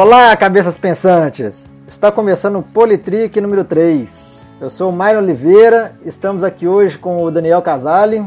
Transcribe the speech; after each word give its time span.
Olá, 0.00 0.36
cabeças 0.36 0.78
pensantes! 0.78 1.72
Está 1.84 2.12
começando 2.12 2.60
o 2.60 2.62
Politrick 2.62 3.40
número 3.40 3.64
3. 3.64 4.48
Eu 4.60 4.70
sou 4.70 4.90
o 4.90 4.92
Mário 4.92 5.18
Oliveira, 5.18 5.96
estamos 6.04 6.44
aqui 6.44 6.68
hoje 6.68 6.96
com 6.96 7.24
o 7.24 7.32
Daniel 7.32 7.60
Casale. 7.60 8.24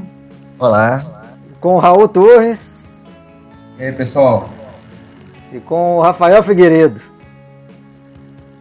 Olá. 0.59 1.01
Com 1.61 1.75
o 1.75 1.79
Raul 1.79 2.09
Torres. 2.09 3.07
E 3.79 3.85
aí, 3.85 3.93
pessoal? 3.93 4.49
E 5.53 5.61
com 5.61 5.95
o 5.95 6.01
Rafael 6.01 6.43
Figueiredo. 6.43 6.99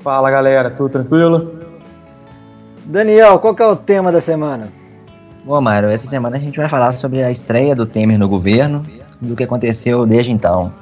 Fala, 0.04 0.30
galera, 0.30 0.70
tudo 0.70 0.90
tranquilo? 0.90 1.58
Daniel, 2.84 3.40
qual 3.40 3.56
que 3.56 3.62
é 3.64 3.66
o 3.66 3.74
tema 3.74 4.12
da 4.12 4.20
semana? 4.20 4.68
Bom, 5.44 5.60
Mário, 5.60 5.88
essa 5.88 6.06
semana 6.06 6.36
a 6.36 6.40
gente 6.40 6.60
vai 6.60 6.68
falar 6.68 6.92
sobre 6.92 7.24
a 7.24 7.30
estreia 7.32 7.74
do 7.74 7.86
Temer 7.86 8.20
no 8.20 8.28
governo 8.28 8.84
e 9.20 9.26
do 9.26 9.34
que 9.34 9.42
aconteceu 9.42 10.06
desde 10.06 10.30
então. 10.30 10.72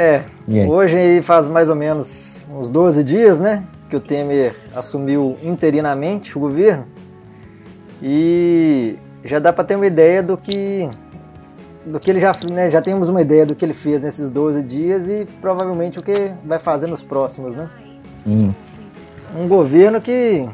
É, 0.00 0.22
hoje 0.68 1.20
faz 1.22 1.48
mais 1.48 1.68
ou 1.68 1.74
menos 1.74 2.46
uns 2.48 2.70
12 2.70 3.02
dias, 3.02 3.40
né? 3.40 3.64
Que 3.90 3.96
o 3.96 4.00
Temer 4.00 4.54
assumiu 4.72 5.36
interinamente 5.42 6.38
o 6.38 6.40
governo. 6.40 6.86
E 8.00 8.94
já 9.24 9.40
dá 9.40 9.52
para 9.52 9.64
ter 9.64 9.74
uma 9.74 9.88
ideia 9.88 10.22
do 10.22 10.36
que 10.36 10.88
do 11.84 11.98
que 11.98 12.10
ele 12.10 12.20
já, 12.20 12.32
né, 12.48 12.70
já 12.70 12.80
temos 12.80 13.08
uma 13.08 13.20
ideia 13.20 13.44
do 13.44 13.56
que 13.56 13.64
ele 13.64 13.72
fez 13.72 14.00
nesses 14.00 14.30
12 14.30 14.62
dias 14.62 15.08
e 15.08 15.26
provavelmente 15.40 15.98
o 15.98 16.02
que 16.02 16.32
vai 16.44 16.60
fazer 16.60 16.86
nos 16.86 17.02
próximos, 17.02 17.56
né? 17.56 17.68
Sim. 18.22 18.54
Um 19.36 19.48
governo 19.48 20.00
que, 20.00 20.48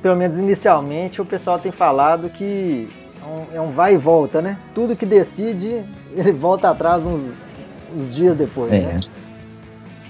pelo 0.00 0.16
menos 0.16 0.38
inicialmente, 0.38 1.20
o 1.20 1.24
pessoal 1.24 1.58
tem 1.58 1.70
falado 1.70 2.30
que 2.30 2.88
é 3.20 3.26
um, 3.26 3.56
é 3.56 3.60
um 3.60 3.70
vai 3.70 3.94
e 3.94 3.98
volta, 3.98 4.40
né? 4.40 4.56
Tudo 4.74 4.96
que 4.96 5.04
decide, 5.04 5.84
ele 6.16 6.32
volta 6.32 6.70
atrás 6.70 7.04
uns, 7.04 7.20
uns 7.94 8.14
dias 8.14 8.36
depois, 8.36 8.72
é, 8.72 8.80
né? 8.80 9.00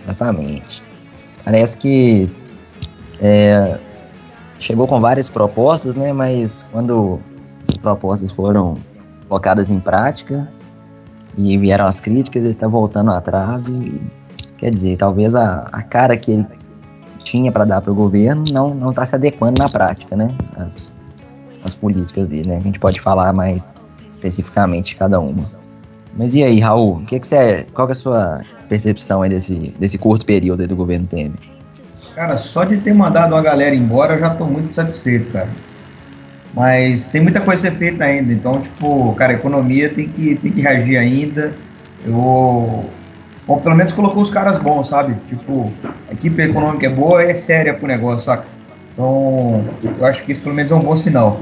Exatamente. 0.03 0.83
Parece 1.45 1.77
que 1.77 2.31
é, 3.21 3.79
chegou 4.59 4.87
com 4.87 5.01
várias 5.01 5.29
propostas, 5.29 5.95
né? 5.95 6.13
Mas 6.13 6.67
quando 6.73 7.21
as 7.69 7.77
propostas 7.77 8.31
foram 8.31 8.77
colocadas 9.29 9.71
em 9.71 9.81
prática 9.81 10.49
e 11.37 11.57
vieram 11.59 11.87
as 11.87 12.01
críticas, 12.01 12.45
ele 12.45 12.55
está 12.55 12.69
voltando 12.69 13.11
atrás 13.11 13.69
e 13.69 14.01
quer 14.57 14.71
dizer, 14.71 14.97
talvez 14.97 15.35
a, 15.35 15.69
a 15.73 15.83
cara 15.83 16.17
que 16.17 16.31
ele 16.31 16.47
tinha 17.23 17.51
para 17.51 17.65
dar 17.65 17.81
para 17.81 17.91
o 17.91 17.95
governo 17.95 18.45
não 18.53 18.75
não 18.75 18.91
está 18.91 19.05
se 19.05 19.15
adequando 19.15 19.61
na 19.61 19.69
prática, 19.69 20.15
né? 20.17 20.35
As, 20.57 20.95
as 21.65 21.75
políticas 21.75 22.29
dele, 22.29 22.49
né? 22.49 22.57
A 22.59 22.61
gente 22.61 22.79
pode 22.79 23.01
falar 23.01 23.33
mais 23.33 23.85
especificamente 24.13 24.89
de 24.89 24.97
cada 24.97 25.19
uma. 25.19 25.64
Mas 26.17 26.35
e 26.35 26.45
aí, 26.45 26.61
Raul, 26.61 27.05
que 27.05 27.19
que 27.19 27.27
você, 27.27 27.67
qual 27.75 27.89
que 27.89 27.93
é 27.93 27.95
a 27.95 27.97
sua 27.97 28.43
percepção 28.69 29.23
aí 29.23 29.31
desse, 29.31 29.75
desse 29.79 29.99
curto 29.99 30.25
período 30.25 30.61
aí 30.61 30.67
do 30.67 30.77
governo 30.77 31.07
Temer? 31.07 31.33
Cara, 32.15 32.37
só 32.37 32.63
de 32.63 32.77
ter 32.77 32.95
mandado 32.95 33.35
a 33.35 33.43
galera 33.43 33.75
embora 33.75 34.15
eu 34.15 34.21
já 34.21 34.33
estou 34.33 34.47
muito 34.47 34.73
satisfeito, 34.73 35.33
cara. 35.33 35.49
Mas 36.55 37.09
tem 37.09 37.21
muita 37.21 37.41
coisa 37.41 37.67
a 37.67 37.71
ser 37.71 37.77
feita 37.77 38.05
ainda. 38.05 38.33
Então, 38.33 38.61
tipo, 38.61 39.13
cara, 39.15 39.33
a 39.33 39.35
economia 39.35 39.89
tem 39.89 40.09
que, 40.09 40.37
tem 40.37 40.53
que 40.53 40.61
reagir 40.61 40.97
ainda. 40.97 41.53
Eu. 42.07 42.85
Bom, 43.47 43.59
pelo 43.59 43.75
menos 43.75 43.93
colocou 43.93 44.23
os 44.23 44.31
caras 44.31 44.57
bons, 44.57 44.89
sabe? 44.89 45.17
Tipo, 45.29 45.71
a 46.09 46.13
equipe 46.13 46.41
econômica 46.41 46.87
é 46.87 46.89
boa 46.89 47.23
é 47.23 47.35
séria 47.35 47.75
pro 47.75 47.89
negócio, 47.89 48.25
saca? 48.25 48.45
Então, 48.93 49.65
eu 49.99 50.07
acho 50.07 50.23
que 50.23 50.33
isso 50.33 50.41
pelo 50.41 50.55
menos 50.55 50.71
é 50.71 50.75
um 50.75 50.81
bom 50.81 50.95
sinal. 50.95 51.41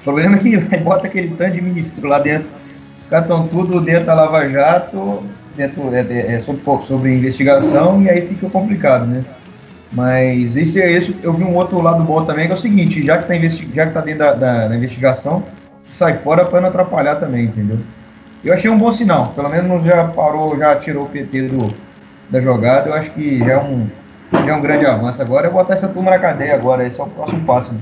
O 0.00 0.02
problema 0.02 0.36
é 0.36 0.38
que 0.38 0.56
bota 0.82 1.06
aquele 1.06 1.28
tanto 1.28 1.52
de 1.52 1.60
ministro 1.60 2.08
lá 2.08 2.18
dentro. 2.18 2.48
Estão 3.10 3.46
tudo 3.46 3.80
dentro 3.80 4.06
da 4.06 4.14
Lava 4.14 4.48
Jato, 4.48 5.22
dentro, 5.56 5.94
é, 5.94 6.00
é, 6.00 6.34
é 6.34 6.42
sobre, 6.42 6.62
sobre 6.84 7.14
investigação, 7.14 8.02
e 8.02 8.10
aí 8.10 8.26
fica 8.26 8.48
complicado, 8.48 9.06
né? 9.06 9.24
Mas 9.92 10.56
esse 10.56 10.80
é 10.80 10.90
isso. 10.90 11.14
Eu 11.22 11.32
vi 11.32 11.44
um 11.44 11.54
outro 11.54 11.80
lado 11.80 12.02
bom 12.02 12.24
também, 12.24 12.46
que 12.46 12.52
é 12.52 12.56
o 12.56 12.58
seguinte, 12.58 13.04
já 13.04 13.18
que 13.18 13.28
tá, 13.28 13.38
que 13.38 13.92
tá 13.92 14.00
dentro 14.00 14.18
da, 14.18 14.32
da, 14.32 14.68
da 14.68 14.76
investigação, 14.76 15.44
sai 15.86 16.18
fora 16.18 16.44
para 16.44 16.60
não 16.60 16.68
atrapalhar 16.68 17.16
também, 17.16 17.44
entendeu? 17.44 17.78
Eu 18.44 18.52
achei 18.52 18.68
um 18.68 18.76
bom 18.76 18.92
sinal. 18.92 19.32
Pelo 19.34 19.48
menos 19.48 19.84
já 19.84 20.04
parou, 20.08 20.56
já 20.58 20.76
tirou 20.76 21.04
o 21.04 21.08
PT 21.08 21.42
do, 21.42 21.72
da 22.28 22.40
jogada. 22.40 22.90
Eu 22.90 22.94
acho 22.94 23.10
que 23.12 23.38
já 23.38 23.52
é 23.52 23.58
um, 23.58 23.86
já 24.32 24.52
é 24.52 24.54
um 24.54 24.60
grande 24.60 24.84
avanço. 24.84 25.22
Agora 25.22 25.46
é 25.46 25.50
botar 25.50 25.74
essa 25.74 25.88
turma 25.88 26.10
na 26.10 26.18
cadeia 26.18 26.54
agora, 26.54 26.86
esse 26.86 27.00
é 27.00 27.04
o 27.04 27.06
próximo 27.06 27.44
passo. 27.44 27.72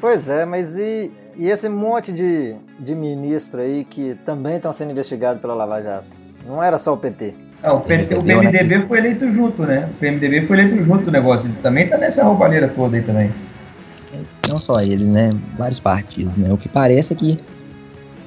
Pois 0.00 0.28
é, 0.28 0.44
mas 0.44 0.76
e, 0.76 1.12
e 1.36 1.48
esse 1.48 1.68
monte 1.68 2.12
de, 2.12 2.56
de 2.78 2.94
ministro 2.94 3.60
aí 3.60 3.84
que 3.84 4.14
também 4.24 4.56
estão 4.56 4.72
sendo 4.72 4.92
investigados 4.92 5.40
pela 5.40 5.54
Lava 5.54 5.82
Jato? 5.82 6.16
Não 6.46 6.62
era 6.62 6.78
só 6.78 6.94
o 6.94 6.96
PT. 6.96 7.34
É, 7.62 7.70
o, 7.70 7.80
PT, 7.80 8.14
o 8.14 8.22
PMDB 8.22 8.78
né? 8.78 8.84
foi 8.86 8.98
eleito 8.98 9.30
junto, 9.30 9.62
né? 9.62 9.88
O 9.90 9.94
PMDB 9.98 10.46
foi 10.46 10.60
eleito 10.60 10.84
junto 10.84 11.08
o 11.08 11.12
negócio. 11.12 11.48
Ele 11.48 11.56
também 11.62 11.88
tá 11.88 11.96
nessa 11.96 12.22
roubalheira 12.22 12.68
toda 12.68 12.96
aí 12.96 13.02
também. 13.02 13.32
Não 14.48 14.58
só 14.58 14.80
ele, 14.80 15.04
né? 15.04 15.32
Vários 15.58 15.80
partidos, 15.80 16.36
né? 16.36 16.52
O 16.52 16.56
que 16.56 16.68
parece 16.68 17.12
é 17.12 17.16
que 17.16 17.38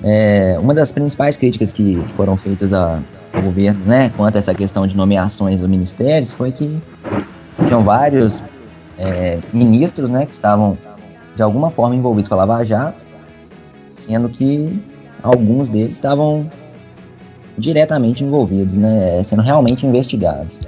é, 0.04 0.58
uma 0.60 0.74
das 0.74 0.92
principais 0.92 1.36
críticas 1.38 1.74
que 1.74 2.02
foram 2.16 2.38
feitas 2.38 2.74
a, 2.74 3.02
ao 3.34 3.42
governo, 3.42 3.84
né, 3.86 4.10
quanto 4.16 4.36
a 4.36 4.40
essa 4.40 4.54
questão 4.54 4.88
de 4.88 4.96
nomeações 4.96 5.60
dos 5.60 5.70
ministérios, 5.70 6.32
foi 6.32 6.52
que 6.52 6.82
tinham 7.68 7.84
vários 7.84 8.44
é, 8.98 9.40
ministros, 9.52 10.10
né, 10.10 10.26
que 10.26 10.34
estavam 10.34 10.78
de 11.36 11.44
alguma 11.44 11.70
forma 11.70 11.96
envolvidos 11.96 12.30
com 12.30 12.36
a 12.36 12.38
Lava 12.38 12.64
Jato, 12.64 13.04
sendo 14.00 14.30
que 14.30 14.80
alguns 15.22 15.70
deles 15.70 15.94
estavam 15.94 16.50
diretamente 17.58 18.24
envolvidos, 18.24 18.78
né, 18.78 19.22
sendo 19.24 19.42
realmente 19.42 19.86
investigados. 19.86 20.60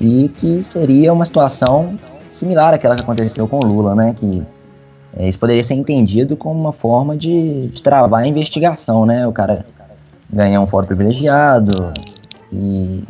E 0.00 0.28
que 0.28 0.62
seria 0.62 1.12
uma 1.12 1.24
situação 1.24 1.98
similar 2.30 2.72
àquela 2.72 2.94
que 2.94 3.02
aconteceu 3.02 3.46
com 3.48 3.58
Lula, 3.58 3.94
né, 3.94 4.14
que 4.16 4.46
é, 5.16 5.28
isso 5.28 5.38
poderia 5.38 5.62
ser 5.62 5.74
entendido 5.74 6.36
como 6.36 6.58
uma 6.58 6.72
forma 6.72 7.16
de, 7.16 7.68
de 7.68 7.82
travar 7.82 8.22
a 8.22 8.26
investigação, 8.26 9.04
né, 9.04 9.26
o 9.26 9.32
cara 9.32 9.66
ganhar 10.32 10.60
um 10.60 10.66
foro 10.66 10.86
privilegiado 10.86 11.92
e 12.52 13.02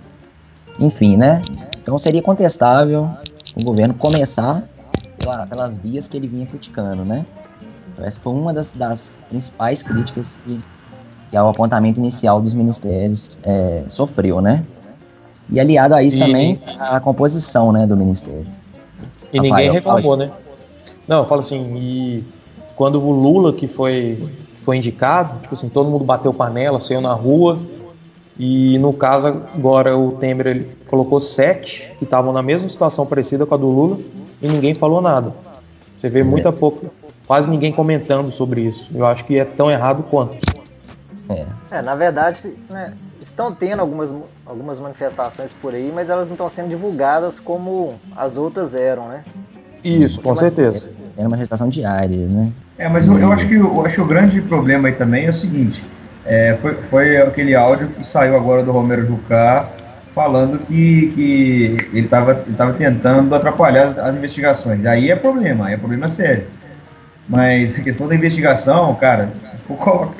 enfim, 0.78 1.16
né? 1.16 1.42
Então 1.80 1.98
seria 1.98 2.22
contestável 2.22 3.10
o 3.54 3.62
governo 3.62 3.92
começar 3.92 4.62
pela, 5.18 5.46
pelas 5.46 5.76
vias 5.76 6.08
que 6.08 6.16
ele 6.16 6.26
vinha 6.26 6.46
criticando, 6.46 7.04
né? 7.04 7.26
Essa 8.04 8.18
foi 8.20 8.32
uma 8.32 8.52
das, 8.52 8.72
das 8.72 9.16
principais 9.28 9.82
críticas 9.82 10.36
que 10.44 10.60
que 11.30 11.36
é 11.36 11.42
o 11.42 11.48
apontamento 11.48 12.00
inicial 12.00 12.40
dos 12.40 12.52
ministérios, 12.52 13.38
é, 13.44 13.84
sofreu, 13.88 14.40
né? 14.40 14.64
E 15.48 15.60
aliado 15.60 15.94
a 15.94 16.02
isso 16.02 16.16
e, 16.16 16.20
também 16.20 16.60
a 16.78 16.98
composição, 16.98 17.72
né, 17.72 17.86
do 17.86 17.96
ministério. 17.96 18.46
E 19.32 19.38
Rafael, 19.38 19.42
ninguém 19.42 19.70
reclamou, 19.70 20.16
né? 20.16 20.30
Não, 21.06 21.18
eu 21.18 21.26
falo 21.26 21.40
assim, 21.40 21.76
e 21.76 22.24
quando 22.74 23.00
o 23.00 23.10
Lula 23.12 23.52
que 23.52 23.68
foi 23.68 24.18
foi 24.62 24.76
indicado, 24.76 25.40
tipo 25.40 25.54
assim, 25.54 25.68
todo 25.68 25.88
mundo 25.88 26.04
bateu 26.04 26.34
panela, 26.34 26.80
saiu 26.80 27.00
na 27.00 27.12
rua, 27.12 27.58
e 28.38 28.78
no 28.78 28.92
caso 28.92 29.26
agora 29.26 29.96
o 29.96 30.12
Temer 30.12 30.46
ele 30.48 30.68
colocou 30.86 31.20
sete 31.20 31.92
que 31.98 32.04
estavam 32.04 32.32
na 32.32 32.42
mesma 32.42 32.68
situação 32.68 33.06
parecida 33.06 33.46
com 33.46 33.54
a 33.54 33.56
do 33.56 33.66
Lula 33.66 33.98
e 34.42 34.48
ninguém 34.48 34.74
falou 34.74 35.00
nada. 35.00 35.32
Você 35.98 36.08
vê 36.08 36.22
muita 36.22 36.52
pouco, 36.52 36.86
quase 37.30 37.48
ninguém 37.48 37.72
comentando 37.72 38.32
sobre 38.32 38.62
isso. 38.62 38.90
Eu 38.92 39.06
acho 39.06 39.24
que 39.24 39.38
é 39.38 39.44
tão 39.44 39.70
errado 39.70 40.02
quanto. 40.02 40.36
É. 41.28 41.46
é, 41.70 41.80
na 41.80 41.94
verdade, 41.94 42.56
né, 42.68 42.92
estão 43.20 43.54
tendo 43.54 43.78
algumas, 43.78 44.12
algumas 44.44 44.80
manifestações 44.80 45.52
por 45.52 45.72
aí, 45.72 45.92
mas 45.94 46.10
elas 46.10 46.26
não 46.26 46.34
estão 46.34 46.48
sendo 46.48 46.70
divulgadas 46.70 47.38
como 47.38 47.94
as 48.16 48.36
outras 48.36 48.74
eram, 48.74 49.06
né? 49.06 49.22
Isso, 49.84 50.20
com 50.20 50.34
certeza. 50.34 50.90
É 51.16 51.20
uma 51.20 51.30
manifestação 51.30 51.68
diária, 51.68 52.26
né? 52.26 52.50
É, 52.76 52.88
mas 52.88 53.06
eu, 53.06 53.16
eu, 53.16 53.30
acho 53.30 53.46
que 53.46 53.54
eu 53.54 53.86
acho 53.86 53.94
que 53.94 54.00
o 54.00 54.06
grande 54.06 54.42
problema 54.42 54.88
aí 54.88 54.94
também 54.94 55.26
é 55.26 55.30
o 55.30 55.34
seguinte: 55.34 55.84
é, 56.26 56.58
foi, 56.60 56.74
foi 56.90 57.16
aquele 57.18 57.54
áudio 57.54 57.90
que 57.90 58.04
saiu 58.04 58.34
agora 58.34 58.64
do 58.64 58.72
Romero 58.72 59.06
Jucá 59.06 59.68
falando 60.12 60.58
que, 60.66 61.12
que 61.14 61.88
ele 61.92 62.06
estava 62.06 62.42
ele 62.44 62.56
tava 62.56 62.72
tentando 62.72 63.32
atrapalhar 63.32 63.84
as, 63.84 63.98
as, 63.98 64.16
investigações. 64.16 64.84
Aí 64.84 65.12
é 65.12 65.14
problema, 65.14 65.68
aí 65.68 65.74
é 65.74 65.76
problema 65.76 66.08
sério. 66.08 66.58
Mas 67.30 67.78
a 67.78 67.80
questão 67.80 68.06
da 68.06 68.14
investigação, 68.14 68.94
cara, 68.96 69.30
se 69.48 69.56
for 69.58 69.76
colocar 69.78 70.14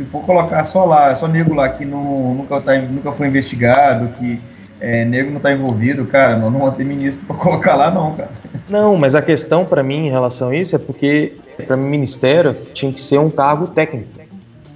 se 0.00 0.04
for 0.04 0.22
colocar 0.22 0.64
só 0.64 0.84
lá, 0.86 1.14
só 1.14 1.28
nego 1.28 1.52
lá 1.52 1.68
que 1.68 1.84
não, 1.84 2.34
nunca, 2.34 2.58
tá, 2.60 2.78
nunca 2.78 3.12
foi 3.12 3.26
investigado, 3.26 4.08
que 4.18 4.40
é, 4.80 5.04
nego 5.04 5.28
não 5.28 5.36
está 5.36 5.52
envolvido, 5.52 6.06
cara, 6.06 6.36
não, 6.36 6.70
ter 6.70 6.84
ministro 6.84 7.26
para 7.26 7.36
colocar 7.36 7.74
lá, 7.74 7.90
não, 7.90 8.14
cara. 8.14 8.30
Não, 8.68 8.96
mas 8.96 9.14
a 9.14 9.20
questão 9.20 9.64
para 9.64 9.82
mim 9.82 10.06
em 10.06 10.10
relação 10.10 10.48
a 10.48 10.56
isso 10.56 10.74
é 10.74 10.78
porque, 10.78 11.34
para 11.66 11.76
mim, 11.76 11.88
ministério 11.88 12.56
tinha 12.72 12.90
que 12.90 13.00
ser 13.00 13.18
um 13.18 13.28
cargo 13.28 13.66
técnico. 13.66 14.08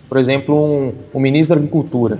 Por 0.08 0.18
exemplo, 0.18 0.62
um, 0.62 0.92
um 1.14 1.20
ministro 1.20 1.54
da 1.54 1.60
Agricultura. 1.60 2.18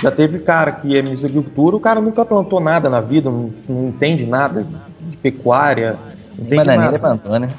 Já 0.00 0.10
teve 0.10 0.38
cara 0.38 0.72
que 0.72 0.96
é 0.96 1.02
ministro 1.02 1.28
da 1.28 1.38
Agricultura, 1.38 1.76
o 1.76 1.80
cara 1.80 2.00
nunca 2.00 2.24
plantou 2.24 2.60
nada 2.60 2.88
na 2.88 3.00
vida, 3.00 3.28
não, 3.28 3.50
não 3.68 3.88
entende 3.88 4.24
nada 4.24 4.64
de 5.00 5.16
pecuária. 5.16 5.96
Não 6.38 6.46
entende 6.46 6.64
nada. 6.64 6.98
plantou, 6.98 7.38
né? 7.38 7.50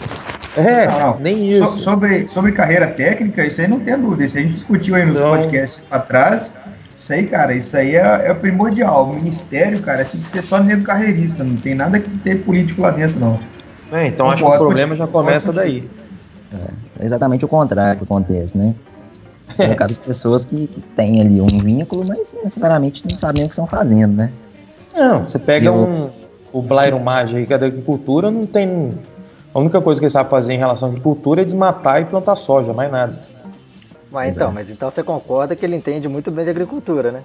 É, 0.58 0.88
não, 0.88 1.00
não. 1.00 1.20
nem 1.20 1.50
isso. 1.50 1.66
So, 1.66 1.80
sobre, 1.80 2.28
sobre 2.28 2.52
carreira 2.52 2.88
técnica, 2.88 3.46
isso 3.46 3.62
aí 3.62 3.68
não 3.68 3.80
tem 3.80 3.98
dúvida. 4.00 4.26
Isso 4.26 4.38
a 4.38 4.42
gente 4.42 4.54
discutiu 4.54 4.96
aí 4.96 5.06
no 5.06 5.14
podcast 5.14 5.82
atrás. 5.90 6.52
Isso 6.96 7.14
aí, 7.14 7.28
cara, 7.28 7.54
isso 7.54 7.78
aí 7.78 7.96
é, 7.96 8.30
é 8.30 8.34
primordial. 8.34 9.06
O 9.06 9.14
ministério, 9.14 9.82
cara, 9.82 10.04
tinha 10.04 10.22
que 10.22 10.30
ser 10.30 10.44
só 10.44 10.60
negro 10.60 10.84
carreirista, 10.84 11.44
não 11.44 11.56
tem 11.56 11.76
nada 11.76 12.00
que 12.00 12.10
ter 12.20 12.44
político 12.44 12.82
lá 12.82 12.92
dentro, 12.92 13.20
não. 13.20 13.40
É, 13.92 14.08
então 14.08 14.28
não 14.28 14.34
acho 14.34 14.44
que 14.44 14.50
o 14.52 14.58
problema 14.58 14.96
já 14.96 15.08
começa 15.08 15.52
daí. 15.54 15.90
É, 16.54 17.04
é 17.04 17.06
exatamente 17.06 17.46
o 17.46 17.48
contrário 17.48 17.98
que 17.98 18.04
acontece, 18.04 18.58
né? 18.58 18.74
Colocar 19.56 19.86
as 19.90 19.98
pessoas 19.98 20.46
que, 20.46 20.68
que 20.68 20.82
têm 20.96 21.22
ali 21.22 21.42
um 21.42 21.48
vínculo, 21.48 22.06
mas 22.06 22.36
necessariamente 22.44 23.04
não 23.10 23.18
sabem 23.18 23.44
o 23.44 23.48
que 23.48 23.54
estão 23.54 23.68
fazendo, 23.68 24.16
né? 24.16 24.32
Não, 24.96 25.22
você 25.28 25.40
pega 25.40 25.68
eu... 25.68 25.74
um, 25.74 26.10
o 26.52 26.62
Blairo 26.62 27.00
Maggi 27.00 27.38
aí, 27.38 27.46
que 27.46 27.54
é 27.54 27.58
da 27.58 27.68
agricultura, 27.68 28.30
não 28.30 28.46
tem. 28.46 28.92
A 29.60 29.62
única 29.62 29.82
coisa 29.82 30.00
que 30.00 30.06
ele 30.06 30.10
sabe 30.10 30.30
fazer 30.30 30.54
em 30.54 30.58
relação 30.58 30.88
à 30.88 30.92
agricultura 30.92 31.42
é 31.42 31.46
desmatar 31.46 32.02
e 32.02 32.06
plantar 32.06 32.38
soja, 32.38 32.72
mais 32.72 32.90
nada. 32.90 33.14
Mas 34.10 34.34
então, 34.34 34.54
mas 34.54 34.70
então 34.70 34.90
você 34.90 35.04
concorda 35.04 35.54
que 35.54 35.66
ele 35.66 35.76
entende 35.76 36.08
muito 36.08 36.32
bem 36.32 36.46
de 36.46 36.52
agricultura, 36.52 37.12
né? 37.12 37.22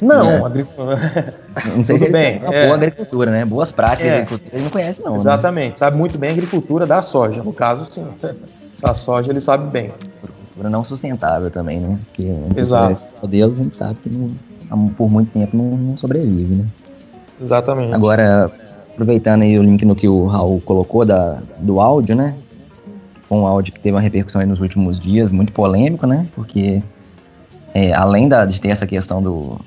Não, 0.00 0.30
é. 0.30 0.42
agricultura. 0.42 1.34
Não 1.76 1.84
sei 1.84 1.98
se 2.00 2.08
bem. 2.08 2.40
É 2.42 2.64
boa 2.64 2.76
agricultura, 2.76 3.30
né? 3.30 3.44
Boas 3.44 3.70
práticas 3.70 4.06
é. 4.06 4.10
de 4.10 4.22
agricultura 4.22 4.56
ele 4.56 4.64
não 4.64 4.70
conhece, 4.70 5.02
não. 5.02 5.12
Né? 5.12 5.18
Exatamente. 5.18 5.70
Né? 5.72 5.76
Sabe 5.76 5.98
muito 5.98 6.16
bem 6.16 6.30
a 6.30 6.32
agricultura 6.32 6.86
da 6.86 7.02
soja. 7.02 7.42
No 7.42 7.52
caso, 7.52 7.84
sim. 7.92 8.06
Da 8.80 8.94
soja 8.94 9.30
ele 9.30 9.40
sabe 9.40 9.70
bem. 9.70 9.92
Agricultura 10.24 10.70
não 10.70 10.82
sustentável 10.82 11.50
também, 11.50 11.78
né? 11.78 11.98
Porque 12.06 12.34
Exato. 12.56 13.00
modelos 13.20 13.60
a 13.60 13.62
gente 13.62 13.76
sabe 13.76 13.94
que 14.02 14.08
não, 14.68 14.88
por 14.88 15.10
muito 15.10 15.30
tempo 15.30 15.56
não, 15.56 15.76
não 15.76 15.96
sobrevive, 15.96 16.54
né? 16.54 16.66
Exatamente. 17.40 17.94
Agora, 17.94 18.50
aproveitando 18.92 19.42
aí 19.42 19.58
o 19.58 19.62
link 19.62 19.84
no 19.84 19.96
que 19.96 20.06
o 20.06 20.26
Raul 20.26 20.60
colocou 20.60 21.04
da, 21.04 21.40
do 21.58 21.80
áudio, 21.80 22.14
né? 22.14 22.36
Foi 23.22 23.38
um 23.38 23.46
áudio 23.46 23.72
que 23.72 23.80
teve 23.80 23.94
uma 23.94 24.00
repercussão 24.00 24.44
nos 24.46 24.60
últimos 24.60 25.00
dias, 25.00 25.30
muito 25.30 25.52
polêmico, 25.52 26.06
né? 26.06 26.26
Porque 26.34 26.82
é, 27.74 27.92
além 27.92 28.28
da, 28.28 28.44
de 28.44 28.60
ter 28.60 28.68
essa 28.68 28.86
questão 28.86 29.22
do, 29.22 29.58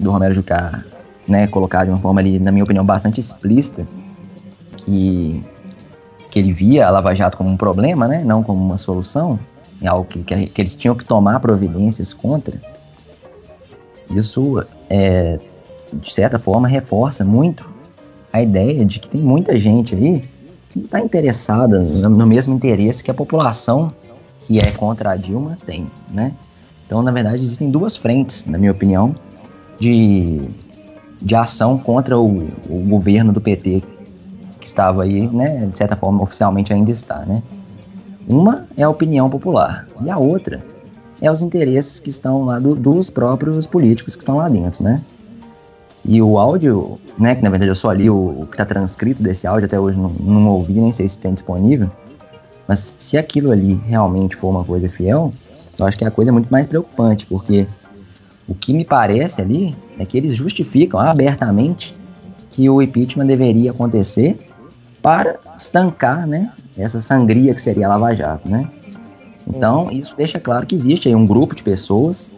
do 0.00 0.10
Romero 0.10 0.34
Jucá, 0.34 0.82
né, 1.28 1.46
colocar 1.46 1.84
de 1.84 1.90
uma 1.90 1.98
forma 1.98 2.20
ali, 2.20 2.38
na 2.38 2.50
minha 2.50 2.64
opinião, 2.64 2.84
bastante 2.84 3.20
explícita, 3.20 3.86
que, 4.78 5.44
que 6.30 6.38
ele 6.38 6.52
via 6.52 6.86
a 6.86 6.90
Lava 6.90 7.14
Jato 7.14 7.36
como 7.36 7.50
um 7.50 7.56
problema, 7.56 8.08
né, 8.08 8.22
não 8.24 8.42
como 8.42 8.64
uma 8.64 8.78
solução, 8.78 9.38
é 9.82 9.88
algo 9.88 10.06
que, 10.06 10.22
que, 10.22 10.46
que 10.46 10.62
eles 10.62 10.74
tinham 10.74 10.94
que 10.94 11.04
tomar 11.04 11.38
providências 11.40 12.14
contra. 12.14 12.58
Isso, 14.10 14.64
é, 14.88 15.38
de 15.92 16.14
certa 16.14 16.38
forma, 16.38 16.66
reforça 16.66 17.24
muito 17.24 17.75
a 18.36 18.42
ideia 18.42 18.84
de 18.84 19.00
que 19.00 19.08
tem 19.08 19.20
muita 19.20 19.56
gente 19.56 19.94
aí 19.94 20.22
que 20.70 20.80
está 20.80 21.00
interessada 21.00 21.78
no 21.78 22.26
mesmo 22.26 22.54
interesse 22.54 23.02
que 23.02 23.10
a 23.10 23.14
população 23.14 23.88
que 24.42 24.60
é 24.60 24.70
contra 24.70 25.10
a 25.10 25.16
Dilma 25.16 25.58
tem, 25.66 25.90
né? 26.10 26.32
Então, 26.86 27.02
na 27.02 27.10
verdade, 27.10 27.42
existem 27.42 27.68
duas 27.68 27.96
frentes, 27.96 28.44
na 28.44 28.56
minha 28.58 28.70
opinião, 28.70 29.12
de, 29.78 30.40
de 31.20 31.34
ação 31.34 31.76
contra 31.76 32.16
o, 32.18 32.46
o 32.68 32.78
governo 32.88 33.32
do 33.32 33.40
PT 33.40 33.82
que 34.60 34.66
estava 34.66 35.02
aí, 35.02 35.26
né, 35.28 35.66
de 35.66 35.76
certa 35.76 35.96
forma, 35.96 36.22
oficialmente 36.22 36.72
ainda 36.72 36.90
está, 36.90 37.20
né? 37.20 37.42
Uma 38.28 38.66
é 38.76 38.82
a 38.82 38.88
opinião 38.88 39.30
popular 39.30 39.86
e 40.02 40.10
a 40.10 40.18
outra 40.18 40.64
é 41.20 41.30
os 41.30 41.42
interesses 41.42 42.00
que 42.00 42.10
estão 42.10 42.44
lá 42.44 42.58
do, 42.58 42.74
dos 42.74 43.08
próprios 43.08 43.66
políticos 43.66 44.14
que 44.14 44.22
estão 44.22 44.36
lá 44.36 44.48
dentro, 44.48 44.82
né? 44.84 45.00
E 46.08 46.22
o 46.22 46.38
áudio, 46.38 47.00
né, 47.18 47.34
que 47.34 47.42
na 47.42 47.50
verdade 47.50 47.70
eu 47.70 47.74
só 47.74 47.90
li 47.90 48.08
o, 48.08 48.42
o 48.42 48.46
que 48.46 48.54
está 48.54 48.64
transcrito 48.64 49.22
desse 49.22 49.46
áudio, 49.46 49.66
até 49.66 49.78
hoje 49.78 49.98
não, 49.98 50.10
não 50.20 50.50
ouvi, 50.50 50.74
nem 50.74 50.92
sei 50.92 51.08
se 51.08 51.18
tem 51.18 51.34
disponível, 51.34 51.88
mas 52.68 52.94
se 52.96 53.18
aquilo 53.18 53.50
ali 53.50 53.74
realmente 53.86 54.36
for 54.36 54.50
uma 54.50 54.64
coisa 54.64 54.88
fiel, 54.88 55.32
eu 55.76 55.84
acho 55.84 55.98
que 55.98 56.04
a 56.04 56.10
coisa 56.10 56.30
é 56.30 56.32
muito 56.32 56.48
mais 56.48 56.66
preocupante, 56.66 57.26
porque 57.26 57.66
o 58.48 58.54
que 58.54 58.72
me 58.72 58.84
parece 58.84 59.40
ali 59.40 59.74
é 59.98 60.04
que 60.04 60.16
eles 60.16 60.34
justificam 60.34 61.00
abertamente 61.00 61.92
que 62.52 62.70
o 62.70 62.80
impeachment 62.80 63.26
deveria 63.26 63.72
acontecer 63.72 64.38
para 65.02 65.36
estancar, 65.58 66.24
né, 66.26 66.52
essa 66.78 67.02
sangria 67.02 67.52
que 67.52 67.60
seria 67.60 67.86
a 67.86 67.88
Lava 67.90 68.14
Jato, 68.14 68.48
né? 68.48 68.68
Então, 69.46 69.90
isso 69.90 70.14
deixa 70.16 70.40
claro 70.40 70.66
que 70.66 70.74
existe 70.74 71.08
aí 71.08 71.14
um 71.14 71.26
grupo 71.26 71.54
de 71.54 71.62
pessoas, 71.62 72.28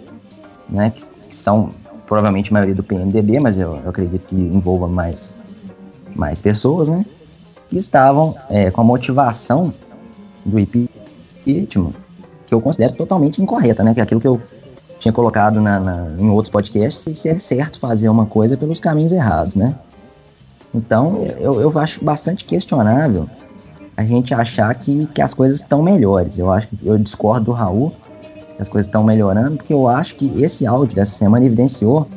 né, 0.68 0.90
que, 0.90 1.02
que 1.28 1.34
são 1.34 1.70
provavelmente 2.08 2.50
a 2.50 2.54
maioria 2.54 2.74
do 2.74 2.82
PMDB, 2.82 3.38
mas 3.38 3.58
eu, 3.58 3.78
eu, 3.84 3.90
acredito 3.90 4.26
que 4.26 4.34
envolva 4.34 4.88
mais, 4.88 5.36
mais 6.16 6.40
pessoas, 6.40 6.88
né, 6.88 7.04
que 7.68 7.76
estavam 7.76 8.34
é, 8.48 8.70
com 8.70 8.80
a 8.80 8.84
motivação 8.84 9.72
do 10.44 10.58
impeachment, 10.58 11.92
que 12.46 12.54
eu 12.54 12.60
considero 12.60 12.94
totalmente 12.94 13.42
incorreta, 13.42 13.84
né, 13.84 13.92
que 13.92 14.00
é 14.00 14.02
aquilo 14.02 14.20
que 14.20 14.26
eu 14.26 14.40
tinha 14.98 15.12
colocado 15.12 15.60
na, 15.60 15.78
na, 15.78 16.10
em 16.18 16.30
outros 16.30 16.50
podcasts, 16.50 17.18
se 17.18 17.28
é 17.28 17.38
certo 17.38 17.78
fazer 17.78 18.08
uma 18.08 18.26
coisa 18.26 18.56
pelos 18.56 18.80
caminhos 18.80 19.12
errados, 19.12 19.54
né? 19.54 19.76
Então, 20.74 21.22
eu, 21.38 21.60
eu 21.60 21.78
acho 21.78 22.04
bastante 22.04 22.44
questionável 22.44 23.28
a 23.96 24.04
gente 24.04 24.34
achar 24.34 24.74
que, 24.74 25.06
que 25.06 25.22
as 25.22 25.34
coisas 25.34 25.60
estão 25.60 25.82
melhores. 25.82 26.38
Eu 26.38 26.52
acho 26.52 26.68
que 26.68 26.76
eu 26.84 26.98
discordo 26.98 27.46
do 27.46 27.52
Raul 27.52 27.92
que 28.58 28.62
as 28.62 28.68
coisas 28.68 28.88
estão 28.88 29.04
melhorando, 29.04 29.56
porque 29.56 29.72
eu 29.72 29.86
acho 29.86 30.16
que 30.16 30.42
esse 30.42 30.66
áudio 30.66 30.96
dessa 30.96 31.12
semana 31.12 31.46
evidenciou 31.46 32.08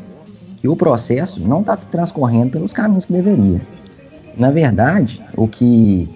que 0.59 0.67
o 0.67 0.75
processo 0.75 1.39
não 1.39 1.61
está 1.61 1.77
transcorrendo 1.77 2.49
pelos 2.49 2.73
caminhos 2.73 3.05
que 3.05 3.13
deveria. 3.13 3.61
Na 4.35 4.49
verdade, 4.49 5.21
o 5.37 5.47
que 5.47 6.09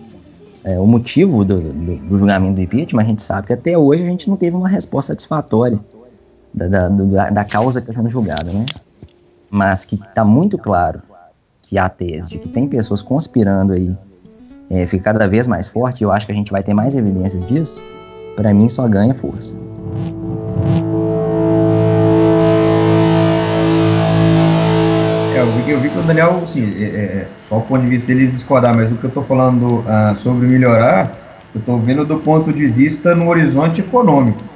é, 0.63 0.79
o 0.79 0.87
motivo 0.87 1.45
do, 1.45 1.61
do, 1.61 1.97
do, 1.97 2.17
julgamento 2.17 2.55
do 2.55 2.61
impeachment, 2.61 3.03
a 3.03 3.05
gente 3.05 3.21
sabe 3.21 3.45
que 3.45 3.53
até 3.53 3.77
hoje 3.77 4.01
a 4.01 4.07
gente 4.07 4.27
não 4.27 4.35
teve 4.35 4.57
uma 4.57 4.67
resposta 4.67 5.13
satisfatória 5.13 5.79
da, 6.51 6.89
da, 6.89 7.29
da 7.29 7.45
causa 7.45 7.79
que 7.79 7.89
está 7.91 8.01
sendo 8.01 8.09
julgada, 8.09 8.51
né? 8.51 8.65
Mas 9.47 9.85
que 9.85 9.93
está 9.93 10.25
muito 10.25 10.57
claro 10.57 11.03
que 11.61 11.77
a 11.77 11.87
tese 11.87 12.29
de 12.29 12.39
que 12.39 12.49
tem 12.49 12.67
pessoas 12.67 13.03
conspirando 13.03 13.73
aí 13.73 13.95
é, 14.71 14.87
fica 14.87 15.03
cada 15.03 15.27
vez 15.27 15.45
mais 15.45 15.67
forte, 15.67 16.03
eu 16.03 16.11
acho 16.11 16.25
que 16.25 16.31
a 16.31 16.35
gente 16.35 16.51
vai 16.51 16.63
ter 16.63 16.73
mais 16.73 16.95
evidências 16.95 17.45
disso, 17.47 17.79
para 18.35 18.53
mim 18.53 18.67
só 18.69 18.87
ganha 18.87 19.13
força. 19.13 19.57
É, 25.35 25.41
eu, 25.41 25.79
vi, 25.79 25.89
que 25.89 25.97
o 25.97 26.03
Daniel, 26.03 26.41
assim, 26.43 26.73
é, 26.77 26.83
é, 26.83 27.27
só 27.49 27.57
o 27.57 27.61
ponto 27.61 27.81
de 27.81 27.87
vista 27.87 28.07
dele 28.07 28.27
discordar, 28.27 28.75
mas 28.75 28.91
o 28.91 28.95
que 28.95 29.05
eu 29.05 29.09
estou 29.09 29.23
falando 29.23 29.79
uh, 29.79 30.17
sobre 30.17 30.47
melhorar, 30.47 31.39
eu 31.53 31.59
estou 31.59 31.79
vendo 31.79 32.05
do 32.05 32.17
ponto 32.17 32.51
de 32.51 32.65
vista 32.67 33.15
no 33.15 33.29
horizonte 33.29 33.81
econômico 33.81 34.55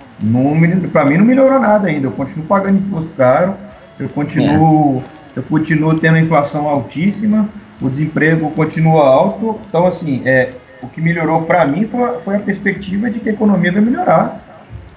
para 0.91 1.05
mim 1.05 1.17
não 1.17 1.25
melhorou 1.25 1.59
nada 1.59 1.87
ainda. 1.87 2.07
Eu 2.07 2.11
continuo 2.11 2.45
pagando 2.45 2.77
imposto 2.77 3.11
caro, 3.11 3.55
eu 3.99 4.09
continuo, 4.09 4.97
é. 5.35 5.39
eu 5.39 5.43
continuo 5.43 5.97
tendo 5.97 6.17
inflação 6.17 6.67
altíssima, 6.67 7.47
o 7.81 7.89
desemprego 7.89 8.51
continua 8.51 9.07
alto. 9.07 9.57
Então, 9.67 9.85
assim, 9.85 10.21
é, 10.25 10.51
o 10.81 10.87
que 10.87 11.01
melhorou 11.01 11.43
para 11.43 11.65
mim 11.65 11.85
foi, 11.85 12.19
foi, 12.23 12.35
a 12.35 12.39
perspectiva 12.39 13.09
de 13.09 13.19
que 13.19 13.29
a 13.29 13.33
economia 13.33 13.71
vai 13.71 13.81
melhorar, 13.81 14.41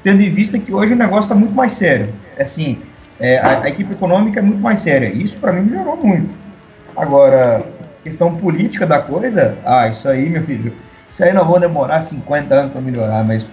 tendo 0.03 0.21
em 0.21 0.31
vista 0.31 0.59
que 0.59 0.73
hoje 0.73 0.93
o 0.93 0.97
negócio 0.97 1.23
está 1.23 1.35
muito 1.35 1.55
mais 1.55 1.73
sério. 1.73 2.09
Assim, 2.39 2.79
é, 3.19 3.39
a, 3.39 3.62
a, 3.62 3.69
equipe 3.69 3.93
econômica 3.93 4.41
é 4.41 4.43
muito 4.43 4.61
mais 4.61 4.81
séria. 4.81 5.07
Isso 5.09 5.37
para 5.39 5.53
mim 5.53 5.71
melhorou 5.71 5.97
muito. 5.97 6.31
Agora, 6.97 7.65
questão 8.03 8.35
política 8.35 8.87
da 8.87 9.01
coisa, 9.01 9.57
ah, 9.65 9.89
isso 9.89 10.09
aí, 10.09 10.29
meu 10.29 10.43
filho, 10.43 10.73
isso 11.11 11.25
aí 11.25 11.33
não 11.33 11.47
vou 11.47 11.59
demorar 11.59 12.03
50 12.03 12.55
anos 12.55 12.73
para 12.73 12.81
melhorar, 12.81 13.25
mas 13.25 13.47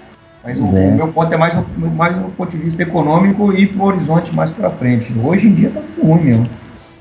mas 0.44 0.58
o, 0.58 0.78
é. 0.78 0.88
o, 0.88 0.92
meu 0.94 1.08
ponto 1.10 1.34
é 1.34 1.38
mais, 1.38 1.54
mais 1.96 2.16
do 2.16 2.32
ponto 2.32 2.52
de 2.52 2.58
vista 2.58 2.82
econômico 2.82 3.52
e 3.54 3.66
pro 3.68 3.84
horizonte 3.84 4.34
mais 4.34 4.50
para 4.50 4.70
frente. 4.70 5.14
Hoje 5.22 5.48
em 5.48 5.54
dia 5.54 5.70
tá 5.70 5.82
muito 5.82 6.02
ruim 6.02 6.24
mesmo. 6.24 6.50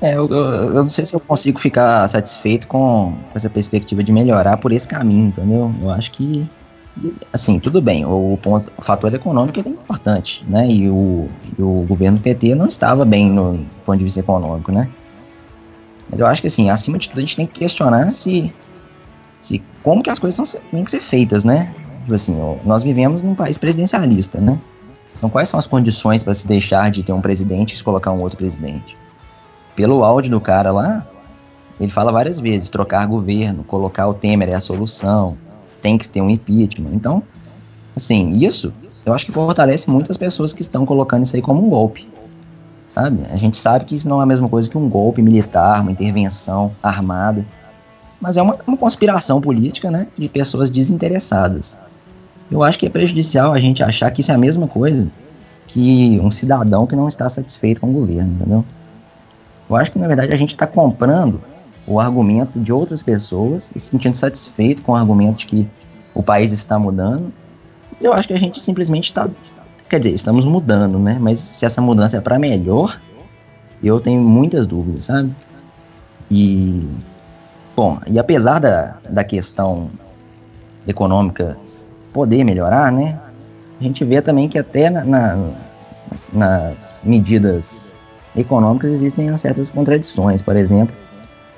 É, 0.01 0.15
eu, 0.15 0.29
eu, 0.29 0.83
não 0.83 0.89
sei 0.89 1.05
se 1.05 1.13
eu 1.13 1.19
consigo 1.19 1.59
ficar 1.59 2.07
satisfeito 2.07 2.67
com 2.67 3.17
essa 3.35 3.49
perspectiva 3.49 4.01
de 4.01 4.13
melhorar 4.13 4.55
por 4.57 4.71
esse 4.71 4.87
caminho, 4.87 5.27
entendeu? 5.27 5.73
Eu 5.81 5.91
acho 5.91 6.11
que, 6.11 6.47
assim, 7.33 7.59
tudo 7.59 7.81
bem, 7.81 8.05
o, 8.05 8.39
ponto, 8.41 8.71
o 8.77 8.81
fator 8.81 9.13
econômico 9.13 9.59
é 9.59 9.69
importante, 9.69 10.45
né? 10.47 10.65
E 10.69 10.89
o, 10.89 11.27
e 11.57 11.61
o 11.61 11.81
governo 11.81 12.17
PT 12.17 12.55
não 12.55 12.67
estava 12.67 13.03
bem 13.03 13.29
no 13.29 13.65
ponto 13.85 13.97
de 13.97 14.05
vista 14.05 14.21
econômico, 14.21 14.71
né? 14.71 14.89
Mas 16.09 16.21
eu 16.21 16.27
acho 16.27 16.39
que, 16.39 16.47
assim, 16.47 16.69
acima 16.69 16.97
de 16.97 17.09
tudo, 17.09 17.17
a 17.17 17.21
gente 17.21 17.35
tem 17.35 17.45
que 17.45 17.59
questionar 17.59 18.13
se, 18.13 18.53
se 19.41 19.61
como 19.83 20.01
que 20.01 20.09
as 20.09 20.17
coisas 20.17 20.49
são, 20.49 20.61
têm 20.71 20.83
que 20.85 20.91
ser 20.91 21.01
feitas, 21.01 21.43
né? 21.43 21.75
Tipo 22.03 22.15
assim, 22.15 22.37
nós 22.63 22.83
vivemos 22.83 23.21
num 23.21 23.35
país 23.35 23.57
presidencialista, 23.57 24.39
né? 24.39 24.57
Então, 25.17 25.29
quais 25.29 25.49
são 25.49 25.59
as 25.59 25.67
condições 25.67 26.23
para 26.23 26.33
se 26.33 26.47
deixar 26.47 26.89
de 26.89 27.03
ter 27.03 27.11
um 27.11 27.19
presidente 27.19 27.73
e 27.73 27.77
se 27.77 27.83
colocar 27.83 28.13
um 28.13 28.21
outro 28.21 28.37
presidente? 28.37 28.97
Pelo 29.75 30.03
áudio 30.03 30.31
do 30.31 30.41
cara 30.41 30.71
lá, 30.71 31.07
ele 31.79 31.91
fala 31.91 32.11
várias 32.11 32.39
vezes: 32.39 32.69
trocar 32.69 33.05
governo, 33.07 33.63
colocar 33.63 34.07
o 34.07 34.13
Temer 34.13 34.49
é 34.49 34.55
a 34.55 34.59
solução, 34.59 35.37
tem 35.81 35.97
que 35.97 36.07
ter 36.07 36.21
um 36.21 36.29
impeachment. 36.29 36.91
Então, 36.93 37.23
assim, 37.95 38.37
isso 38.37 38.73
eu 39.05 39.13
acho 39.13 39.25
que 39.25 39.31
fortalece 39.31 39.89
muitas 39.89 40.17
pessoas 40.17 40.53
que 40.53 40.61
estão 40.61 40.85
colocando 40.85 41.23
isso 41.23 41.35
aí 41.35 41.41
como 41.41 41.65
um 41.65 41.69
golpe. 41.69 42.07
Sabe? 42.87 43.25
A 43.31 43.37
gente 43.37 43.57
sabe 43.57 43.85
que 43.85 43.95
isso 43.95 44.09
não 44.09 44.19
é 44.19 44.23
a 44.23 44.25
mesma 44.25 44.49
coisa 44.49 44.69
que 44.69 44.77
um 44.77 44.89
golpe 44.89 45.21
militar, 45.21 45.81
uma 45.81 45.91
intervenção 45.91 46.71
armada. 46.81 47.45
Mas 48.19 48.35
é 48.35 48.41
uma, 48.41 48.57
uma 48.67 48.77
conspiração 48.77 49.39
política, 49.39 49.89
né? 49.89 50.07
De 50.17 50.27
pessoas 50.27 50.69
desinteressadas. 50.69 51.77
Eu 52.51 52.63
acho 52.63 52.77
que 52.79 52.85
é 52.85 52.89
prejudicial 52.89 53.53
a 53.53 53.59
gente 53.59 53.83
achar 53.83 54.11
que 54.11 54.21
isso 54.21 54.31
é 54.31 54.35
a 54.35 54.37
mesma 54.37 54.67
coisa 54.67 55.09
que 55.67 56.19
um 56.21 56.31
cidadão 56.31 56.87
que 56.87 56.95
não 56.95 57.07
está 57.07 57.29
satisfeito 57.29 57.79
com 57.79 57.89
o 57.89 57.93
governo, 57.93 58.33
entendeu? 58.33 58.65
Eu 59.69 59.75
acho 59.75 59.91
que 59.91 59.99
na 59.99 60.07
verdade 60.07 60.33
a 60.33 60.37
gente 60.37 60.51
está 60.51 60.65
comprando 60.65 61.39
o 61.85 61.99
argumento 61.99 62.59
de 62.59 62.73
outras 62.73 63.03
pessoas 63.03 63.71
e 63.75 63.79
se 63.79 63.91
sentindo 63.91 64.15
satisfeito 64.15 64.81
com 64.81 64.93
o 64.93 64.95
argumento 64.95 65.39
de 65.39 65.45
que 65.45 65.69
o 66.13 66.23
país 66.23 66.51
está 66.51 66.79
mudando. 66.79 67.31
Eu 68.01 68.13
acho 68.13 68.27
que 68.27 68.33
a 68.33 68.37
gente 68.37 68.59
simplesmente 68.59 69.05
está, 69.05 69.29
quer 69.87 69.99
dizer, 69.99 70.13
estamos 70.13 70.45
mudando, 70.45 70.97
né? 70.97 71.17
Mas 71.19 71.39
se 71.39 71.65
essa 71.65 71.81
mudança 71.81 72.17
é 72.17 72.21
para 72.21 72.39
melhor, 72.39 72.99
eu 73.83 73.99
tenho 73.99 74.21
muitas 74.21 74.67
dúvidas, 74.67 75.05
sabe? 75.05 75.33
E 76.29 76.87
bom, 77.75 77.99
e 78.07 78.19
apesar 78.19 78.59
da, 78.59 78.97
da 79.09 79.23
questão 79.23 79.89
econômica 80.87 81.57
poder 82.13 82.43
melhorar, 82.43 82.91
né? 82.91 83.19
A 83.79 83.83
gente 83.83 84.03
vê 84.03 84.21
também 84.21 84.49
que 84.49 84.59
até 84.59 84.89
na, 84.89 85.03
na, 85.03 85.35
nas, 86.11 86.31
nas 86.33 87.01
medidas 87.03 87.95
econômicas 88.35 88.93
existem 88.93 89.35
certas 89.37 89.69
contradições. 89.69 90.41
Por 90.41 90.55
exemplo, 90.55 90.95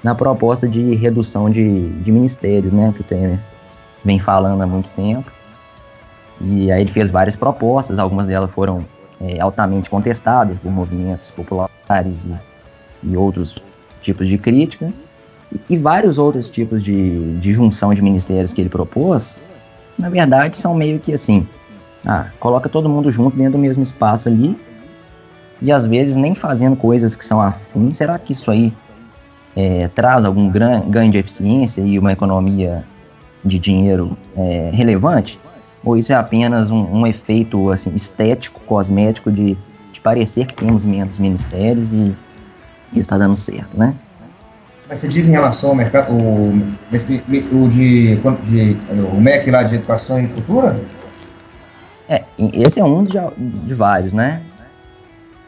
na 0.04 0.16
proposta 0.16 0.68
de 0.68 0.96
redução 0.96 1.50
de, 1.50 1.90
de 1.90 2.12
ministérios, 2.12 2.74
né? 2.74 2.92
Que 2.96 3.02
o 3.02 3.04
Temer 3.04 3.40
vem 4.04 4.20
falando 4.20 4.62
há 4.62 4.68
muito 4.68 4.90
tempo. 4.92 5.32
E 6.40 6.72
aí 6.72 6.82
ele 6.82 6.92
fez 6.92 7.12
várias 7.12 7.36
propostas, 7.36 8.00
algumas 8.00 8.26
delas 8.26 8.50
foram 8.50 8.84
é, 9.20 9.40
altamente 9.40 9.90
contestadas 9.90 10.58
por 10.58 10.72
movimentos 10.72 11.30
populares 11.30 12.18
e, 12.26 13.12
e 13.12 13.18
outros 13.18 13.58
tipos 14.02 14.28
de 14.28 14.38
crítica. 14.38 14.92
E, 15.52 15.76
e, 15.76 15.78
vários 15.78 16.18
outros 16.18 16.50
tipos 16.50 16.82
de, 16.82 17.38
de 17.38 17.54
junção 17.54 17.94
de 17.94 18.02
ministérios 18.02 18.54
que 18.54 18.62
ele 18.62 18.70
propôs, 18.70 19.38
na 20.00 20.10
verdade, 20.10 20.58
são 20.58 20.74
meio 20.74 21.00
que 21.00 21.14
assim: 21.14 21.48
ah, 22.06 22.32
coloca 22.40 22.68
todo 22.68 22.90
mundo 22.90 23.12
junto 23.12 23.38
dentro 23.38 23.54
do 23.54 23.60
mesmo 23.60 23.84
espaço 23.84 24.28
ali, 24.28 24.58
e 25.62 25.72
às 25.72 25.86
vezes 25.86 26.16
nem 26.16 26.34
fazendo 26.34 26.76
coisas 26.76 27.16
que 27.16 27.24
são 27.24 27.40
afins. 27.40 27.98
Será 27.98 28.18
que 28.18 28.32
isso 28.32 28.50
aí 28.50 28.74
é, 29.56 29.88
traz 29.90 30.26
algum 30.26 30.50
ganho 30.50 31.12
de 31.12 31.18
eficiência 31.18 31.82
e 31.82 32.00
uma 32.00 32.12
economia 32.12 32.84
de 33.46 33.60
dinheiro 33.60 34.18
é, 34.36 34.72
relevante? 34.74 35.40
Ou 35.84 35.98
isso 35.98 36.14
é 36.14 36.16
apenas 36.16 36.70
um, 36.70 36.84
um, 36.84 37.08
efeito 37.08 37.70
assim, 37.72 37.94
estético, 37.94 38.60
cosmético 38.62 39.32
de, 39.32 39.58
de 39.92 40.02
parecer 40.02 40.46
que 40.46 40.56
temos 40.56 40.86
menos 40.86 41.18
ministérios 41.18 41.94
e, 41.94 42.16
e 42.94 43.00
está 43.00 43.18
dando 43.18 43.36
certo, 43.36 43.78
né? 43.78 43.96
Mas 44.88 45.00
você 45.00 45.08
diz 45.08 45.28
em 45.28 45.32
relação 45.32 45.70
ao 45.70 45.76
mercado, 45.76 46.12
o, 46.12 46.50
o 46.52 47.70
de, 47.70 48.16
de, 48.16 48.78
o 49.12 49.22
MEC 49.22 49.50
lá 49.50 49.64
de 49.64 49.76
Educação 49.76 50.22
e 50.22 50.28
Cultura? 50.28 50.80
É, 52.10 52.24
esse 52.38 52.80
é 52.80 52.84
um 52.84 53.04
de, 53.04 53.18
de 53.38 53.74
vários, 53.74 54.12
né? 54.12 54.42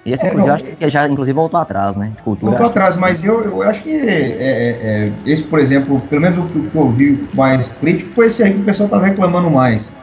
Esse, 0.06 0.26
é, 0.26 0.30
inclusive, 0.30 0.48
não, 0.48 0.56
acho 0.56 0.64
que 0.66 0.90
já, 0.90 1.08
inclusive, 1.08 1.36
voltou 1.36 1.60
atrás, 1.60 1.96
né? 1.96 2.12
De 2.16 2.22
cultura. 2.24 2.52
Voltou 2.52 2.68
atrás, 2.68 2.98
mas 2.98 3.24
eu, 3.24 3.42
eu 3.42 3.62
acho 3.64 3.82
que 3.82 3.90
é, 3.90 4.12
é, 4.12 4.70
é, 5.08 5.12
esse, 5.26 5.44
por 5.44 5.60
exemplo, 5.60 6.02
pelo 6.10 6.22
menos 6.22 6.38
o 6.38 6.44
que 6.44 6.76
eu 6.76 6.90
vi 6.90 7.24
mais 7.34 7.70
crítico 7.70 8.14
foi 8.14 8.26
esse 8.26 8.44
aí 8.44 8.54
que 8.54 8.60
o 8.60 8.64
pessoal 8.64 8.88
estava 8.88 9.06
reclamando 9.06 9.50
mais. 9.50 9.94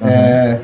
Uhum. 0.00 0.08
É, 0.08 0.58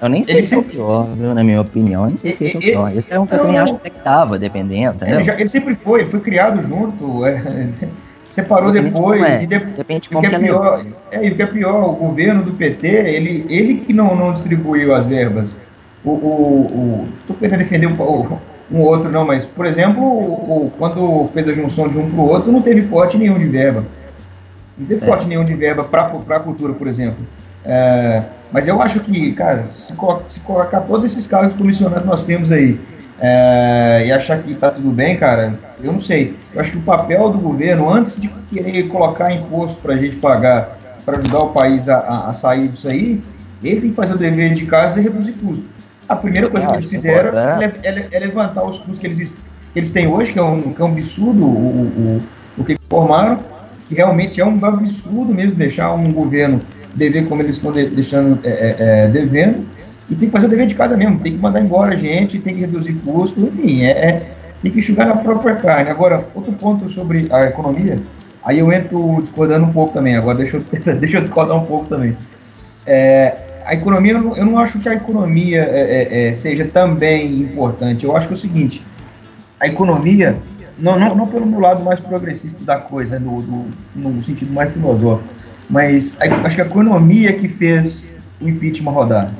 eu 0.00 0.10
nem 0.10 0.22
sei 0.22 0.44
se 0.44 0.54
é 0.54 0.58
o 0.58 0.62
pior, 0.62 1.08
viu, 1.16 1.34
na 1.34 1.42
minha 1.42 1.60
opinião. 1.60 2.02
Eu 2.02 2.08
nem 2.08 2.16
sei 2.16 2.32
se 2.32 2.44
esse 2.44 2.56
é 2.56 2.58
o 2.58 2.62
pior. 2.62 2.96
Esse 2.96 3.12
é 3.12 3.18
um 3.18 3.26
que 3.26 3.34
eu 3.34 3.38
também 3.38 3.58
acho 3.58 3.74
que 3.76 3.88
estava, 3.88 4.38
dependendo, 4.38 5.04
Ele, 5.04 5.24
já, 5.24 5.34
ele, 5.34 5.48
sempre 5.48 5.74
foi, 5.74 6.00
ele 6.00 6.10
foi 6.10 6.20
criado 6.20 6.62
junto, 6.62 7.24
é, 7.24 7.40
separou 8.28 8.70
depois. 8.70 9.22
É. 9.22 9.42
E 9.44 9.46
de, 9.46 9.58
Depende 9.58 10.10
como 10.10 10.20
que 10.20 10.34
é 10.34 10.38
pior, 10.38 10.84
é, 11.10 11.26
e 11.26 11.30
o 11.30 11.34
que 11.34 11.42
é 11.42 11.46
pior, 11.46 11.88
o 11.88 11.92
governo 11.92 12.42
do 12.42 12.52
PT, 12.52 12.86
ele, 12.86 13.46
ele 13.48 13.76
que 13.76 13.94
não, 13.94 14.14
não 14.14 14.32
distribuiu 14.32 14.94
as 14.94 15.06
verbas. 15.06 15.56
O, 16.06 16.10
o, 16.10 17.08
o, 17.28 17.34
querendo 17.34 17.58
defender 17.58 17.86
um, 17.86 18.38
um 18.70 18.80
outro, 18.80 19.10
não, 19.10 19.26
mas, 19.26 19.44
por 19.44 19.66
exemplo, 19.66 20.02
o, 20.02 20.72
quando 20.78 21.28
fez 21.34 21.48
a 21.48 21.52
junção 21.52 21.88
de 21.88 21.98
um 21.98 22.08
para 22.08 22.20
o 22.20 22.28
outro, 22.28 22.52
não 22.52 22.62
teve 22.62 22.82
pote 22.82 23.18
nenhum 23.18 23.36
de 23.36 23.46
verba. 23.46 23.84
Não 24.78 24.86
teve 24.86 25.04
é. 25.04 25.06
pote 25.06 25.26
nenhum 25.26 25.44
de 25.44 25.54
verba 25.54 25.84
para 25.84 26.02
a 26.02 26.40
cultura, 26.40 26.72
por 26.72 26.86
exemplo. 26.86 27.24
É, 27.64 28.22
mas 28.52 28.68
eu 28.68 28.80
acho 28.80 29.00
que, 29.00 29.32
cara, 29.32 29.66
se, 29.70 29.92
se 30.28 30.40
colocar 30.40 30.82
todos 30.82 31.04
esses 31.04 31.26
cargos 31.26 31.56
comissionados 31.56 32.02
que 32.02 32.08
nós 32.08 32.24
temos 32.24 32.52
aí 32.52 32.78
é, 33.20 34.04
e 34.06 34.12
achar 34.12 34.40
que 34.42 34.54
tá 34.54 34.70
tudo 34.70 34.90
bem, 34.90 35.16
cara, 35.16 35.54
eu 35.82 35.92
não 35.92 36.00
sei. 36.00 36.36
Eu 36.54 36.60
acho 36.60 36.70
que 36.70 36.78
o 36.78 36.82
papel 36.82 37.30
do 37.30 37.38
governo, 37.38 37.92
antes 37.92 38.20
de 38.20 38.28
querer 38.48 38.88
colocar 38.88 39.32
imposto 39.32 39.80
para 39.80 39.94
a 39.94 39.96
gente 39.96 40.16
pagar 40.16 40.76
para 41.04 41.18
ajudar 41.18 41.38
o 41.38 41.50
país 41.50 41.88
a, 41.88 41.98
a, 41.98 42.30
a, 42.30 42.34
sair 42.34 42.66
disso 42.66 42.88
aí, 42.88 43.22
ele 43.62 43.80
tem 43.80 43.90
que 43.90 43.96
fazer 43.96 44.14
o 44.14 44.18
dever 44.18 44.54
de 44.54 44.66
casa 44.66 44.98
e 44.98 45.02
reduzir 45.04 45.32
custos. 45.32 45.64
A 46.08 46.16
primeira 46.16 46.48
coisa 46.48 46.66
que 46.68 46.72
eles 46.74 46.86
fizeram 46.86 47.36
é, 47.38 47.72
é, 47.82 48.08
é 48.12 48.18
levantar 48.18 48.64
os 48.64 48.78
custos 48.78 48.98
que 48.98 49.06
eles, 49.06 49.34
eles 49.74 49.92
têm 49.92 50.06
hoje, 50.06 50.32
que 50.32 50.38
é 50.38 50.42
um, 50.42 50.72
que 50.72 50.80
é 50.80 50.84
um 50.84 50.88
absurdo 50.88 51.44
o, 51.44 51.48
o, 51.48 52.22
o 52.58 52.64
que 52.64 52.76
formaram, 52.88 53.40
que 53.88 53.94
realmente 53.94 54.40
é 54.40 54.46
um 54.46 54.64
absurdo 54.64 55.34
mesmo 55.34 55.54
deixar 55.54 55.92
um 55.94 56.12
governo 56.12 56.60
dever 56.94 57.26
como 57.28 57.42
eles 57.42 57.56
estão 57.56 57.72
de, 57.72 57.88
deixando 57.90 58.38
é, 58.44 58.48
é, 58.48 58.76
é, 58.78 59.08
devendo, 59.08 59.64
e 60.08 60.14
tem 60.14 60.28
que 60.28 60.32
fazer 60.32 60.46
o 60.46 60.48
dever 60.48 60.66
de 60.66 60.74
casa 60.74 60.96
mesmo, 60.96 61.18
tem 61.18 61.32
que 61.32 61.38
mandar 61.38 61.60
embora 61.60 61.94
a 61.94 61.96
gente, 61.96 62.38
tem 62.38 62.54
que 62.54 62.60
reduzir 62.60 62.94
custo, 63.04 63.40
enfim, 63.40 63.82
é, 63.82 63.90
é, 63.90 64.30
tem 64.62 64.70
que 64.70 64.78
enxugar 64.78 65.06
na 65.06 65.16
própria 65.16 65.56
carne. 65.56 65.90
Agora, 65.90 66.26
outro 66.34 66.52
ponto 66.52 66.88
sobre 66.88 67.26
a 67.30 67.44
economia, 67.44 67.98
aí 68.44 68.60
eu 68.60 68.72
entro 68.72 69.20
discordando 69.20 69.66
um 69.66 69.72
pouco 69.72 69.92
também, 69.92 70.16
agora 70.16 70.38
deixa 70.38 70.56
eu, 70.56 70.62
deixa 70.94 71.18
eu 71.18 71.20
discordar 71.22 71.56
um 71.56 71.64
pouco 71.64 71.88
também. 71.88 72.16
É, 72.86 73.34
a 73.66 73.74
economia, 73.74 74.12
eu 74.12 74.22
não, 74.22 74.36
eu 74.36 74.46
não, 74.46 74.58
acho 74.58 74.78
que 74.78 74.88
a 74.88 74.94
economia 74.94 75.62
é, 75.62 76.28
é, 76.28 76.34
seja 76.36 76.64
também 76.64 77.40
importante, 77.40 78.04
eu 78.04 78.16
acho 78.16 78.28
que 78.28 78.34
é 78.34 78.36
o 78.36 78.38
seguinte, 78.38 78.86
a 79.58 79.66
economia, 79.66 80.36
não, 80.78 80.98
não, 80.98 81.16
não 81.16 81.26
pelo 81.26 81.58
lado 81.58 81.82
mais 81.82 81.98
progressista 81.98 82.64
da 82.64 82.76
coisa, 82.76 83.18
no, 83.18 83.68
no, 83.94 84.22
sentido 84.22 84.52
mais 84.52 84.72
filosófico, 84.72 85.28
mas 85.68 86.16
acho 86.20 86.54
que 86.54 86.62
a 86.62 86.64
economia 86.64 87.32
que 87.32 87.48
fez 87.48 88.08
o 88.40 88.48
impeachment 88.48 88.92
rodar. 88.92 89.32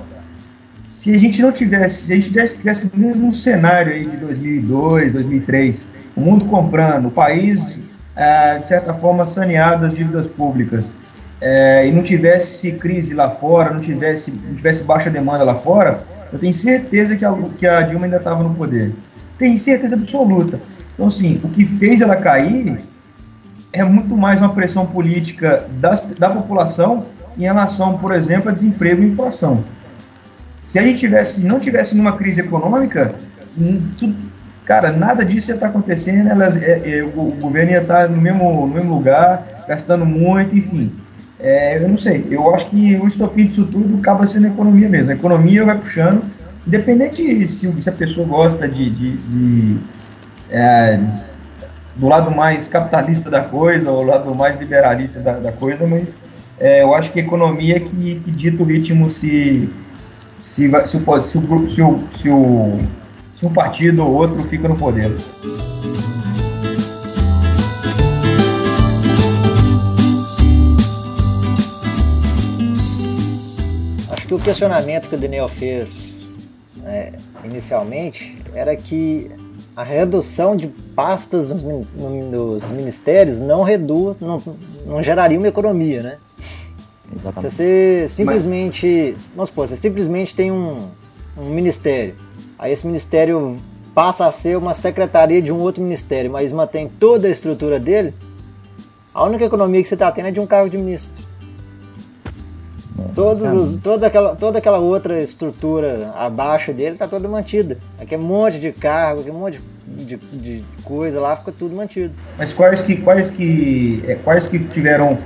Se 0.88 1.14
a 1.14 1.18
gente 1.18 1.40
não 1.40 1.52
tivesse, 1.52 2.06
se 2.06 2.12
a 2.12 2.16
gente 2.16 2.30
tivesse 2.30 2.90
no 2.92 3.06
mesmo 3.06 3.32
cenário 3.32 3.92
aí 3.92 4.04
de 4.04 4.16
2002, 4.16 5.12
2003, 5.12 5.86
o 6.16 6.20
mundo 6.20 6.46
comprando, 6.46 7.06
o 7.06 7.10
país, 7.12 7.78
ah, 8.16 8.58
de 8.58 8.66
certa 8.66 8.92
forma, 8.92 9.24
saneado 9.24 9.86
as 9.86 9.94
dívidas 9.94 10.26
públicas, 10.26 10.92
é, 11.40 11.86
e 11.86 11.92
não 11.92 12.02
tivesse 12.02 12.72
crise 12.72 13.14
lá 13.14 13.30
fora, 13.30 13.72
não 13.72 13.80
tivesse, 13.80 14.30
não 14.30 14.54
tivesse 14.54 14.82
baixa 14.82 15.10
demanda 15.10 15.44
lá 15.44 15.54
fora, 15.54 16.04
eu 16.32 16.38
tenho 16.38 16.52
certeza 16.52 17.14
que 17.14 17.24
a, 17.24 17.34
que 17.56 17.66
a 17.66 17.82
Dilma 17.82 18.06
ainda 18.06 18.16
estava 18.16 18.42
no 18.42 18.54
poder. 18.54 18.92
Tenho 19.38 19.56
certeza 19.58 19.94
absoluta. 19.94 20.60
Então, 20.94 21.06
assim, 21.06 21.40
o 21.44 21.48
que 21.48 21.64
fez 21.64 22.00
ela 22.00 22.16
cair 22.16 22.78
é 23.72 23.84
muito 23.84 24.16
mais 24.16 24.40
uma 24.40 24.54
pressão 24.54 24.86
política 24.86 25.66
das, 25.78 26.00
da 26.18 26.30
população 26.30 27.04
em 27.38 27.42
relação, 27.42 27.98
por 27.98 28.12
exemplo, 28.12 28.48
a 28.48 28.52
desemprego 28.52 29.02
e 29.02 29.08
inflação. 29.08 29.62
Se 30.62 30.78
a 30.78 30.82
gente 30.82 30.98
tivesse, 30.98 31.44
não 31.44 31.60
tivesse 31.60 31.94
nenhuma 31.94 32.16
crise 32.16 32.40
econômica, 32.40 33.14
tudo, 33.98 34.16
cara, 34.64 34.90
nada 34.90 35.24
disso 35.24 35.50
ia 35.50 35.54
estar 35.54 35.68
acontecendo, 35.68 36.28
elas, 36.28 36.56
é, 36.56 36.98
é, 36.98 37.02
o, 37.04 37.28
o, 37.28 37.30
governo 37.32 37.72
ia 37.72 37.82
estar 37.82 38.08
no 38.08 38.20
mesmo, 38.20 38.66
no 38.66 38.74
mesmo 38.74 38.94
lugar, 38.94 39.64
gastando 39.68 40.04
muito, 40.04 40.56
enfim. 40.56 40.92
É, 41.38 41.76
eu 41.76 41.88
não 41.88 41.98
sei, 41.98 42.26
eu 42.30 42.54
acho 42.54 42.70
que 42.70 42.96
o 42.96 43.06
estopim 43.06 43.46
disso 43.46 43.66
tudo 43.66 43.98
acaba 43.98 44.26
sendo 44.26 44.46
a 44.46 44.50
economia 44.50 44.88
mesmo. 44.88 45.10
A 45.10 45.14
economia 45.14 45.64
vai 45.64 45.78
puxando, 45.78 46.22
independente 46.66 47.46
se, 47.46 47.70
se 47.82 47.88
a 47.88 47.92
pessoa 47.92 48.26
gosta 48.26 48.66
de, 48.66 48.90
de, 48.90 49.16
de 49.16 49.76
é, 50.50 50.98
do 51.94 52.08
lado 52.08 52.30
mais 52.30 52.68
capitalista 52.68 53.30
da 53.30 53.42
coisa, 53.42 53.90
ou 53.90 54.04
do 54.04 54.10
lado 54.10 54.34
mais 54.34 54.58
liberalista 54.58 55.20
da, 55.20 55.32
da 55.32 55.52
coisa, 55.52 55.86
mas 55.86 56.16
é, 56.58 56.82
eu 56.82 56.94
acho 56.94 57.12
que 57.12 57.20
a 57.20 57.22
economia 57.22 57.76
é 57.76 57.80
que, 57.80 58.20
que 58.20 58.30
dita 58.30 58.62
o 58.62 58.66
ritmo 58.66 59.10
se, 59.10 59.68
se, 60.38 60.68
vai, 60.68 60.86
se, 60.86 60.96
o, 60.96 61.20
se, 61.20 61.28
se, 61.28 61.38
o, 61.38 61.98
se, 62.22 62.30
o, 62.30 62.78
se 63.38 63.46
um 63.46 63.52
partido 63.52 64.04
ou 64.04 64.12
outro 64.12 64.42
fica 64.44 64.68
no 64.68 64.76
poder. 64.76 65.12
Acho 74.26 74.34
que 74.34 74.34
o 74.34 74.40
questionamento 74.40 75.08
que 75.08 75.14
o 75.14 75.18
Daniel 75.18 75.48
fez 75.48 76.34
né, 76.78 77.12
inicialmente 77.44 78.36
era 78.52 78.74
que 78.74 79.30
a 79.76 79.84
redução 79.84 80.56
de 80.56 80.66
pastas 80.66 81.46
nos, 81.48 81.62
nos 81.62 82.68
ministérios 82.72 83.38
não 83.38 83.62
reduz, 83.62 84.16
não, 84.20 84.42
não 84.84 85.00
geraria 85.00 85.38
uma 85.38 85.46
economia, 85.46 86.02
né? 86.02 86.18
Exatamente. 87.14 87.52
Se 87.52 87.56
você 87.56 88.06
simplesmente, 88.08 89.12
Mas... 89.12 89.30
vamos 89.32 89.50
supor, 89.50 89.68
você 89.68 89.76
simplesmente 89.76 90.34
tem 90.34 90.50
um, 90.50 90.88
um 91.38 91.48
ministério, 91.50 92.16
aí 92.58 92.72
esse 92.72 92.84
ministério 92.84 93.56
passa 93.94 94.26
a 94.26 94.32
ser 94.32 94.58
uma 94.58 94.74
secretaria 94.74 95.40
de 95.40 95.52
um 95.52 95.58
outro 95.60 95.80
ministério, 95.80 96.32
mas 96.32 96.50
mantém 96.50 96.88
toda 96.88 97.28
a 97.28 97.30
estrutura 97.30 97.78
dele, 97.78 98.12
a 99.14 99.22
única 99.22 99.44
economia 99.44 99.80
que 99.80 99.86
você 99.86 99.94
está 99.94 100.10
tendo 100.10 100.26
é 100.26 100.32
de 100.32 100.40
um 100.40 100.46
cargo 100.48 100.68
de 100.68 100.76
ministro. 100.76 101.25
Todos 103.16 103.40
os, 103.40 103.80
toda, 103.80 104.08
aquela, 104.08 104.36
toda 104.36 104.58
aquela 104.58 104.78
outra 104.78 105.18
estrutura 105.22 106.12
abaixo 106.14 106.70
dele 106.74 106.92
está 106.92 107.08
toda 107.08 107.26
mantida. 107.26 107.78
Aqui 107.98 108.14
é 108.14 108.18
um 108.18 108.22
monte 108.22 108.58
de 108.58 108.70
cargo, 108.72 109.22
aqui 109.22 109.30
é 109.30 109.32
um 109.32 109.38
monte 109.38 109.58
de, 109.86 110.16
de, 110.16 110.16
de, 110.16 110.64
coisa 110.84 111.18
lá, 111.18 111.34
fica 111.34 111.50
tudo 111.50 111.74
mantido. 111.74 112.12
Mas 112.36 112.52
quais 112.52 112.82
que, 112.82 112.96
quais 112.96 113.30
que, 113.30 114.04
é, 114.06 114.16
quais 114.16 114.46
que 114.46 114.58
tiveram 114.58 115.16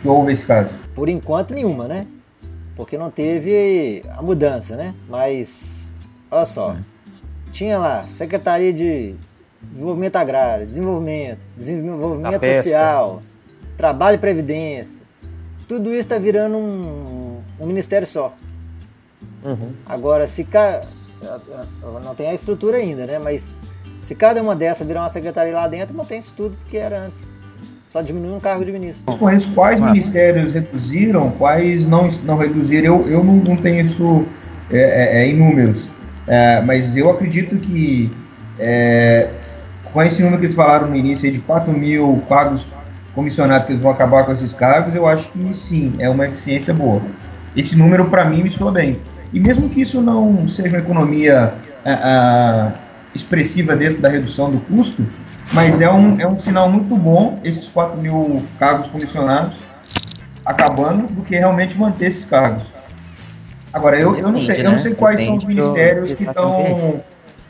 que 0.00 0.08
houve 0.08 0.32
esse 0.32 0.46
caso? 0.46 0.70
Por 0.94 1.10
enquanto 1.10 1.52
nenhuma, 1.52 1.86
né? 1.86 2.06
Porque 2.74 2.96
não 2.96 3.10
teve 3.10 4.02
a 4.16 4.22
mudança, 4.22 4.74
né? 4.74 4.94
Mas, 5.06 5.94
olha 6.30 6.46
só, 6.46 6.72
é. 6.72 6.80
tinha 7.52 7.76
lá 7.76 8.02
Secretaria 8.04 8.72
de 8.72 9.14
Desenvolvimento 9.60 10.16
Agrário, 10.16 10.66
Desenvolvimento, 10.66 11.40
Desenvolvimento 11.54 12.46
Social, 12.62 13.20
Trabalho 13.76 14.14
e 14.14 14.18
Previdência. 14.18 14.99
Tudo 15.70 15.90
isso 15.90 16.00
está 16.00 16.18
virando 16.18 16.56
um, 16.56 17.42
um, 17.60 17.64
ministério 17.64 18.04
só. 18.04 18.34
Uhum. 19.44 19.72
Agora, 19.86 20.26
se 20.26 20.42
ca... 20.42 20.80
não 22.04 22.12
tem 22.12 22.28
a 22.28 22.34
estrutura 22.34 22.78
ainda, 22.78 23.06
né? 23.06 23.20
Mas 23.20 23.60
se 24.02 24.16
cada 24.16 24.42
uma 24.42 24.56
dessas 24.56 24.84
virar 24.84 25.02
uma 25.02 25.08
secretaria 25.08 25.54
lá 25.54 25.68
dentro, 25.68 25.96
não 25.96 26.04
tem 26.04 26.18
isso 26.18 26.34
tudo 26.36 26.56
que 26.68 26.76
era 26.76 26.98
antes. 26.98 27.22
Só 27.86 28.02
diminui 28.02 28.32
um 28.32 28.40
cargo 28.40 28.64
de 28.64 28.72
ministro. 28.72 29.16
Quais 29.54 29.78
ministérios 29.78 30.52
reduziram, 30.52 31.30
quais 31.38 31.86
não, 31.86 32.08
não 32.24 32.36
reduziram. 32.36 32.86
Eu, 32.96 33.08
eu 33.08 33.22
não, 33.22 33.36
não 33.36 33.56
tenho 33.56 33.86
isso 33.86 34.26
é, 34.72 34.78
é, 34.78 35.22
é 35.22 35.28
em 35.28 35.38
números. 35.38 35.86
É, 36.26 36.60
mas 36.62 36.96
eu 36.96 37.08
acredito 37.08 37.54
que 37.58 38.10
é, 38.58 39.30
com 39.92 40.02
esse 40.02 40.20
número 40.20 40.40
que 40.40 40.46
eles 40.46 40.56
falaram 40.56 40.88
no 40.88 40.96
início 40.96 41.30
de 41.30 41.38
4 41.38 41.72
mil 41.72 42.20
cargos 42.28 42.66
comissionados 43.20 43.66
que 43.66 43.72
eles 43.72 43.82
vão 43.82 43.90
acabar 43.90 44.24
com 44.24 44.32
esses 44.32 44.54
cargos, 44.54 44.94
eu 44.94 45.06
acho 45.06 45.28
que 45.28 45.54
sim, 45.54 45.92
é 45.98 46.08
uma 46.08 46.26
eficiência 46.26 46.72
boa. 46.72 47.02
Esse 47.54 47.76
número 47.76 48.06
para 48.06 48.24
mim 48.24 48.42
me 48.42 48.50
soa 48.50 48.72
bem. 48.72 48.98
E 49.30 49.38
mesmo 49.38 49.68
que 49.68 49.82
isso 49.82 50.00
não 50.00 50.48
seja 50.48 50.76
uma 50.76 50.82
economia 50.82 51.52
a, 51.84 51.90
a, 51.90 52.72
expressiva 53.14 53.76
dentro 53.76 54.00
da 54.00 54.08
redução 54.08 54.50
do 54.50 54.58
custo, 54.60 55.04
mas 55.52 55.82
é 55.82 55.90
um, 55.90 56.18
é 56.18 56.26
um 56.26 56.38
sinal 56.38 56.70
muito 56.70 56.96
bom 56.96 57.38
esses 57.44 57.68
4 57.68 58.00
mil 58.00 58.42
cargos 58.58 58.86
comissionados 58.88 59.58
acabando 60.44 61.12
do 61.12 61.22
que 61.22 61.36
realmente 61.36 61.76
manter 61.76 62.06
esses 62.06 62.24
cargos. 62.24 62.64
Agora, 63.70 63.98
eu, 63.98 64.16
eu 64.16 64.32
não 64.32 64.40
sei, 64.40 64.60
eu 64.60 64.70
não 64.70 64.78
sei 64.78 64.94
quais 64.94 65.20
são 65.20 65.36
os 65.36 65.44
ministérios 65.44 66.14
que 66.14 66.24
estão 66.24 67.02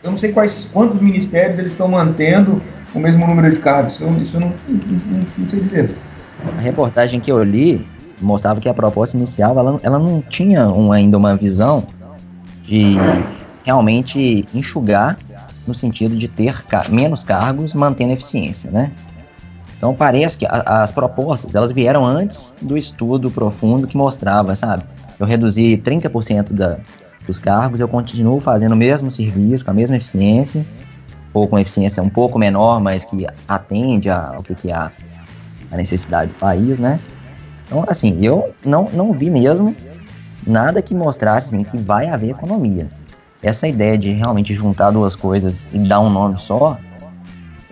eu 0.02 0.10
não 0.10 0.16
sei 0.16 0.32
quais, 0.32 0.68
quantos 0.72 1.00
ministérios 1.00 1.58
eles 1.58 1.72
estão 1.72 1.86
mantendo 1.86 2.60
o 2.94 2.98
mesmo 2.98 3.26
número 3.26 3.50
de 3.50 3.58
cargos. 3.58 4.00
Eu, 4.00 4.14
isso 4.20 4.36
eu 4.36 4.40
não, 4.40 4.48
não, 4.48 5.26
não, 5.38 5.48
sei 5.48 5.60
dizer. 5.60 5.90
A 6.56 6.60
reportagem 6.60 7.20
que 7.20 7.30
eu 7.30 7.42
li 7.42 7.86
mostrava 8.20 8.60
que 8.60 8.68
a 8.68 8.74
proposta 8.74 9.16
inicial 9.16 9.58
ela, 9.58 9.78
ela 9.82 9.98
não 9.98 10.20
tinha 10.22 10.68
um, 10.68 10.92
ainda 10.92 11.16
uma 11.16 11.36
visão 11.36 11.84
de 12.64 12.94
realmente 13.64 14.44
enxugar 14.54 15.16
no 15.66 15.74
sentido 15.74 16.16
de 16.16 16.28
ter 16.28 16.54
menos 16.90 17.24
cargos 17.24 17.74
mantendo 17.74 18.12
eficiência, 18.12 18.70
né? 18.70 18.90
Então 19.76 19.94
parece 19.94 20.36
que 20.36 20.46
a, 20.46 20.82
as 20.82 20.92
propostas 20.92 21.54
elas 21.54 21.72
vieram 21.72 22.04
antes 22.04 22.52
do 22.60 22.76
estudo 22.76 23.30
profundo 23.30 23.86
que 23.86 23.96
mostrava, 23.96 24.54
sabe? 24.54 24.82
Se 25.14 25.22
eu 25.22 25.26
reduzir 25.26 25.78
30% 25.78 26.52
da, 26.52 26.78
dos 27.26 27.38
cargos, 27.38 27.80
eu 27.80 27.88
continuo 27.88 28.40
fazendo 28.40 28.72
o 28.72 28.76
mesmo 28.76 29.10
serviço, 29.10 29.64
com 29.64 29.70
a 29.70 29.74
mesma 29.74 29.96
eficiência, 29.96 30.66
ou 31.32 31.46
com 31.46 31.58
eficiência 31.58 32.02
um 32.02 32.08
pouco 32.08 32.38
menor, 32.38 32.80
mas 32.80 33.04
que 33.04 33.26
atende 33.46 34.10
ao 34.10 34.42
que, 34.42 34.54
que 34.54 34.72
a, 34.72 34.90
a 35.70 35.76
necessidade 35.76 36.32
do 36.32 36.38
país, 36.38 36.78
né? 36.78 36.98
Então, 37.66 37.84
assim, 37.86 38.18
eu 38.20 38.52
não, 38.64 38.88
não 38.92 39.12
vi 39.12 39.30
mesmo 39.30 39.74
nada 40.46 40.82
que 40.82 40.94
mostrasse 40.94 41.54
assim, 41.54 41.64
que 41.64 41.78
vai 41.78 42.08
haver 42.08 42.30
economia. 42.30 42.88
Essa 43.42 43.68
ideia 43.68 43.96
de 43.96 44.10
realmente 44.10 44.54
juntar 44.54 44.90
duas 44.90 45.14
coisas 45.14 45.64
e 45.72 45.78
dar 45.78 46.00
um 46.00 46.10
nome 46.10 46.38
só 46.38 46.76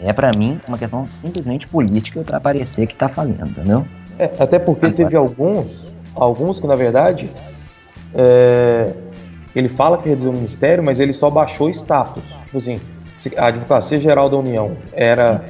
é 0.00 0.12
para 0.12 0.30
mim 0.36 0.60
uma 0.68 0.78
questão 0.78 1.06
simplesmente 1.06 1.66
política 1.66 2.22
para 2.22 2.40
parecer 2.40 2.86
que 2.86 2.94
está 2.94 3.08
fazendo, 3.08 3.50
entendeu? 3.50 3.84
É, 4.18 4.30
até 4.38 4.58
porque 4.58 4.86
Agora. 4.86 4.96
teve 4.96 5.16
alguns, 5.16 5.86
alguns 6.14 6.60
que 6.60 6.66
na 6.66 6.76
verdade 6.76 7.28
é, 8.14 8.94
ele 9.54 9.68
fala 9.68 9.98
que 9.98 10.08
reduziu 10.08 10.30
o 10.30 10.34
ministério, 10.34 10.82
mas 10.82 11.00
ele 11.00 11.12
só 11.12 11.28
baixou 11.28 11.66
o 11.66 11.70
status. 11.70 12.24
Tipo 12.44 12.58
assim, 12.58 12.80
a 13.36 13.46
Advocacia 13.46 14.00
Geral 14.00 14.28
da 14.28 14.36
União 14.36 14.76
era. 14.92 15.44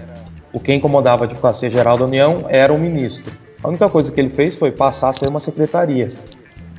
O 0.52 0.58
que 0.58 0.72
incomodava 0.72 1.24
a 1.24 1.26
Advocacia 1.26 1.68
Geral 1.68 1.98
da 1.98 2.04
União 2.04 2.46
era 2.48 2.72
o 2.72 2.78
ministro. 2.78 3.30
A 3.62 3.68
única 3.68 3.88
coisa 3.88 4.10
que 4.10 4.18
ele 4.18 4.30
fez 4.30 4.56
foi 4.56 4.70
passar 4.70 5.10
a 5.10 5.12
ser 5.12 5.28
uma 5.28 5.40
secretaria. 5.40 6.10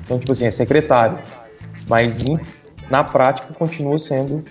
Então, 0.03 0.17
tipo 0.17 0.31
assim, 0.31 0.45
é 0.45 0.51
secretário. 0.51 1.19
Mas 1.87 2.25
em, 2.25 2.39
na 2.89 3.03
prática 3.03 3.53
continua 3.53 3.99
sendo 3.99 4.43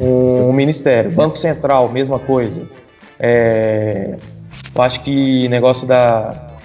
um, 0.00 0.48
um, 0.48 0.52
ministério. 0.52 1.12
Banco 1.12 1.36
Central, 1.36 1.90
mesma 1.90 2.18
coisa. 2.18 2.66
É, 3.20 4.16
eu 4.74 4.82
acho 4.82 5.02
que 5.02 5.46
negócio 5.48 5.86
da 5.86 6.56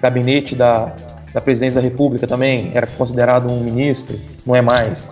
gabinete 0.00 0.56
da 0.56 0.92
da 1.32 1.40
presidência 1.40 1.80
da 1.80 1.86
República 1.86 2.26
também 2.26 2.70
era 2.74 2.86
considerado 2.86 3.50
um 3.50 3.60
ministro, 3.60 4.18
não 4.44 4.54
é 4.54 4.60
mais. 4.60 5.10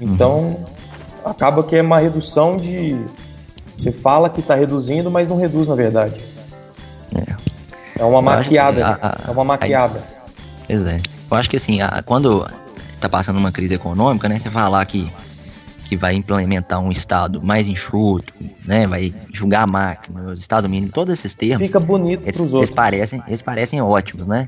Então, 0.00 0.38
uhum. 0.38 0.64
Acaba 1.24 1.62
que 1.62 1.76
é 1.76 1.82
uma 1.82 1.98
redução 1.98 2.56
de. 2.56 2.98
Você 3.76 3.90
fala 3.90 4.28
que 4.28 4.40
está 4.40 4.54
reduzindo, 4.54 5.10
mas 5.10 5.26
não 5.26 5.36
reduz 5.36 5.68
na 5.68 5.74
verdade. 5.74 6.20
É, 7.14 8.02
é 8.02 8.04
uma 8.04 8.20
maquiada. 8.20 8.86
Assim, 8.86 9.00
a, 9.02 9.06
a, 9.06 9.28
é 9.28 9.30
uma 9.32 9.44
maquiada. 9.44 10.02
Pois 10.66 10.84
é. 10.84 11.00
Eu 11.30 11.36
acho 11.36 11.48
que 11.48 11.56
assim, 11.56 11.80
a, 11.80 12.02
quando 12.04 12.46
está 12.92 13.08
passando 13.08 13.38
uma 13.38 13.50
crise 13.50 13.74
econômica, 13.74 14.28
né? 14.28 14.38
Você 14.38 14.50
falar 14.50 14.84
que 14.84 15.10
que 15.90 15.96
vai 15.96 16.14
implementar 16.14 16.78
um 16.78 16.88
Estado 16.88 17.42
mais 17.42 17.66
enxuto, 17.66 18.32
né, 18.64 18.86
vai 18.86 19.12
julgar 19.32 19.64
a 19.64 19.66
máquina, 19.66 20.30
os 20.30 20.38
Estado 20.38 20.68
mínimo, 20.68 20.92
todos 20.92 21.12
esses 21.12 21.34
termos. 21.34 21.66
Fica 21.66 21.80
bonito 21.80 22.22
eles, 22.24 22.38
outros. 22.38 22.52
Eles 22.52 22.70
parecem, 22.70 23.20
eles 23.26 23.42
parecem 23.42 23.82
ótimos, 23.82 24.24
né? 24.28 24.46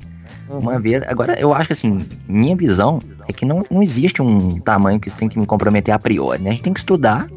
Uma 0.49 0.79
vez. 0.79 1.03
Agora, 1.07 1.39
eu 1.39 1.55
acho 1.55 1.69
que 1.69 1.73
assim, 1.73 2.07
minha 2.29 2.55
visão 2.57 3.01
é 3.29 3.33
que 3.33 3.45
não, 3.45 3.65
não 3.71 3.83
existe 3.83 4.21
um 4.21 4.59
tamanho 4.59 5.01
que 5.01 5.09
você 5.09 5.17
tem 5.17 5.29
que 5.29 5.39
me 5.39 5.47
comprometer 5.47 5.95
a 5.95 5.99
priori, 5.99 6.43
né? 6.43 6.51
A 6.51 6.53
gente 6.53 6.63
tem 6.63 6.73
que 6.73 6.81
estudar 6.81 7.29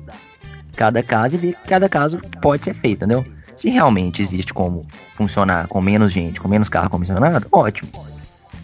cada 0.76 1.02
caso 1.02 1.36
e 1.36 1.38
ver 1.38 1.54
que 1.54 1.68
cada 1.68 1.88
caso 1.88 2.20
pode 2.42 2.64
ser 2.64 2.74
feito, 2.74 3.06
entendeu? 3.06 3.24
Se 3.56 3.70
realmente 3.70 4.22
existe 4.22 4.54
como 4.54 4.86
funcionar 5.14 5.68
com 5.68 5.80
menos 5.82 6.12
gente, 6.12 6.42
com 6.42 6.48
menos 6.48 6.68
carro 6.68 6.90
comissionado, 6.90 7.48
ótimo. 7.52 7.90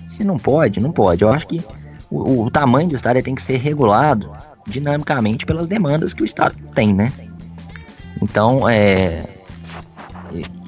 Se 0.08 0.24
não 0.24 0.38
pode, 0.38 0.82
não 0.82 0.92
pode. 0.92 1.24
Eu 1.24 1.32
acho 1.32 1.48
que 1.48 1.64
o, 2.10 2.44
o 2.44 2.52
tamanho 2.52 2.90
do 2.90 2.96
Estado 2.96 3.22
tem 3.24 3.34
que 3.34 3.42
ser 3.42 3.56
regulado 3.58 4.30
dinamicamente 4.68 5.46
pelas 5.46 5.68
demandas 5.68 6.14
que 6.14 6.22
o 6.22 6.26
Estado 6.26 6.56
tem, 6.76 6.94
né? 6.94 7.14
Então, 8.22 8.68
é, 8.68 9.24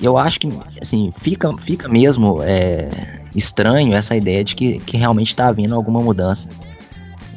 eu 0.02 0.18
acho 0.18 0.40
que 0.40 0.50
assim 0.82 1.12
fica, 1.12 1.52
fica 1.58 1.88
mesmo 1.88 2.42
é, 2.42 2.90
estranho 3.36 3.94
essa 3.94 4.16
ideia 4.16 4.44
de 4.44 4.56
que, 4.56 4.80
que 4.80 4.98
realmente 4.98 5.28
está 5.28 5.48
havendo 5.48 5.76
alguma 5.76 6.02
mudança. 6.02 6.50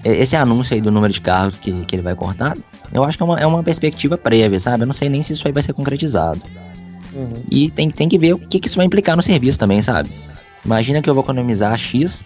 Esse 0.04 0.36
anúncio 0.36 0.74
aí 0.74 0.80
do 0.80 0.92
número 0.92 1.12
de 1.12 1.20
carros 1.20 1.56
que, 1.56 1.84
que 1.84 1.96
ele 1.96 2.02
vai 2.02 2.14
cortar, 2.14 2.56
eu 2.92 3.02
acho 3.02 3.16
que 3.16 3.22
é 3.22 3.26
uma, 3.26 3.40
é 3.40 3.46
uma 3.46 3.62
perspectiva 3.62 4.16
prévia, 4.16 4.60
sabe? 4.60 4.84
Eu 4.84 4.86
não 4.86 4.92
sei 4.92 5.08
nem 5.08 5.22
se 5.22 5.32
isso 5.32 5.46
aí 5.46 5.52
vai 5.52 5.62
ser 5.62 5.72
concretizado. 5.72 6.40
Uhum. 7.12 7.42
E 7.50 7.70
tem, 7.70 7.90
tem 7.90 8.08
que 8.08 8.18
ver 8.18 8.34
o 8.34 8.38
que, 8.38 8.60
que 8.60 8.68
isso 8.68 8.76
vai 8.76 8.86
implicar 8.86 9.16
no 9.16 9.22
serviço 9.22 9.58
também, 9.58 9.82
sabe? 9.82 10.10
Imagina 10.64 11.02
que 11.02 11.10
eu 11.10 11.14
vou 11.14 11.24
economizar 11.24 11.76
X, 11.76 12.24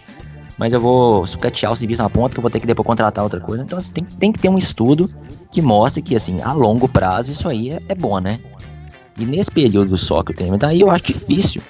mas 0.57 0.73
eu 0.73 0.81
vou 0.81 1.25
sucatear 1.25 1.71
o 1.71 1.75
serviço 1.75 2.03
na 2.03 2.09
ponta 2.09 2.33
que 2.33 2.39
eu 2.39 2.41
vou 2.41 2.51
ter 2.51 2.59
que 2.59 2.67
depois 2.67 2.85
contratar 2.85 3.23
outra 3.23 3.39
coisa. 3.39 3.63
Então 3.63 3.79
assim, 3.79 3.93
tem, 3.93 4.03
tem 4.03 4.31
que 4.31 4.39
ter 4.39 4.49
um 4.49 4.57
estudo 4.57 5.09
que 5.49 5.61
mostre 5.61 6.01
que, 6.01 6.15
assim, 6.15 6.39
a 6.41 6.53
longo 6.53 6.87
prazo 6.87 7.31
isso 7.31 7.49
aí 7.49 7.71
é, 7.71 7.81
é 7.89 7.95
bom, 7.95 8.19
né? 8.19 8.39
E 9.17 9.25
nesse 9.25 9.49
período 9.49 9.97
só 9.97 10.21
que 10.23 10.31
eu 10.31 10.35
tenho, 10.35 10.57
daí 10.57 10.81
eu 10.81 10.89
acho 10.89 11.05
difícil 11.05 11.61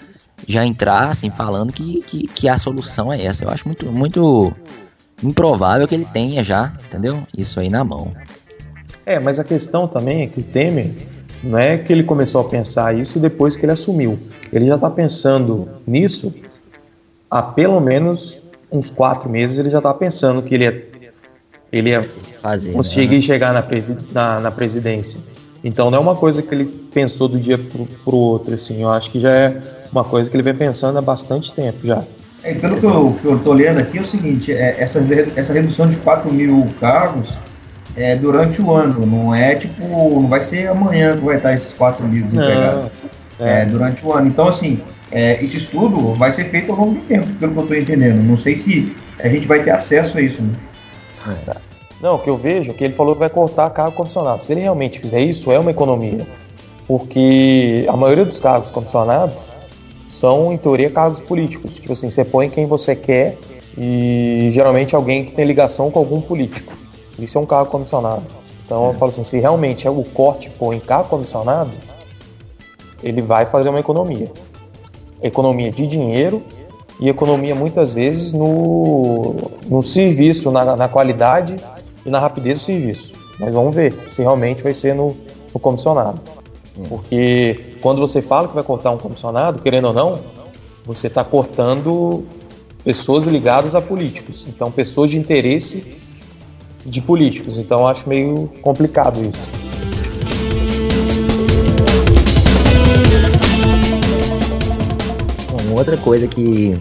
já 0.48 0.66
entrar 0.66 1.10
assim 1.10 1.30
falando 1.30 1.72
que, 1.72 2.02
que, 2.04 2.28
que, 2.28 2.50
a 2.50 2.58
solução 2.58 3.12
é 3.12 3.24
essa. 3.24 3.46
Eu 3.46 3.50
acho 3.50 3.68
muito, 3.68 3.86
muito 3.92 4.54
improvável 5.24 5.88
que 5.88 5.96
ele 5.96 6.06
tenha 6.06 6.44
já, 6.44 6.74
entendeu? 6.86 7.22
Isso 7.38 7.60
aí 7.60 7.70
na 7.70 7.84
mão. 7.84 8.12
É, 9.06 9.20
mas 9.20 9.40
a 9.40 9.44
questão 9.44 9.88
também 9.88 10.24
é 10.24 10.28
que 10.28 10.40
o 10.40 10.44
Temer 10.44 10.92
não 11.44 11.58
é 11.58 11.78
que 11.78 11.92
ele 11.92 12.04
começou 12.04 12.42
a 12.42 12.44
pensar 12.44 12.96
isso 12.96 13.20
depois 13.20 13.56
que 13.56 13.66
ele 13.66 13.72
assumiu. 13.72 14.18
Ele 14.52 14.66
já 14.68 14.76
está 14.76 14.90
pensando 14.90 15.68
nisso 15.88 16.34
há 17.30 17.42
pelo 17.42 17.80
menos 17.80 18.42
uns 18.72 18.90
quatro 18.90 19.30
meses. 19.30 19.58
Ele 19.58 19.70
já 19.70 19.80
está 19.80 19.94
pensando 19.94 20.42
que 20.44 20.54
ele 20.54 20.66
ia, 20.66 20.90
ele 21.72 21.90
ia 21.90 22.12
Fazer, 22.42 22.74
conseguir 22.74 23.16
né? 23.16 23.22
chegar 23.22 23.54
na, 23.54 23.66
na, 24.12 24.40
na 24.40 24.52
presidência. 24.52 25.22
Então 25.64 25.92
não 25.92 26.00
é 26.00 26.02
uma 26.02 26.16
coisa 26.16 26.42
que 26.42 26.54
ele 26.54 26.66
pensou 26.66 27.28
do 27.28 27.40
dia 27.40 27.58
pro, 27.58 27.86
pro 27.86 28.16
outro, 28.16 28.54
assim. 28.54 28.82
Eu 28.82 28.90
acho 28.90 29.12
que 29.12 29.20
já 29.20 29.30
é 29.30 29.62
uma 29.92 30.04
coisa 30.04 30.30
que 30.30 30.36
ele 30.36 30.44
vem 30.44 30.56
pensando 30.56 30.98
há 30.98 31.02
bastante 31.02 31.54
tempo 31.54 31.86
já. 31.86 32.04
É, 32.44 32.54
pelo 32.56 32.78
que 32.78 32.86
eu, 32.86 33.16
que 33.22 33.26
eu 33.26 33.40
tô 33.40 33.54
lendo 33.54 33.80
aqui 33.80 34.00
é 34.00 34.02
o 34.02 34.06
seguinte, 34.06 34.52
é, 34.52 34.76
essa, 34.80 35.00
essa 35.36 35.54
redução 35.54 35.88
de 35.88 35.96
4 35.98 36.34
mil 36.34 36.68
cargos 36.80 37.30
é 37.96 38.16
durante 38.16 38.62
o 38.62 38.74
ano, 38.74 39.06
não 39.06 39.36
é 39.36 39.56
tipo, 39.56 39.84
não 39.84 40.28
vai 40.28 40.44
ser 40.44 40.68
amanhã 40.68 41.16
que 41.16 41.24
vai 41.24 41.36
estar 41.36 41.54
esses 41.54 41.74
4 41.74 42.08
mil 42.08 42.26
não, 42.32 42.90
é. 43.40 43.66
durante 43.66 44.04
o 44.04 44.14
ano. 44.14 44.28
Então, 44.28 44.48
assim, 44.48 44.80
é, 45.12 45.44
esse 45.44 45.58
estudo 45.58 46.16
vai 46.16 46.32
ser 46.32 46.46
feito 46.46 46.72
ao 46.72 46.80
longo 46.80 46.96
do 46.96 47.06
tempo, 47.06 47.28
pelo 47.34 47.52
que 47.52 47.58
eu 47.60 47.64
estou 47.64 47.78
entendendo. 47.78 48.24
Não 48.24 48.38
sei 48.38 48.56
se 48.56 48.96
a 49.20 49.28
gente 49.28 49.46
vai 49.46 49.62
ter 49.62 49.72
acesso 49.72 50.18
a 50.18 50.22
isso. 50.22 50.42
Né? 50.42 50.54
É. 51.48 51.71
Não, 52.02 52.16
o 52.16 52.20
que 52.20 52.30
eu 52.30 52.36
vejo 52.36 52.72
é 52.72 52.74
que 52.74 52.84
ele 52.84 52.94
falou 52.94 53.14
que 53.14 53.20
vai 53.20 53.30
cortar 53.30 53.70
cargo 53.70 53.96
comissionado. 53.96 54.42
Se 54.42 54.52
ele 54.52 54.62
realmente 54.62 55.00
fizer 55.00 55.22
isso, 55.22 55.52
é 55.52 55.60
uma 55.60 55.70
economia. 55.70 56.26
Porque 56.88 57.86
a 57.88 57.96
maioria 57.96 58.26
dos 58.26 58.40
cargos 58.40 58.72
comissionados 58.72 59.38
são, 60.10 60.52
em 60.52 60.58
teoria, 60.58 60.90
cargos 60.90 61.22
políticos. 61.22 61.76
Tipo 61.76 61.94
assim, 61.94 62.10
você 62.10 62.26
põe 62.26 62.50
quem 62.50 62.66
você 62.66 62.96
quer 62.96 63.38
e 63.78 64.50
geralmente 64.52 64.96
alguém 64.96 65.24
que 65.24 65.32
tem 65.32 65.46
ligação 65.46 65.92
com 65.92 66.00
algum 66.00 66.20
político. 66.20 66.74
Isso 67.20 67.38
é 67.38 67.42
um 67.42 67.46
cargo 67.46 67.70
comissionado. 67.70 68.24
Então 68.66 68.88
eu 68.88 68.94
falo 68.96 69.12
assim, 69.12 69.24
se 69.24 69.40
realmente 69.40 69.88
o 69.88 70.04
corte 70.04 70.50
for 70.50 70.74
em 70.74 70.80
cargo 70.80 71.08
comissionado, 71.08 71.72
ele 73.04 73.22
vai 73.22 73.46
fazer 73.46 73.70
uma 73.70 73.80
economia. 73.80 74.32
Economia 75.22 75.70
de 75.70 75.86
dinheiro 75.86 76.42
e 77.00 77.10
economia 77.10 77.54
muitas 77.54 77.94
vezes 77.94 78.34
no, 78.34 79.36
no 79.68 79.84
serviço, 79.84 80.50
na, 80.50 80.76
na 80.76 80.88
qualidade 80.88 81.58
e 82.06 82.10
na 82.10 82.20
rapidez 82.20 82.60
do 82.60 82.64
serviço. 82.64 83.12
Mas 83.40 83.54
vamos 83.54 83.74
ver 83.74 83.94
se 84.10 84.22
realmente 84.22 84.62
vai 84.62 84.74
ser 84.74 84.94
no, 84.94 85.16
no 85.54 85.60
comissionado. 85.60 86.22
Porque 86.88 87.76
quando 87.82 88.00
você 88.00 88.22
fala 88.22 88.48
que 88.48 88.54
vai 88.54 88.64
cortar 88.64 88.92
um 88.92 88.98
comissionado, 88.98 89.62
querendo 89.62 89.88
ou 89.88 89.94
não, 89.94 90.20
você 90.86 91.08
está 91.08 91.24
cortando 91.24 92.26
pessoas 92.84 93.26
ligadas 93.28 93.76
a 93.76 93.82
políticos. 93.82 94.46
Então, 94.48 94.72
pessoas 94.72 95.12
de 95.12 95.18
interesse 95.18 96.00
de 96.86 97.02
políticos. 97.02 97.58
Então, 97.58 97.88
acho 97.88 98.08
meio 98.08 98.52
complicado 98.62 99.20
isso. 99.22 99.62
Uma 105.68 105.80
outra 105.80 105.98
coisa 105.98 106.28
que 106.28 106.74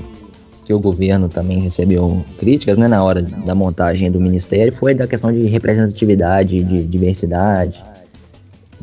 que 0.71 0.75
o 0.75 0.79
governo 0.79 1.29
também 1.29 1.59
recebeu 1.59 2.25
críticas 2.39 2.79
né, 2.79 2.87
na 2.87 3.03
hora 3.03 3.21
da 3.21 3.57
montagem 3.57 4.09
do 4.09 4.21
ministério 4.21 4.73
foi 4.73 4.95
da 4.95 5.05
questão 5.05 5.33
de 5.33 5.47
representatividade, 5.47 6.63
de 6.63 6.85
diversidade, 6.85 7.83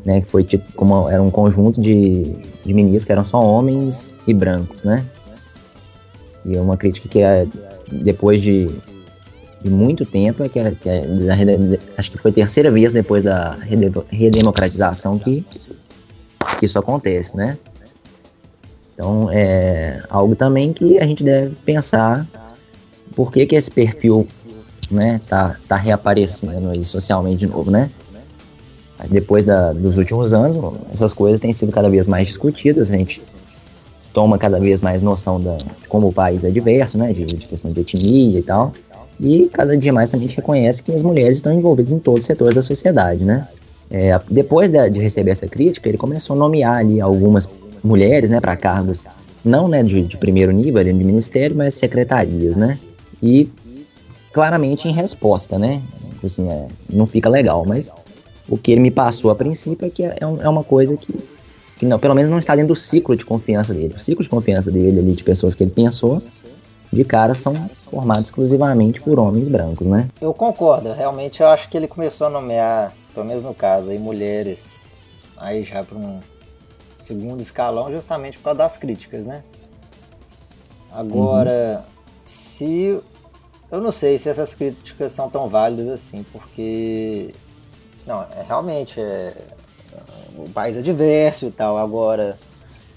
né, 0.05 0.19
que 0.19 0.29
foi 0.29 0.43
tipo 0.43 0.69
como 0.73 1.07
era 1.07 1.23
um 1.23 1.31
conjunto 1.31 1.79
de, 1.79 2.35
de 2.65 2.73
ministros 2.73 3.05
que 3.05 3.11
eram 3.13 3.23
só 3.23 3.39
homens 3.39 4.11
e 4.27 4.33
brancos, 4.33 4.83
né? 4.83 5.05
E 6.45 6.57
uma 6.57 6.75
crítica 6.75 7.07
que 7.07 7.21
é 7.21 7.47
depois 7.89 8.41
de, 8.41 8.69
de 9.61 9.69
muito 9.69 10.05
tempo 10.05 10.43
é 10.43 10.49
que, 10.49 10.59
é, 10.59 10.71
que 10.71 10.89
é, 10.89 11.07
acho 11.97 12.11
que 12.11 12.17
foi 12.17 12.31
a 12.31 12.33
terceira 12.33 12.69
vez 12.69 12.91
depois 12.91 13.23
da 13.23 13.57
redemocratização 14.09 15.17
que, 15.17 15.45
que 16.59 16.65
isso 16.65 16.77
acontece, 16.77 17.37
né? 17.37 17.57
Então, 18.97 19.29
é 19.31 20.01
algo 20.09 20.35
também 20.35 20.73
que 20.73 20.97
a 20.97 21.05
gente 21.05 21.23
deve 21.23 21.55
pensar 21.63 22.25
por 23.15 23.31
que, 23.31 23.45
que 23.45 23.55
esse 23.55 23.69
perfil 23.69 24.27
né, 24.89 25.21
tá, 25.29 25.55
tá 25.67 25.75
reaparecendo 25.75 26.71
aí 26.71 26.83
socialmente 26.83 27.37
de 27.37 27.45
novo, 27.45 27.69
né? 27.69 27.91
Depois 29.11 29.43
da, 29.43 29.71
dos 29.71 29.99
últimos 29.99 30.33
anos, 30.33 30.57
essas 30.91 31.13
coisas 31.13 31.39
têm 31.39 31.53
sido 31.53 31.71
cada 31.71 31.87
vez 31.87 32.07
mais 32.07 32.27
discutidas, 32.27 32.89
a 32.89 32.97
gente 32.97 33.21
toma 34.11 34.35
cada 34.39 34.59
vez 34.59 34.81
mais 34.81 35.03
noção 35.03 35.39
da, 35.39 35.57
de 35.57 35.87
como 35.87 36.07
o 36.07 36.11
país 36.11 36.43
é 36.43 36.49
diverso, 36.49 36.97
né? 36.97 37.13
De, 37.13 37.23
de 37.23 37.45
questão 37.45 37.71
de 37.71 37.81
etnia 37.81 38.39
e 38.39 38.41
tal. 38.41 38.73
E 39.19 39.47
cada 39.53 39.77
dia 39.77 39.93
mais 39.93 40.09
também 40.09 40.25
a 40.25 40.29
gente 40.29 40.37
reconhece 40.37 40.81
que 40.81 40.91
as 40.91 41.03
mulheres 41.03 41.35
estão 41.35 41.53
envolvidas 41.53 41.93
em 41.93 41.99
todos 41.99 42.21
os 42.21 42.25
setores 42.25 42.55
da 42.55 42.63
sociedade, 42.63 43.23
né? 43.23 43.47
É, 43.91 44.19
depois 44.27 44.71
de, 44.71 44.89
de, 44.89 44.99
receber 44.99 45.31
essa 45.31 45.47
crítica, 45.47 45.87
ele 45.87 45.99
começou 45.99 46.35
a 46.35 46.39
nomear 46.39 46.77
ali 46.77 46.99
algumas 46.99 47.47
mulheres, 47.83 48.29
né, 48.29 48.39
para 48.39 48.55
cargos 48.55 49.03
não, 49.43 49.67
né, 49.67 49.81
de, 49.81 50.01
de 50.03 50.17
primeiro 50.17 50.51
nível 50.51 50.79
ali 50.79 50.91
de 50.91 51.03
ministério, 51.03 51.55
mas 51.55 51.75
secretarias, 51.75 52.55
né? 52.55 52.77
E 53.21 53.49
claramente 54.33 54.87
em 54.87 54.91
resposta, 54.91 55.57
né? 55.57 55.81
Assim, 56.23 56.49
é, 56.49 56.67
não 56.89 57.05
fica 57.05 57.29
legal, 57.29 57.65
mas 57.65 57.91
o 58.49 58.57
que 58.57 58.71
ele 58.71 58.81
me 58.81 58.91
passou 58.91 59.31
a 59.31 59.35
princípio 59.35 59.87
é 59.87 59.89
que 59.89 60.03
é, 60.03 60.09
é, 60.09 60.21
é 60.21 60.49
uma 60.49 60.63
coisa 60.63 60.97
que, 60.97 61.13
que 61.77 61.85
não, 61.85 61.97
pelo 61.97 62.13
menos 62.13 62.29
não 62.29 62.39
está 62.39 62.55
dentro 62.55 62.69
do 62.69 62.75
ciclo 62.75 63.15
de 63.15 63.25
confiança 63.25 63.73
dele. 63.73 63.93
O 63.95 63.99
ciclo 63.99 64.23
de 64.23 64.29
confiança 64.29 64.69
dele 64.69 64.99
ali, 64.99 65.13
de 65.13 65.23
pessoas 65.23 65.55
que 65.55 65.63
ele 65.63 65.71
pensou, 65.71 66.21
de 66.91 67.03
cara 67.03 67.33
são 67.33 67.69
formados 67.89 68.25
exclusivamente 68.25 69.01
por 69.01 69.19
homens 69.19 69.47
brancos, 69.47 69.87
né? 69.87 70.07
Eu 70.21 70.33
concordo, 70.33 70.93
realmente 70.93 71.41
eu 71.41 71.47
acho 71.47 71.69
que 71.69 71.77
ele 71.77 71.87
começou 71.87 72.27
a 72.27 72.29
nomear, 72.29 72.93
pelo 73.13 73.25
menos 73.25 73.43
no 73.43 73.53
caso, 73.53 73.89
aí 73.89 73.99
mulheres, 73.99 74.81
aí 75.37 75.63
já 75.63 75.83
para 75.83 75.97
um 75.97 76.19
segundo 77.07 77.41
escalão 77.41 77.91
justamente 77.91 78.37
por 78.37 78.45
causa 78.45 78.57
das 78.59 78.77
críticas, 78.77 79.25
né? 79.25 79.43
Agora, 80.91 81.83
uhum. 81.85 81.93
se. 82.25 82.99
Eu 83.69 83.81
não 83.81 83.91
sei 83.91 84.17
se 84.17 84.29
essas 84.29 84.55
críticas 84.55 85.11
são 85.11 85.29
tão 85.29 85.47
válidas 85.47 85.87
assim, 85.87 86.25
porque. 86.31 87.33
Não, 88.05 88.23
é, 88.23 88.43
realmente 88.47 88.99
é. 88.99 89.33
O 90.37 90.49
país 90.49 90.77
é 90.77 90.81
diverso 90.81 91.45
e 91.45 91.51
tal. 91.51 91.77
Agora, 91.77 92.37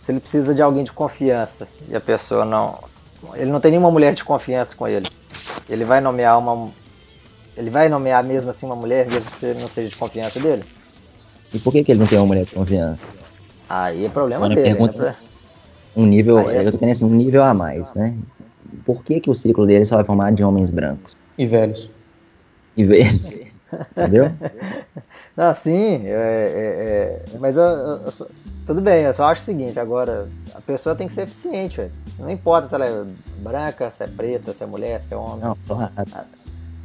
se 0.00 0.12
ele 0.12 0.20
precisa 0.20 0.54
de 0.54 0.62
alguém 0.62 0.84
de 0.84 0.92
confiança 0.92 1.68
e 1.88 1.94
a 1.94 2.00
pessoa 2.00 2.44
não. 2.44 2.78
Ele 3.34 3.50
não 3.50 3.60
tem 3.60 3.70
nenhuma 3.70 3.90
mulher 3.90 4.14
de 4.14 4.24
confiança 4.24 4.74
com 4.74 4.88
ele. 4.88 5.06
Ele 5.68 5.84
vai 5.84 6.00
nomear 6.00 6.38
uma. 6.38 6.72
Ele 7.56 7.68
vai 7.68 7.88
nomear 7.88 8.24
mesmo 8.24 8.50
assim 8.50 8.64
uma 8.64 8.76
mulher, 8.76 9.06
mesmo 9.08 9.30
que 9.30 9.54
não 9.54 9.68
seja 9.68 9.88
de 9.88 9.96
confiança 9.96 10.40
dele? 10.40 10.64
E 11.52 11.58
por 11.58 11.72
que, 11.72 11.84
que 11.84 11.92
ele 11.92 12.00
não 12.00 12.06
tem 12.06 12.18
uma 12.18 12.26
mulher 12.26 12.44
de 12.46 12.52
confiança? 12.52 13.12
Aí 13.70 14.04
é 14.04 14.08
problema 14.08 14.46
Agora, 14.46 14.60
dele, 14.60 14.76
pergunta, 14.76 15.00
né? 15.00 15.16
Um 15.96 16.04
nível, 16.04 16.50
é... 16.50 16.66
eu 16.66 16.72
tô 16.72 16.78
querendo 16.78 16.96
assim, 16.96 17.04
um 17.04 17.14
nível 17.14 17.44
a 17.44 17.54
mais, 17.54 17.94
né? 17.94 18.16
Por 18.84 19.04
que, 19.04 19.20
que 19.20 19.30
o 19.30 19.34
ciclo 19.34 19.64
dele 19.64 19.84
só 19.84 19.94
vai 19.94 20.04
formar 20.04 20.32
de 20.32 20.42
homens 20.42 20.72
brancos? 20.72 21.16
E 21.38 21.46
velhos. 21.46 21.88
E 22.76 22.84
velhos. 22.84 23.38
Entendeu? 23.92 24.32
Não, 25.36 25.54
sim, 25.54 26.02
é, 26.04 27.22
é, 27.22 27.34
é 27.34 27.38
mas 27.38 27.56
eu, 27.56 27.62
eu, 27.62 28.00
eu, 28.04 28.30
tudo 28.66 28.80
bem, 28.80 29.04
eu 29.04 29.14
só 29.14 29.26
acho 29.26 29.42
o 29.42 29.44
seguinte, 29.44 29.78
agora 29.78 30.28
a 30.52 30.60
pessoa 30.60 30.96
tem 30.96 31.06
que 31.06 31.12
ser 31.12 31.22
eficiente, 31.22 31.88
não 32.18 32.28
importa 32.28 32.66
se 32.66 32.74
ela 32.74 32.86
é 32.86 33.04
branca, 33.38 33.88
se 33.92 34.02
é 34.02 34.08
preta, 34.08 34.52
se 34.52 34.64
é 34.64 34.66
mulher, 34.66 35.00
se 35.00 35.14
é 35.14 35.16
homem. 35.16 35.38
Não, 35.38 35.56
porra, 35.56 35.92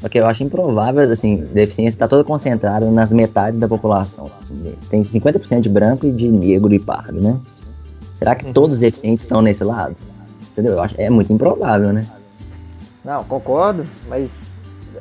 só 0.05 0.09
que 0.09 0.19
eu 0.19 0.27
acho 0.27 0.43
improvável, 0.43 1.11
assim, 1.11 1.37
deficiência 1.37 1.95
está 1.95 2.07
toda 2.07 2.23
concentrada 2.23 2.91
nas 2.91 3.11
metades 3.11 3.57
da 3.57 3.67
população. 3.67 4.29
Assim, 4.39 4.75
tem 4.87 5.01
50% 5.01 5.61
de 5.61 5.67
branco 5.67 6.05
e 6.05 6.11
de 6.11 6.29
negro 6.29 6.71
e 6.75 6.77
pardo, 6.77 7.19
né? 7.19 7.39
Será 8.13 8.35
que 8.35 8.45
uhum. 8.45 8.53
todos 8.53 8.75
os 8.75 8.81
deficientes 8.81 9.25
estão 9.25 9.41
nesse 9.41 9.63
lado? 9.63 9.95
Entendeu? 10.51 10.73
Eu 10.73 10.81
acho 10.83 10.93
é 11.01 11.09
muito 11.09 11.33
improvável, 11.33 11.91
né? 11.91 12.05
Não, 13.03 13.23
concordo, 13.23 13.83
mas 14.07 14.57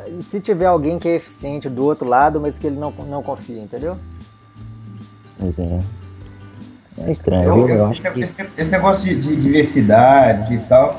e 0.09 0.23
se 0.23 0.41
tiver 0.41 0.65
alguém 0.65 0.99
que 0.99 1.07
é 1.07 1.17
eficiente 1.17 1.69
do 1.69 1.85
outro 1.85 2.09
lado, 2.09 2.41
mas 2.41 2.59
que 2.59 2.67
ele 2.67 2.77
não, 2.77 2.91
não 3.07 3.23
confia, 3.23 3.61
entendeu? 3.61 3.99
Pois 5.39 5.59
é. 5.59 5.81
É 6.97 7.11
estranho, 7.11 7.43
eu, 7.43 7.69
eu, 7.69 7.77
eu 7.77 7.87
acho 7.89 8.01
que... 8.01 8.09
Esse, 8.21 8.35
esse 8.57 8.71
negócio 8.71 9.05
de, 9.05 9.21
de 9.21 9.37
diversidade 9.37 10.55
e 10.55 10.59
tal 10.61 10.99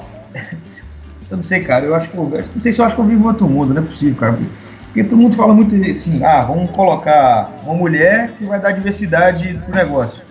eu 1.29 1.37
não 1.37 1.43
sei, 1.43 1.61
cara. 1.61 1.85
Eu 1.85 1.95
acho 1.95 2.09
que 2.09 2.17
eu, 2.17 2.23
não 2.55 2.61
sei 2.61 2.71
se 2.71 2.79
eu 2.79 2.85
acho 2.85 2.95
que 2.95 3.01
eu 3.01 3.05
vivo 3.05 3.27
outro 3.27 3.47
mundo, 3.47 3.73
não 3.73 3.81
é 3.81 3.85
possível, 3.85 4.15
cara. 4.15 4.37
Porque 4.85 5.03
todo 5.03 5.17
mundo 5.17 5.35
fala 5.35 5.53
muito 5.53 5.75
assim, 5.75 6.23
ah, 6.23 6.41
vamos 6.43 6.69
colocar 6.71 7.51
uma 7.63 7.73
mulher 7.73 8.31
que 8.37 8.45
vai 8.45 8.59
dar 8.59 8.71
diversidade 8.71 9.59
pro 9.65 9.75
negócio. 9.75 10.21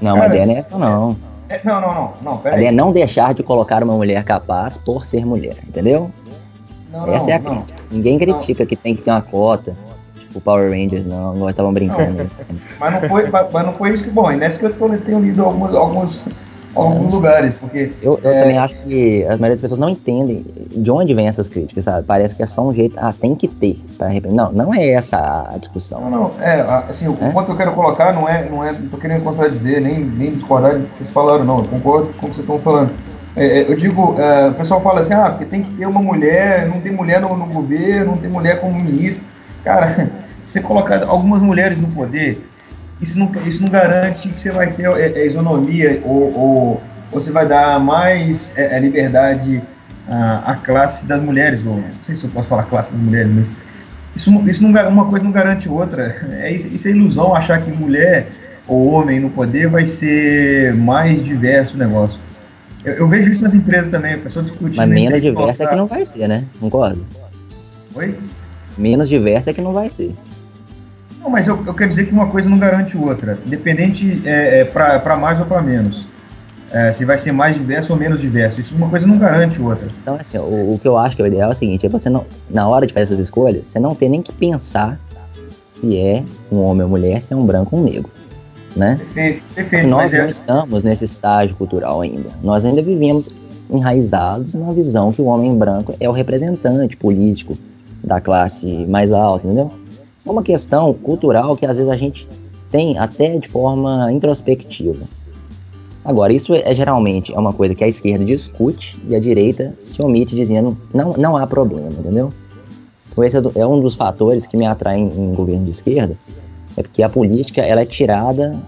Não, 0.00 0.14
cara, 0.14 0.26
a 0.26 0.28
ideia 0.28 0.46
não 0.46 0.54
é 0.54 0.58
essa 0.58 0.78
não. 0.78 1.16
É, 1.48 1.60
não, 1.64 1.80
não, 1.80 1.94
não, 1.94 2.14
não. 2.22 2.36
Pera 2.38 2.56
a 2.56 2.58
ideia 2.58 2.68
é 2.68 2.72
não 2.72 2.92
deixar 2.92 3.32
de 3.32 3.42
colocar 3.42 3.82
uma 3.82 3.94
mulher 3.94 4.22
capaz 4.24 4.76
por 4.76 5.06
ser 5.06 5.24
mulher, 5.24 5.56
entendeu? 5.66 6.10
Não, 6.92 7.08
essa 7.08 7.24
não, 7.24 7.30
é 7.30 7.32
a 7.32 7.38
crítica. 7.38 7.80
Ninguém 7.90 8.18
critica 8.18 8.66
que 8.66 8.76
tem 8.76 8.94
que 8.94 9.02
ter 9.02 9.10
uma 9.10 9.22
cota. 9.22 9.76
Tipo 10.18 10.40
Power 10.40 10.70
Rangers, 10.70 11.06
não, 11.06 11.34
nós 11.34 11.50
estavam 11.50 11.72
brincando. 11.72 12.28
mas, 12.78 12.92
não 12.92 13.08
foi, 13.08 13.30
mas 13.30 13.66
não 13.66 13.72
foi 13.72 13.94
isso 13.94 14.04
que, 14.04 14.10
bom, 14.10 14.30
nessa 14.32 14.58
que 14.58 14.66
eu 14.66 14.74
tô, 14.74 14.88
tenho 14.90 15.20
lido 15.20 15.44
alguns, 15.44 15.74
alguns 15.74 16.24
alguns 16.74 17.14
lugares, 17.14 17.54
porque... 17.54 17.92
Eu, 18.02 18.18
eu 18.22 18.30
é... 18.30 18.40
também 18.40 18.58
acho 18.58 18.74
que 18.76 19.24
a 19.24 19.28
maioria 19.28 19.50
das 19.50 19.60
pessoas 19.60 19.78
não 19.78 19.88
entendem 19.88 20.44
de 20.70 20.90
onde 20.90 21.14
vem 21.14 21.26
essas 21.26 21.48
críticas, 21.48 21.84
sabe? 21.84 22.06
Parece 22.06 22.34
que 22.34 22.42
é 22.42 22.46
só 22.46 22.66
um 22.66 22.72
jeito, 22.72 22.98
ah, 22.98 23.12
tem 23.12 23.34
que 23.34 23.48
ter, 23.48 23.80
para 23.96 24.08
Não, 24.30 24.52
não 24.52 24.74
é 24.74 24.90
essa 24.90 25.48
a 25.50 25.58
discussão. 25.58 26.00
Não, 26.00 26.10
não, 26.10 26.30
é, 26.40 26.60
assim, 26.88 27.08
o 27.08 27.16
é? 27.20 27.30
ponto 27.30 27.46
que 27.46 27.52
eu 27.52 27.56
quero 27.56 27.72
colocar 27.72 28.12
não 28.12 28.28
é, 28.28 28.48
não 28.48 28.64
é, 28.64 28.72
não 28.72 28.88
tô 28.88 28.96
querendo 28.96 29.22
contradizer, 29.22 29.80
nem, 29.80 29.98
nem 30.00 30.30
discordar 30.30 30.78
do 30.78 30.86
que 30.86 30.98
vocês 30.98 31.10
falaram, 31.10 31.44
não, 31.44 31.58
eu 31.58 31.64
concordo 31.64 32.06
com 32.14 32.26
o 32.26 32.30
que 32.30 32.36
vocês 32.36 32.38
estão 32.40 32.58
falando. 32.58 32.92
É, 33.36 33.60
é 33.60 33.70
eu 33.70 33.76
digo, 33.76 34.14
é, 34.18 34.48
o 34.48 34.54
pessoal 34.54 34.80
fala 34.80 35.00
assim, 35.00 35.14
ah, 35.14 35.30
porque 35.30 35.44
tem 35.44 35.62
que 35.62 35.70
ter 35.74 35.86
uma 35.86 36.02
mulher, 36.02 36.68
não 36.68 36.80
tem 36.80 36.92
mulher 36.92 37.20
no, 37.20 37.36
no 37.36 37.46
governo, 37.46 38.12
não 38.12 38.18
tem 38.18 38.30
mulher 38.30 38.60
como 38.60 38.80
ministro. 38.80 39.24
Cara, 39.62 40.10
você 40.44 40.60
colocar 40.60 41.02
algumas 41.04 41.40
mulheres 41.40 41.78
no 41.78 41.88
poder, 41.88 42.38
isso 43.04 43.18
não, 43.18 43.30
isso 43.46 43.62
não 43.62 43.68
garante 43.68 44.28
que 44.28 44.40
você 44.40 44.50
vai 44.50 44.72
ter 44.72 44.86
é, 44.86 45.12
é, 45.20 45.26
isonomia 45.26 46.00
ou, 46.04 46.34
ou, 46.34 46.82
ou, 47.12 47.20
você 47.20 47.30
vai 47.30 47.46
dar 47.46 47.78
mais 47.78 48.52
é, 48.56 48.76
é 48.76 48.80
liberdade 48.80 49.62
à, 50.08 50.52
à, 50.52 50.56
classe 50.56 51.04
das 51.06 51.22
mulheres, 51.22 51.60
ou 51.64 51.76
não 51.76 51.84
sei 52.02 52.14
se 52.14 52.24
eu 52.24 52.30
posso 52.30 52.48
falar 52.48 52.64
classe 52.64 52.90
das 52.90 53.00
mulheres, 53.00 53.30
mas 53.32 53.52
isso, 54.16 54.30
isso 54.48 54.62
não, 54.62 54.70
uma 54.88 55.04
coisa 55.04 55.24
não 55.24 55.32
garante 55.32 55.68
outra. 55.68 56.26
É, 56.32 56.50
isso 56.52 56.88
é 56.88 56.90
ilusão 56.90 57.34
achar 57.34 57.60
que 57.60 57.70
mulher 57.70 58.28
ou 58.66 58.88
homem 58.88 59.20
no 59.20 59.28
poder, 59.28 59.68
vai 59.68 59.86
ser 59.86 60.74
mais 60.74 61.22
diverso 61.22 61.74
o 61.74 61.78
negócio. 61.78 62.18
Eu, 62.82 62.94
eu 62.94 63.08
vejo 63.08 63.30
isso 63.30 63.42
nas 63.42 63.54
empresas 63.54 63.88
também, 63.88 64.14
a 64.14 64.18
pessoa 64.18 64.42
discutindo. 64.42 64.76
Mas 64.76 64.88
menos 64.88 65.20
diverso 65.20 65.62
é 65.62 65.66
que 65.66 65.76
não 65.76 65.86
vai 65.86 66.04
ser, 66.04 66.26
né? 66.26 66.44
Concordo. 66.58 67.04
Oi? 67.94 68.14
Menos 68.78 69.08
diverso 69.10 69.50
é 69.50 69.52
que 69.52 69.60
não 69.60 69.72
vai 69.74 69.90
ser. 69.90 70.14
Não, 71.24 71.30
mas 71.30 71.48
eu, 71.48 71.64
eu 71.66 71.72
quero 71.72 71.88
dizer 71.88 72.06
que 72.06 72.12
uma 72.12 72.26
coisa 72.26 72.50
não 72.50 72.58
garante 72.58 72.98
outra. 72.98 73.38
Independente 73.46 74.20
é, 74.26 74.60
é 74.60 74.64
para 74.64 75.16
mais 75.16 75.40
ou 75.40 75.46
para 75.46 75.62
menos. 75.62 76.06
É, 76.70 76.92
se 76.92 77.04
vai 77.04 77.16
ser 77.16 77.32
mais 77.32 77.54
diverso 77.54 77.94
ou 77.94 77.98
menos 77.98 78.20
diverso. 78.20 78.60
Isso 78.60 78.74
uma 78.74 78.90
coisa 78.90 79.06
não 79.06 79.16
garante 79.16 79.60
outra. 79.62 79.88
Então, 80.02 80.18
assim, 80.20 80.36
o, 80.36 80.74
o 80.74 80.78
que 80.78 80.86
eu 80.86 80.98
acho 80.98 81.16
que 81.16 81.22
é 81.22 81.24
o 81.24 81.28
ideal 81.28 81.50
é 81.50 81.52
o 81.54 81.56
seguinte: 81.56 81.86
é 81.86 81.88
você 81.88 82.10
não, 82.10 82.26
na 82.50 82.68
hora 82.68 82.86
de 82.86 82.92
fazer 82.92 83.14
essas 83.14 83.20
escolhas, 83.20 83.68
você 83.68 83.80
não 83.80 83.94
tem 83.94 84.10
nem 84.10 84.20
que 84.20 84.32
pensar 84.32 85.00
se 85.70 85.96
é 85.96 86.22
um 86.52 86.58
homem 86.58 86.82
ou 86.82 86.88
mulher, 86.90 87.22
se 87.22 87.32
é 87.32 87.36
um 87.36 87.46
branco 87.46 87.74
ou 87.74 87.82
um 87.82 87.84
negro. 87.86 88.10
Né? 88.76 88.96
Perfeito, 88.96 89.42
perfeito. 89.54 89.86
Nós 89.86 90.12
não 90.12 90.20
é... 90.20 90.28
estamos 90.28 90.84
nesse 90.84 91.04
estágio 91.04 91.56
cultural 91.56 92.02
ainda. 92.02 92.28
Nós 92.42 92.66
ainda 92.66 92.82
vivemos 92.82 93.30
enraizados 93.70 94.52
na 94.54 94.72
visão 94.72 95.10
que 95.10 95.22
o 95.22 95.26
homem 95.26 95.56
branco 95.56 95.94
é 95.98 96.08
o 96.08 96.12
representante 96.12 96.96
político 96.96 97.56
da 98.02 98.20
classe 98.20 98.66
mais 98.86 99.12
alta, 99.12 99.46
entendeu? 99.46 99.72
É 100.26 100.30
uma 100.30 100.42
questão 100.42 100.92
cultural 100.94 101.56
que 101.56 101.66
às 101.66 101.76
vezes 101.76 101.92
a 101.92 101.96
gente 101.96 102.26
tem 102.70 102.98
até 102.98 103.36
de 103.38 103.48
forma 103.48 104.10
introspectiva. 104.12 105.04
Agora, 106.04 106.32
isso 106.32 106.52
é 106.54 106.74
geralmente 106.74 107.32
é 107.32 107.38
uma 107.38 107.52
coisa 107.52 107.74
que 107.74 107.82
a 107.82 107.88
esquerda 107.88 108.24
discute 108.24 109.00
e 109.08 109.14
a 109.14 109.20
direita 109.20 109.74
se 109.84 110.02
omite 110.02 110.34
dizendo 110.34 110.76
não, 110.92 111.14
não 111.14 111.36
há 111.36 111.46
problema, 111.46 111.88
entendeu? 111.88 112.30
Então 113.10 113.24
esse 113.24 113.38
é, 113.38 113.42
é 113.54 113.66
um 113.66 113.80
dos 113.80 113.94
fatores 113.94 114.46
que 114.46 114.56
me 114.56 114.66
atraem 114.66 115.06
em 115.06 115.32
governo 115.34 115.64
de 115.64 115.70
esquerda, 115.70 116.16
é 116.76 116.82
porque 116.82 117.02
a 117.02 117.08
política 117.08 117.62
ela 117.62 117.80
é 117.80 117.86
tirada 117.86 118.58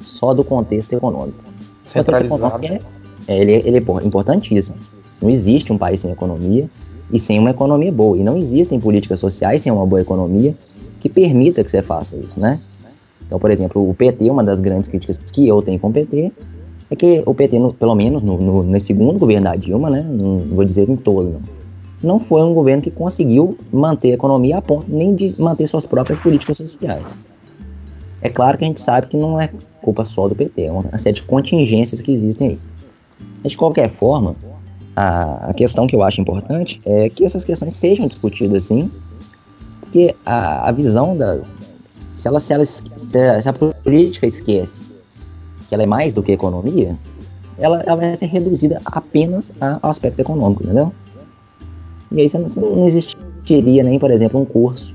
só 0.00 0.34
do 0.34 0.44
contexto 0.44 0.92
econômico. 0.92 1.42
Centralizado. 1.84 2.64
É, 2.64 2.80
é, 3.26 3.40
ele, 3.40 3.52
ele 3.52 3.78
é 3.78 4.06
importantíssimo. 4.06 4.76
Não 5.20 5.30
existe 5.30 5.72
um 5.72 5.78
país 5.78 6.00
sem 6.00 6.10
economia 6.10 6.68
e 7.10 7.18
sem 7.18 7.38
uma 7.38 7.50
economia 7.50 7.90
boa. 7.90 8.16
E 8.18 8.22
não 8.22 8.36
existem 8.36 8.78
políticas 8.78 9.18
sociais 9.18 9.62
sem 9.62 9.72
uma 9.72 9.86
boa 9.86 10.00
economia 10.00 10.54
que 11.04 11.08
permita 11.10 11.62
que 11.62 11.70
você 11.70 11.82
faça 11.82 12.16
isso, 12.16 12.40
né? 12.40 12.58
Então, 13.26 13.38
por 13.38 13.50
exemplo, 13.50 13.86
o 13.86 13.92
PT, 13.92 14.30
uma 14.30 14.42
das 14.42 14.58
grandes 14.58 14.88
críticas 14.88 15.18
que 15.18 15.46
eu 15.46 15.60
tenho 15.60 15.78
com 15.78 15.88
o 15.88 15.92
PT, 15.92 16.32
é 16.90 16.96
que 16.96 17.22
o 17.26 17.34
PT, 17.34 17.58
no, 17.58 17.74
pelo 17.74 17.94
menos 17.94 18.22
no, 18.22 18.38
no, 18.38 18.62
nesse 18.62 18.86
segundo 18.86 19.18
governo 19.18 19.44
da 19.44 19.54
Dilma, 19.54 19.90
né, 19.90 20.00
não 20.02 20.38
vou 20.38 20.64
dizer 20.64 20.88
em 20.88 20.96
todo, 20.96 21.30
não, 22.02 22.14
não 22.14 22.18
foi 22.18 22.42
um 22.42 22.54
governo 22.54 22.82
que 22.82 22.90
conseguiu 22.90 23.58
manter 23.70 24.12
a 24.12 24.14
economia 24.14 24.56
a 24.56 24.62
ponto 24.62 24.86
nem 24.88 25.14
de 25.14 25.34
manter 25.38 25.66
suas 25.66 25.84
próprias 25.84 26.18
políticas 26.20 26.56
sociais. 26.56 27.20
É 28.22 28.30
claro 28.30 28.56
que 28.56 28.64
a 28.64 28.66
gente 28.66 28.80
sabe 28.80 29.06
que 29.06 29.16
não 29.18 29.38
é 29.38 29.50
culpa 29.82 30.06
só 30.06 30.26
do 30.26 30.34
PT, 30.34 30.62
é 30.62 30.72
uma 30.72 30.96
série 30.96 31.16
de 31.16 31.22
contingências 31.22 32.00
que 32.00 32.12
existem 32.12 32.48
aí. 32.48 32.58
Mas, 33.42 33.52
de 33.52 33.58
qualquer 33.58 33.90
forma, 33.90 34.34
a, 34.96 35.50
a 35.50 35.52
questão 35.52 35.86
que 35.86 35.94
eu 35.94 36.02
acho 36.02 36.18
importante 36.22 36.80
é 36.86 37.10
que 37.10 37.26
essas 37.26 37.44
questões 37.44 37.76
sejam 37.76 38.06
discutidas 38.06 38.62
sim 38.62 38.90
porque 39.94 40.16
a, 40.26 40.68
a 40.68 40.72
visão 40.72 41.16
da. 41.16 41.38
Se, 42.16 42.26
ela, 42.26 42.40
se, 42.40 42.52
ela, 42.52 42.64
se, 42.66 43.48
a, 43.48 43.52
política 43.52 44.26
esquece 44.26 44.86
que 45.68 45.74
ela 45.74 45.84
é 45.84 45.86
mais 45.86 46.12
do 46.12 46.20
que 46.20 46.32
economia, 46.32 46.96
ela, 47.56 47.80
ela 47.86 47.94
vai 47.94 48.16
ser 48.16 48.26
reduzida 48.26 48.80
apenas 48.84 49.52
ao 49.82 49.90
aspecto 49.90 50.18
econômico, 50.18 50.64
entendeu? 50.64 50.92
E 52.10 52.20
aí 52.20 52.26
não, 52.34 52.76
não 52.76 52.86
existiria 52.86 53.84
nem, 53.84 53.98
por 53.98 54.10
exemplo, 54.10 54.40
um 54.40 54.44
curso 54.44 54.94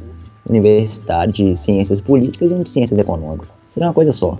universitário 0.50 1.32
de 1.32 1.56
ciências 1.56 2.02
políticas 2.02 2.52
e 2.52 2.56
um 2.56 2.64
de 2.64 2.70
ciências 2.70 3.00
econômicas. 3.00 3.54
Seria 3.70 3.88
uma 3.88 3.94
coisa 3.94 4.12
só. 4.12 4.38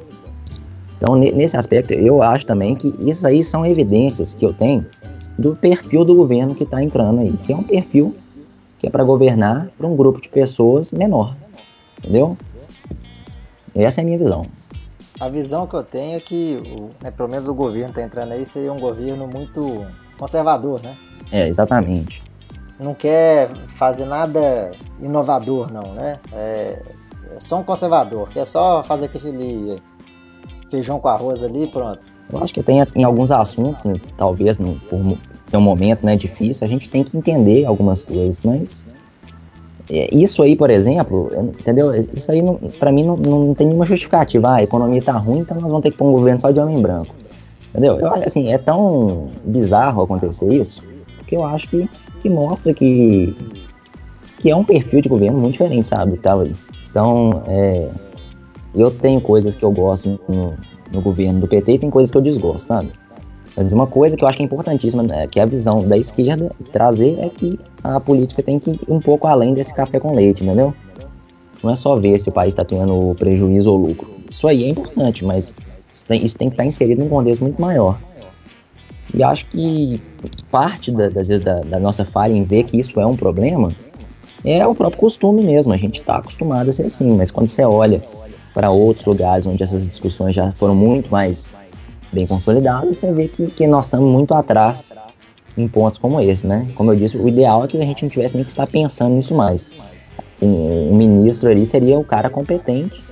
Então, 0.98 1.16
nesse 1.16 1.56
aspecto, 1.56 1.94
eu 1.94 2.22
acho 2.22 2.46
também 2.46 2.76
que 2.76 2.94
isso 3.00 3.26
aí 3.26 3.46
são 3.46 3.66
evidências 3.66 4.34
que 4.34 4.46
eu 4.46 4.54
tenho 4.54 4.86
do 5.38 5.56
perfil 5.56 6.04
do 6.04 6.16
governo 6.16 6.54
que 6.54 6.64
está 6.64 6.84
entrando 6.84 7.22
aí, 7.22 7.34
que 7.46 7.54
é 7.54 7.56
um 7.56 7.64
perfil 7.64 8.14
que 8.80 8.88
é 8.88 8.90
para 8.90 9.04
governar 9.04 9.70
para 9.78 9.86
um 9.86 9.96
grupo 9.96 10.20
de 10.20 10.30
pessoas 10.30 10.92
menor. 10.92 11.36
Entendeu? 12.00 12.38
Essa 13.76 14.02
é 14.02 14.04
a 14.04 14.06
minha 14.06 14.18
visão. 14.18 14.48
A 15.20 15.28
visão 15.28 15.68
que 15.68 15.76
eu 15.76 15.84
tenho 15.84 16.18
é 16.18 16.20
que, 16.22 16.58
né, 17.04 17.12
pelo 17.12 17.30
menos 17.30 17.48
o 17.48 17.54
governo 17.54 17.90
está 17.90 18.02
entrando 18.02 18.32
aí, 18.32 18.46
seria 18.46 18.72
um 18.72 18.80
governo 18.80 19.28
muito 19.28 19.86
conservador, 20.18 20.82
né? 20.82 20.96
É, 21.30 21.48
exatamente. 21.48 22.24
Não 22.80 22.94
quer 22.94 23.50
fazer 23.68 24.06
nada 24.06 24.72
inovador, 25.02 25.72
não, 25.72 25.94
né? 25.94 26.20
É, 26.32 26.82
é 27.36 27.40
só 27.40 27.60
um 27.60 27.64
conservador, 27.64 28.30
quer 28.30 28.46
só 28.46 28.82
fazer 28.82 29.06
aquele 29.06 29.82
feijão 30.72 31.00
com 31.00 31.10
arroz 31.10 31.44
ali 31.44 31.68
pronto. 31.68 32.00
Eu 32.32 32.42
acho 32.42 32.54
que 32.54 32.64
tem 32.64 32.82
em 32.96 33.04
alguns 33.04 33.32
assuntos, 33.32 33.84
né, 33.84 34.00
talvez 34.16 34.58
no, 34.58 34.80
por 34.82 35.00
ser 35.50 35.58
um 35.58 35.62
momento 35.62 36.06
né, 36.06 36.16
difícil, 36.16 36.66
a 36.66 36.70
gente 36.70 36.90
tem 36.90 37.04
que 37.04 37.18
entender 37.18 37.66
algumas 37.66 38.04
coisas, 38.04 38.40
mas 38.44 38.88
é, 39.90 40.14
isso 40.14 40.44
aí, 40.44 40.56
por 40.56 40.70
exemplo, 40.70 41.32
entendeu? 41.60 41.92
Isso 42.14 42.32
aí, 42.32 42.42
para 42.78 42.92
mim, 42.92 43.04
não, 43.04 43.18
não 43.18 43.54
tem 43.56 43.66
nenhuma 43.66 43.86
justificativa. 43.86 44.50
Ah, 44.50 44.56
a 44.58 44.64
economia 44.64 45.02
tá 45.02 45.14
ruim, 45.14 45.40
então 45.40 45.60
nós 45.60 45.68
vamos 45.68 45.82
ter 45.82 45.92
que 45.92 45.98
pôr 45.98 46.08
um 46.08 46.12
governo 46.12 46.40
só 46.40 46.52
de 46.52 46.60
homem 46.60 46.80
branco. 46.80 47.16
Entendeu? 47.70 48.00
Eu 48.00 48.14
acho 48.14 48.26
assim, 48.26 48.52
é 48.52 48.58
tão 48.58 49.30
bizarro 49.44 50.04
acontecer 50.04 50.54
isso, 50.54 50.84
que 51.26 51.36
eu 51.36 51.44
acho 51.44 51.68
que, 51.68 51.90
que 52.22 52.30
mostra 52.30 52.74
que, 52.74 53.36
que 54.40 54.50
é 54.50 54.56
um 54.56 54.64
perfil 54.64 55.02
de 55.02 55.10
governo 55.10 55.40
muito 55.40 55.54
diferente, 55.54 55.88
sabe, 55.88 56.18
tava 56.18 56.44
aí. 56.44 56.52
Então, 56.90 57.44
é, 57.48 57.90
eu 58.76 58.92
tenho 58.92 59.20
coisas 59.22 59.56
que 59.56 59.64
eu 59.64 59.72
gosto 59.72 60.20
no, 60.28 60.54
no 60.92 61.02
governo 61.02 61.40
do 61.40 61.48
PT 61.48 61.74
e 61.74 61.80
tem 61.80 61.90
coisas 61.90 62.12
que 62.12 62.18
eu 62.18 62.22
desgosto, 62.22 62.68
sabe? 62.68 62.92
Mas 63.60 63.74
uma 63.74 63.86
coisa 63.86 64.16
que 64.16 64.24
eu 64.24 64.28
acho 64.30 64.38
que 64.38 64.44
é 64.44 64.46
importantíssima, 64.46 65.04
né, 65.04 65.28
que 65.28 65.38
é 65.38 65.44
a 65.44 65.46
visão 65.46 65.86
da 65.86 65.98
esquerda 65.98 66.50
trazer, 66.72 67.20
é 67.20 67.28
que 67.28 67.60
a 67.84 68.00
política 68.00 68.42
tem 68.42 68.58
que 68.58 68.72
ir 68.72 68.80
um 68.88 69.02
pouco 69.02 69.28
além 69.28 69.54
desse 69.54 69.74
café 69.74 70.00
com 70.00 70.16
leite, 70.16 70.46
entendeu? 70.46 70.74
Não 71.62 71.70
é 71.70 71.76
só 71.76 71.98
ver 71.98 72.18
se 72.20 72.30
o 72.30 72.32
país 72.32 72.54
está 72.54 72.64
tendo 72.64 73.14
prejuízo 73.20 73.70
ou 73.70 73.78
lucro. 73.78 74.10
Isso 74.32 74.48
aí 74.48 74.64
é 74.64 74.70
importante, 74.70 75.26
mas 75.26 75.54
isso 75.94 76.06
tem, 76.06 76.24
isso 76.24 76.38
tem 76.38 76.48
que 76.48 76.54
estar 76.54 76.64
tá 76.64 76.68
inserido 76.68 77.04
num 77.04 77.10
contexto 77.10 77.42
muito 77.42 77.62
maior. 77.62 78.00
E 79.14 79.22
acho 79.22 79.46
que 79.48 80.02
parte 80.50 80.90
da, 80.90 81.10
das 81.10 81.28
vezes 81.28 81.44
da, 81.44 81.60
da, 81.60 81.82
nossa 81.82 82.06
falha 82.06 82.32
em 82.32 82.46
ver 82.46 82.64
que 82.64 82.80
isso 82.80 82.98
é 82.98 83.06
um 83.06 83.18
problema 83.18 83.76
é 84.46 84.66
o 84.66 84.74
próprio 84.74 85.02
costume 85.02 85.44
mesmo. 85.44 85.74
A 85.74 85.78
gente 85.78 86.00
está 86.00 86.16
acostumado 86.16 86.70
a 86.70 86.72
ser 86.72 86.86
assim, 86.86 87.12
mas 87.12 87.30
quando 87.30 87.48
você 87.48 87.66
olha 87.66 88.02
para 88.54 88.70
outros 88.70 89.06
lugares 89.06 89.46
onde 89.46 89.62
essas 89.62 89.86
discussões 89.86 90.34
já 90.34 90.54
foram 90.54 90.76
muito 90.76 91.12
mais 91.12 91.54
bem 92.12 92.26
consolidado, 92.26 92.94
você 92.94 93.12
vê 93.12 93.28
que, 93.28 93.48
que 93.48 93.68
nós 93.68 93.86
estamos 93.86 94.10
muito 94.10 94.34
atrás 94.34 94.94
em 95.58 95.68
pontos 95.68 96.00
como 96.00 96.20
esse, 96.22 96.48
né? 96.48 96.68
Como 96.76 96.92
eu 96.92 96.96
disse, 96.96 97.18
o 97.18 97.28
ideal 97.28 97.64
é 97.64 97.68
que 97.68 97.78
a 97.78 97.82
gente 97.82 98.04
não 98.04 98.10
tivesse 98.10 98.36
nem 98.36 98.44
que 98.44 98.52
estar 98.52 98.68
pensando 98.68 99.16
nisso 99.16 99.36
mais. 99.36 99.70
Um, 100.42 100.92
um 100.92 100.96
ministro 100.96 101.50
ali 101.50 101.66
seria 101.66 102.00
o 102.00 102.04
cara 102.04 102.30
competente 102.30 103.04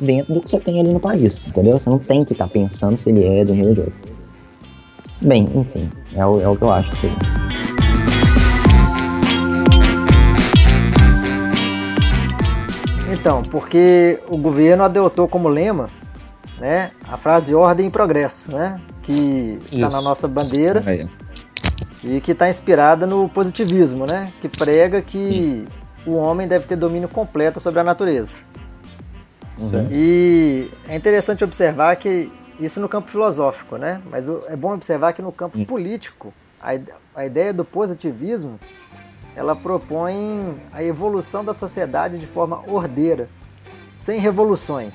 dentro 0.00 0.34
do 0.34 0.40
que 0.40 0.50
você 0.50 0.60
tem 0.60 0.80
ali 0.80 0.92
no 0.92 1.00
país, 1.00 1.46
entendeu? 1.48 1.78
Você 1.78 1.90
não 1.90 1.98
tem 1.98 2.24
que 2.24 2.32
estar 2.32 2.48
pensando 2.48 2.96
se 2.96 3.10
ele 3.10 3.24
é 3.24 3.44
do 3.44 3.54
meio 3.54 3.74
de 3.74 3.80
outro. 3.80 4.14
Bem, 5.20 5.48
enfim, 5.54 5.88
é 6.14 6.24
o, 6.24 6.40
é 6.40 6.48
o 6.48 6.56
que 6.56 6.62
eu 6.62 6.70
acho 6.70 6.94
seria. 6.96 7.16
Então, 13.12 13.42
porque 13.42 14.20
o 14.28 14.36
governo 14.36 14.82
adotou 14.84 15.26
como 15.26 15.48
lema 15.48 15.88
né? 16.58 16.90
A 17.08 17.16
frase 17.16 17.54
ordem 17.54 17.88
e 17.88 17.90
progresso, 17.90 18.52
né? 18.52 18.80
Que 19.02 19.58
está 19.70 19.88
na 19.90 20.00
nossa 20.00 20.26
bandeira 20.26 20.82
é. 20.86 21.06
e 22.02 22.20
que 22.20 22.32
está 22.32 22.48
inspirada 22.48 23.06
no 23.06 23.28
positivismo, 23.28 24.06
né? 24.06 24.32
Que 24.40 24.48
prega 24.48 25.02
que 25.02 25.18
Sim. 25.18 25.66
o 26.06 26.14
homem 26.14 26.48
deve 26.48 26.66
ter 26.66 26.76
domínio 26.76 27.08
completo 27.08 27.60
sobre 27.60 27.80
a 27.80 27.84
natureza. 27.84 28.38
Uhum. 29.58 29.88
E 29.90 30.70
é 30.88 30.96
interessante 30.96 31.44
observar 31.44 31.94
que 31.96 32.30
isso 32.58 32.80
no 32.80 32.88
campo 32.88 33.08
filosófico, 33.08 33.76
né? 33.76 34.00
Mas 34.10 34.28
é 34.48 34.56
bom 34.56 34.74
observar 34.74 35.12
que 35.12 35.22
no 35.22 35.32
campo 35.32 35.58
uhum. 35.58 35.64
político 35.64 36.32
a, 37.14 37.26
ideia 37.26 37.52
do 37.52 37.64
positivismo 37.64 38.58
ela 39.36 39.54
propõe 39.54 40.56
a 40.72 40.82
evolução 40.82 41.44
da 41.44 41.52
sociedade 41.52 42.18
de 42.18 42.26
forma 42.26 42.62
ordeira, 42.66 43.28
sem 43.96 44.18
revoluções. 44.18 44.94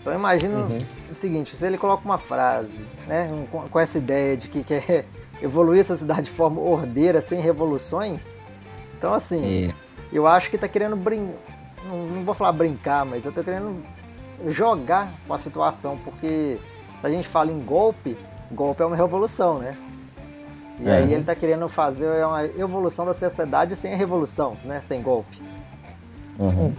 Então 0.00 0.14
imagina 0.14 0.58
uhum. 0.58 0.78
o 1.10 1.14
seguinte, 1.14 1.54
se 1.56 1.66
ele 1.66 1.76
coloca 1.76 2.04
uma 2.04 2.18
frase, 2.18 2.78
né, 3.06 3.28
com, 3.50 3.68
com 3.68 3.78
essa 3.78 3.98
ideia 3.98 4.36
de 4.36 4.48
que 4.48 4.64
quer 4.64 5.04
evoluir 5.42 5.80
a 5.80 5.84
sociedade 5.84 6.22
de 6.22 6.30
forma 6.30 6.60
ordeira, 6.60 7.20
sem 7.20 7.40
revoluções, 7.40 8.28
então 8.96 9.12
assim, 9.12 9.68
é. 9.68 9.74
eu 10.12 10.26
acho 10.26 10.48
que 10.48 10.56
está 10.56 10.68
querendo 10.68 10.96
brincar, 10.96 11.36
não, 11.84 12.06
não, 12.06 12.24
vou 12.24 12.34
falar 12.34 12.52
brincar, 12.52 13.04
mas 13.04 13.24
eu 13.24 13.30
estou 13.30 13.44
querendo 13.44 13.82
jogar 14.48 15.12
com 15.26 15.34
a 15.34 15.38
situação, 15.38 15.98
porque 15.98 16.58
se 17.00 17.06
a 17.06 17.10
gente 17.10 17.28
fala 17.28 17.52
em 17.52 17.60
golpe, 17.60 18.16
golpe 18.50 18.82
é 18.82 18.86
uma 18.86 18.96
revolução, 18.96 19.58
né? 19.58 19.76
E 20.78 20.88
é. 20.88 20.96
aí 20.96 21.12
ele 21.12 21.20
está 21.20 21.34
querendo 21.34 21.68
fazer 21.68 22.24
uma 22.24 22.44
evolução 22.44 23.04
da 23.04 23.12
sociedade 23.12 23.76
sem 23.76 23.92
a 23.92 23.96
revolução, 23.96 24.56
né? 24.64 24.80
Sem 24.80 25.02
golpe. 25.02 25.42
Uhum. 26.38 26.74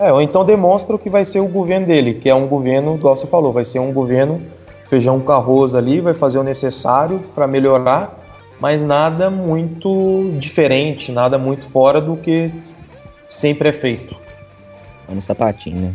É, 0.00 0.10
ou 0.10 0.22
então 0.22 0.46
demonstra 0.46 0.96
o 0.96 0.98
que 0.98 1.10
vai 1.10 1.26
ser 1.26 1.40
o 1.40 1.46
governo 1.46 1.86
dele, 1.86 2.14
que 2.14 2.30
é 2.30 2.34
um 2.34 2.48
governo, 2.48 2.94
igual 2.94 3.14
você 3.14 3.26
falou, 3.26 3.52
vai 3.52 3.66
ser 3.66 3.80
um 3.80 3.92
governo 3.92 4.40
feijão 4.88 5.20
com 5.20 5.30
arroz 5.30 5.74
ali, 5.74 6.00
vai 6.00 6.14
fazer 6.14 6.38
o 6.38 6.42
necessário 6.42 7.20
para 7.34 7.46
melhorar, 7.46 8.18
mas 8.58 8.82
nada 8.82 9.30
muito 9.30 10.32
diferente, 10.38 11.12
nada 11.12 11.36
muito 11.36 11.68
fora 11.68 12.00
do 12.00 12.16
que 12.16 12.50
sempre 13.28 13.68
é 13.68 13.72
feito. 13.72 14.16
Só 15.06 15.14
no 15.14 15.20
sapatinho, 15.20 15.82
né? 15.82 15.92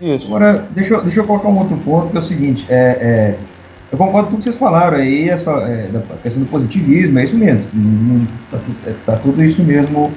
Isso. 0.00 0.28
Agora, 0.28 0.64
deixa 0.70 0.94
eu, 0.94 1.02
deixa 1.02 1.18
eu 1.18 1.24
colocar 1.24 1.48
um 1.48 1.58
outro 1.58 1.76
ponto, 1.78 2.12
que 2.12 2.16
é 2.16 2.20
o 2.20 2.22
seguinte, 2.22 2.64
é, 2.68 2.76
é 2.76 3.36
eu 3.90 3.98
concordo 3.98 4.28
com 4.28 4.36
tudo 4.36 4.38
que 4.38 4.44
vocês 4.44 4.56
falaram 4.56 4.98
aí, 4.98 5.28
essa 5.28 5.50
é, 5.50 5.88
da 5.88 6.00
questão 6.22 6.40
do 6.40 6.48
positivismo, 6.48 7.18
é 7.18 7.24
isso 7.24 7.36
mesmo, 7.36 8.28
está 8.44 8.92
tá 9.12 9.18
tudo 9.18 9.42
isso 9.42 9.60
mesmo 9.60 10.12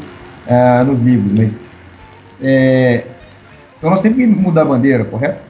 é, 0.45 0.83
nos 0.83 0.99
livros, 0.99 1.31
mas 1.35 1.57
é, 2.39 3.05
então 3.83 3.91
nós 3.91 4.01
temos 4.01 4.17
que 4.17 4.25
mudar 4.25 4.61
a 4.61 4.65
bandeira, 4.65 5.03
correto? 5.03 5.41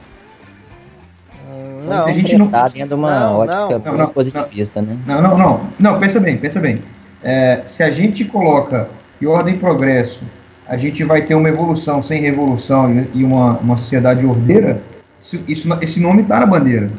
Não, 1.88 2.02
se 2.02 2.10
a 2.10 2.12
gente 2.12 2.36
não 2.36 2.48
tá 2.48 2.66
dentro 2.66 2.88
de 2.88 2.94
uma 2.94 3.20
não, 3.20 3.36
ótica 3.36 3.78
não, 3.92 3.96
não, 3.96 4.06
positivista, 4.08 4.82
né? 4.82 4.98
Não, 5.06 5.22
não, 5.22 5.38
não, 5.38 5.60
não, 5.78 6.00
pensa 6.00 6.18
bem, 6.18 6.36
pensa 6.36 6.58
bem. 6.58 6.82
É, 7.22 7.62
se 7.64 7.84
a 7.84 7.92
gente 7.92 8.24
coloca 8.24 8.88
que 9.20 9.26
ordem 9.28 9.54
e 9.54 9.58
progresso, 9.58 10.24
a 10.66 10.76
gente 10.76 11.04
vai 11.04 11.22
ter 11.22 11.36
uma 11.36 11.48
evolução 11.48 12.02
sem 12.02 12.20
revolução 12.20 13.06
e 13.14 13.22
uma, 13.22 13.56
uma 13.58 13.76
sociedade 13.76 14.26
ordeira, 14.26 14.82
isso, 15.20 15.38
isso 15.46 15.68
esse 15.80 16.00
nome 16.00 16.22
está 16.22 16.40
na 16.40 16.46
bandeira. 16.46 16.90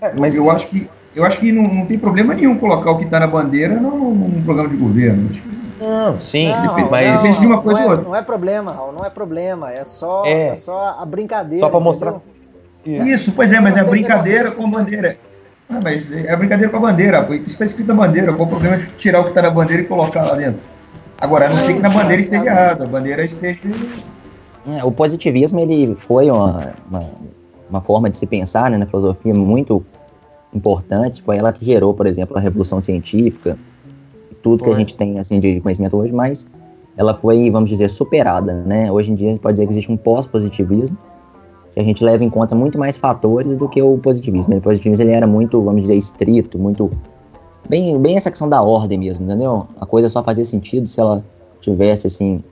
É, 0.00 0.12
mas 0.14 0.36
eu 0.36 0.48
acho 0.48 0.68
que 0.68 0.88
eu 1.12 1.24
acho 1.24 1.38
que 1.38 1.50
não, 1.50 1.64
não 1.74 1.86
tem 1.86 1.98
problema 1.98 2.34
nenhum 2.34 2.56
colocar 2.56 2.92
o 2.92 2.98
que 2.98 3.04
está 3.04 3.18
na 3.18 3.26
bandeira 3.26 3.74
num, 3.74 4.14
num 4.14 4.42
programa 4.42 4.68
de 4.68 4.76
governo. 4.76 5.28
Não, 5.80 6.20
sim, 6.20 6.48
não, 6.48 6.62
depende, 6.62 6.90
mas 6.90 7.40
de 7.40 7.46
uma 7.46 7.62
coisa 7.62 7.80
não 7.80 7.84
é, 7.84 7.84
ou 7.84 7.90
outra. 7.90 8.08
Não 8.08 8.16
é 8.16 8.22
problema, 8.22 8.72
Raul, 8.72 8.92
não 8.92 9.04
é 9.04 9.10
problema. 9.10 9.72
É 9.72 9.84
só, 9.84 10.24
é. 10.24 10.48
é 10.48 10.54
só 10.54 10.96
a 10.98 11.06
brincadeira. 11.06 11.64
Só 11.64 11.70
para 11.70 11.80
mostrar. 11.80 12.16
Isso, 12.84 13.32
pois 13.32 13.52
é, 13.52 13.60
mas 13.60 13.76
é 13.76 13.84
brincadeira 13.84 14.50
com 14.50 14.70
bandeira. 14.70 15.18
Ah, 15.70 15.80
mas 15.82 16.10
é 16.10 16.34
brincadeira 16.34 16.70
com 16.70 16.78
a 16.78 16.80
bandeira. 16.80 17.28
Isso 17.30 17.52
está 17.52 17.64
escrito 17.64 17.88
na 17.88 17.94
bandeira. 17.94 18.32
Qual 18.32 18.46
o 18.46 18.50
problema 18.50 18.78
de 18.78 18.86
tirar 18.92 19.20
o 19.20 19.24
que 19.24 19.30
está 19.30 19.42
na 19.42 19.50
bandeira 19.50 19.82
e 19.82 19.86
colocar 19.86 20.22
lá 20.22 20.34
dentro? 20.34 20.60
Agora, 21.20 21.46
a 21.46 21.50
não 21.50 21.58
ser 21.58 21.74
que 21.74 21.80
na 21.80 21.90
bandeira 21.90 22.20
esteja 22.22 22.44
errado. 22.44 22.82
A 22.82 22.86
bandeira 22.86 23.24
esteja. 23.24 23.60
É, 24.66 24.84
o 24.84 24.90
positivismo 24.90 25.60
ele 25.60 25.96
foi 25.98 26.30
uma, 26.30 26.74
uma, 26.88 27.10
uma, 27.68 27.80
forma 27.80 28.08
de 28.08 28.16
se 28.16 28.26
pensar 28.26 28.70
né, 28.70 28.78
na 28.78 28.86
filosofia 28.86 29.34
muito 29.34 29.84
importante. 30.54 31.22
Foi 31.22 31.36
ela 31.36 31.52
que 31.52 31.64
gerou, 31.64 31.92
por 31.92 32.06
exemplo, 32.06 32.36
a 32.36 32.40
revolução 32.40 32.80
científica, 32.80 33.58
tudo 34.42 34.64
que 34.64 34.70
a 34.70 34.74
gente 34.74 34.94
tem 34.94 35.18
assim 35.18 35.40
de 35.40 35.60
conhecimento 35.60 35.96
hoje, 35.96 36.12
mas 36.12 36.46
ela 36.96 37.14
foi, 37.14 37.50
vamos 37.50 37.70
dizer, 37.70 37.88
superada. 37.88 38.54
Né? 38.64 38.90
Hoje 38.90 39.12
em 39.12 39.14
dia 39.14 39.28
a 39.28 39.30
gente 39.32 39.40
pode 39.40 39.54
dizer 39.54 39.66
que 39.66 39.72
existe 39.72 39.90
um 39.90 39.96
pós-positivismo 39.96 40.96
que 41.72 41.80
a 41.80 41.84
gente 41.84 42.02
leva 42.02 42.24
em 42.24 42.30
conta 42.30 42.54
muito 42.54 42.78
mais 42.78 42.96
fatores 42.96 43.56
do 43.56 43.68
que 43.68 43.80
o 43.80 43.98
positivismo. 43.98 44.56
O 44.56 44.60
positivismo 44.60 45.04
ele 45.04 45.12
era 45.12 45.26
muito, 45.26 45.62
vamos 45.62 45.82
dizer, 45.82 45.94
estrito, 45.94 46.58
muito 46.58 46.90
bem, 47.68 47.98
bem 48.00 48.16
essa 48.16 48.30
questão 48.30 48.48
da 48.48 48.62
ordem 48.62 48.98
mesmo, 48.98 49.24
entendeu? 49.24 49.66
A 49.80 49.86
coisa 49.86 50.08
só 50.08 50.24
fazia 50.24 50.44
sentido 50.44 50.88
se 50.88 51.00
ela 51.00 51.24
tivesse 51.60 52.06
assim 52.06 52.42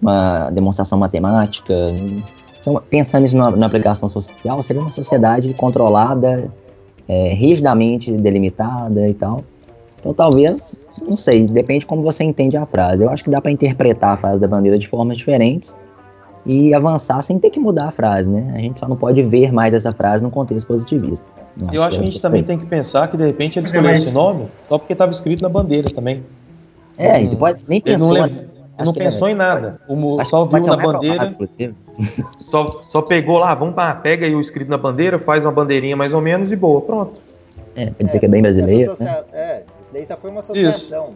uma 0.00 0.50
demonstração 0.50 0.98
matemática. 0.98 1.72
Então, 2.60 2.82
pensando 2.90 3.24
isso 3.24 3.36
na, 3.36 3.50
na 3.52 3.66
aplicação 3.66 4.08
social, 4.08 4.62
seria 4.62 4.82
uma 4.82 4.90
sociedade 4.90 5.54
controlada, 5.54 6.52
é, 7.08 7.32
rigidamente 7.32 8.12
delimitada 8.12 9.08
e 9.08 9.14
tal. 9.14 9.44
Então, 10.02 10.12
talvez, 10.12 10.74
não 11.06 11.16
sei, 11.16 11.46
depende 11.46 11.80
de 11.80 11.86
como 11.86 12.02
você 12.02 12.24
entende 12.24 12.56
a 12.56 12.66
frase. 12.66 13.04
Eu 13.04 13.08
acho 13.08 13.22
que 13.22 13.30
dá 13.30 13.40
para 13.40 13.52
interpretar 13.52 14.14
a 14.14 14.16
frase 14.16 14.40
da 14.40 14.48
bandeira 14.48 14.76
de 14.76 14.88
formas 14.88 15.16
diferentes 15.16 15.76
e 16.44 16.74
avançar 16.74 17.22
sem 17.22 17.38
ter 17.38 17.50
que 17.50 17.60
mudar 17.60 17.86
a 17.86 17.90
frase, 17.92 18.28
né? 18.28 18.52
A 18.52 18.58
gente 18.58 18.80
só 18.80 18.88
não 18.88 18.96
pode 18.96 19.22
ver 19.22 19.52
mais 19.52 19.72
essa 19.72 19.92
frase 19.92 20.20
no 20.20 20.28
contexto 20.28 20.66
positivista. 20.66 21.24
Nossa, 21.56 21.76
eu 21.76 21.84
acho 21.84 21.98
que 21.98 22.02
a 22.02 22.06
gente 22.06 22.20
também 22.20 22.42
tem 22.42 22.58
que 22.58 22.66
pensar 22.66 23.06
que 23.06 23.16
de 23.16 23.24
repente 23.24 23.60
ele 23.60 23.66
escolheu 23.66 23.94
esse 23.94 24.12
nome 24.12 24.48
só 24.68 24.76
porque 24.76 24.92
estava 24.92 25.12
escrito 25.12 25.40
na 25.40 25.48
bandeira 25.48 25.88
também. 25.88 26.24
É, 26.98 27.22
e 27.22 27.28
depois 27.28 27.64
nem 27.68 27.80
pensou. 27.80 28.16
Ele 28.16 28.48
não, 28.76 28.86
não 28.86 28.92
pensou 28.92 29.28
em 29.28 29.34
nada. 29.34 29.80
O, 29.86 30.24
só 30.24 30.44
viu 30.46 30.66
na 30.66 30.76
bandeira. 30.76 31.36
Só, 32.38 32.80
só 32.88 33.02
pegou 33.02 33.38
lá, 33.38 33.54
vamos 33.54 33.76
lá, 33.76 33.94
pega 33.94 34.24
aí 34.24 34.34
o 34.34 34.40
escrito 34.40 34.70
na 34.70 34.78
bandeira, 34.78 35.18
faz 35.18 35.44
uma 35.44 35.52
bandeirinha 35.52 35.94
mais 35.94 36.14
ou 36.14 36.22
menos 36.22 36.50
e 36.50 36.56
boa, 36.56 36.80
pronto. 36.80 37.20
É, 37.74 37.86
pode 37.86 38.04
dizer 38.04 38.16
é, 38.16 38.20
que 38.20 38.26
é 38.26 38.28
bem 38.28 38.42
brasileiro. 38.42 38.94
Né? 39.00 39.24
É, 39.32 39.62
isso 39.80 39.92
daí 39.92 40.04
só 40.06 40.16
foi 40.16 40.30
uma 40.30 40.40
associação. 40.40 41.14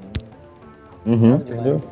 Uhum. 1.04 1.34
Entendeu? 1.34 1.82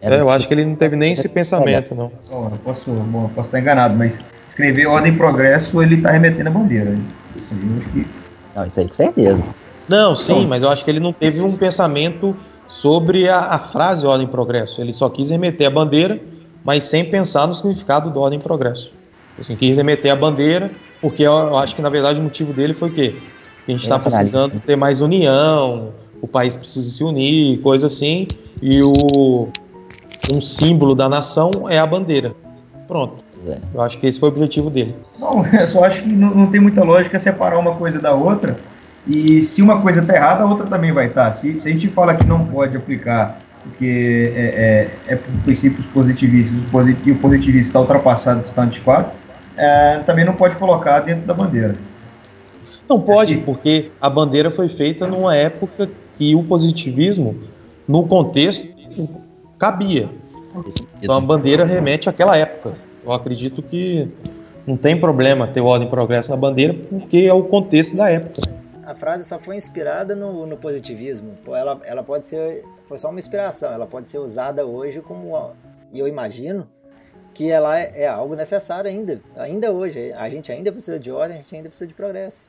É, 0.00 0.20
eu 0.20 0.30
acho 0.30 0.46
que 0.46 0.54
ele 0.54 0.64
não 0.64 0.76
teve 0.76 0.94
nem 0.94 1.12
esse 1.12 1.28
pensamento, 1.28 1.94
não. 1.94 2.12
Oh, 2.30 2.50
posso, 2.62 2.90
bom, 2.90 3.28
posso 3.34 3.48
estar 3.48 3.58
enganado, 3.58 3.96
mas 3.96 4.22
escrever 4.48 4.86
ordem 4.86 5.12
e 5.12 5.16
progresso, 5.16 5.82
ele 5.82 5.96
está 5.96 6.10
remetendo 6.12 6.48
a 6.48 6.52
bandeira. 6.52 6.96
Isso 7.36 7.46
aí, 7.50 7.78
acho 7.78 7.88
que... 7.90 8.06
Não, 8.54 8.64
isso 8.66 8.80
aí 8.80 8.86
com 8.86 8.94
certeza. 8.94 9.44
Não, 9.88 10.14
sim, 10.14 10.46
mas 10.46 10.62
eu 10.62 10.68
acho 10.68 10.84
que 10.84 10.90
ele 10.90 11.00
não 11.00 11.12
teve 11.12 11.40
um 11.40 11.56
pensamento 11.56 12.36
sobre 12.68 13.28
a, 13.28 13.40
a 13.40 13.58
frase 13.58 14.06
ordem 14.06 14.26
e 14.26 14.30
progresso. 14.30 14.80
Ele 14.80 14.92
só 14.92 15.08
quis 15.08 15.30
remeter 15.30 15.66
a 15.66 15.70
bandeira, 15.70 16.20
mas 16.62 16.84
sem 16.84 17.04
pensar 17.10 17.46
no 17.46 17.54
significado 17.54 18.10
do 18.10 18.20
ordem 18.20 18.38
e 18.38 18.42
progresso. 18.42 18.92
Assim, 19.40 19.56
quis 19.56 19.76
remeter 19.76 20.12
a 20.12 20.16
bandeira, 20.16 20.70
porque 21.00 21.22
eu, 21.22 21.32
eu 21.32 21.56
acho 21.56 21.74
que 21.74 21.82
na 21.82 21.88
verdade 21.88 22.20
o 22.20 22.22
motivo 22.22 22.52
dele 22.52 22.74
foi 22.74 22.88
o 22.90 22.92
quê? 22.92 23.16
Que 23.68 23.72
a 23.72 23.74
gente 23.74 23.82
está 23.82 23.98
precisando 23.98 24.58
ter 24.60 24.76
mais 24.76 25.02
união, 25.02 25.90
o 26.22 26.26
país 26.26 26.56
precisa 26.56 26.88
se 26.88 27.04
unir, 27.04 27.60
coisa 27.60 27.86
assim, 27.86 28.26
e 28.62 28.82
o, 28.82 29.48
um 30.32 30.40
símbolo 30.40 30.94
da 30.94 31.06
nação 31.06 31.50
é 31.68 31.78
a 31.78 31.84
bandeira. 31.84 32.32
Pronto. 32.86 33.22
É. 33.46 33.58
Eu 33.74 33.82
acho 33.82 33.98
que 33.98 34.06
esse 34.06 34.18
foi 34.18 34.30
o 34.30 34.32
objetivo 34.32 34.70
dele. 34.70 34.96
Não, 35.20 35.44
eu 35.52 35.68
só 35.68 35.84
acho 35.84 36.00
que 36.02 36.08
não, 36.08 36.34
não 36.34 36.46
tem 36.46 36.62
muita 36.62 36.82
lógica 36.82 37.18
separar 37.18 37.58
uma 37.58 37.74
coisa 37.74 37.98
da 37.98 38.14
outra. 38.14 38.56
E 39.06 39.42
se 39.42 39.60
uma 39.60 39.82
coisa 39.82 40.00
está 40.00 40.14
errada, 40.14 40.44
a 40.44 40.46
outra 40.46 40.66
também 40.66 40.90
vai 40.90 41.08
estar. 41.08 41.26
Tá. 41.26 41.32
Se, 41.34 41.58
se 41.58 41.68
a 41.68 41.70
gente 41.70 41.88
fala 41.88 42.14
que 42.14 42.24
não 42.24 42.46
pode 42.46 42.74
aplicar 42.74 43.38
porque 43.64 44.32
é, 44.34 44.88
é, 45.08 45.12
é 45.12 45.16
por 45.16 45.30
princípios 45.44 45.84
positivistas 45.88 46.56
e 47.04 47.10
o 47.10 47.16
positivista 47.16 47.68
está 47.68 47.80
ultrapassado, 47.80 48.40
está 48.46 48.62
antiquado, 48.62 49.10
é, 49.58 49.98
também 50.06 50.24
não 50.24 50.32
pode 50.32 50.56
colocar 50.56 51.00
dentro 51.00 51.26
da 51.26 51.34
bandeira. 51.34 51.74
Não 52.88 53.00
pode, 53.00 53.36
porque 53.38 53.90
a 54.00 54.08
bandeira 54.08 54.50
foi 54.50 54.68
feita 54.68 55.06
numa 55.06 55.36
época 55.36 55.90
que 56.16 56.34
o 56.34 56.42
positivismo, 56.42 57.36
no 57.86 58.06
contexto, 58.06 58.66
cabia. 59.58 60.08
Então 61.02 61.16
a 61.16 61.20
bandeira 61.20 61.64
remete 61.64 62.08
àquela 62.08 62.36
época. 62.36 62.74
Eu 63.04 63.12
acredito 63.12 63.62
que 63.62 64.08
não 64.66 64.76
tem 64.76 64.98
problema 64.98 65.46
ter 65.46 65.60
ordem 65.60 65.86
e 65.86 65.90
progresso 65.90 66.30
na 66.30 66.36
bandeira, 66.36 66.74
porque 66.74 67.18
é 67.18 67.32
o 67.32 67.42
contexto 67.44 67.96
da 67.96 68.10
época. 68.10 68.40
A 68.84 68.94
frase 68.94 69.24
só 69.24 69.38
foi 69.38 69.56
inspirada 69.56 70.16
no, 70.16 70.46
no 70.46 70.56
positivismo. 70.56 71.34
Ela, 71.48 71.80
ela 71.84 72.02
pode 72.02 72.26
ser. 72.26 72.64
Foi 72.86 72.98
só 72.98 73.10
uma 73.10 73.18
inspiração. 73.18 73.70
Ela 73.70 73.86
pode 73.86 74.08
ser 74.08 74.18
usada 74.18 74.64
hoje 74.64 75.00
como. 75.00 75.52
E 75.92 75.98
eu 75.98 76.08
imagino 76.08 76.66
que 77.34 77.50
ela 77.50 77.78
é, 77.78 78.04
é 78.04 78.08
algo 78.08 78.34
necessário 78.34 78.90
ainda. 78.90 79.20
Ainda 79.36 79.70
hoje. 79.70 80.12
A 80.14 80.28
gente 80.30 80.50
ainda 80.50 80.72
precisa 80.72 80.98
de 80.98 81.10
ordem, 81.10 81.36
a 81.36 81.40
gente 81.40 81.54
ainda 81.54 81.68
precisa 81.68 81.86
de 81.86 81.92
progresso. 81.92 82.46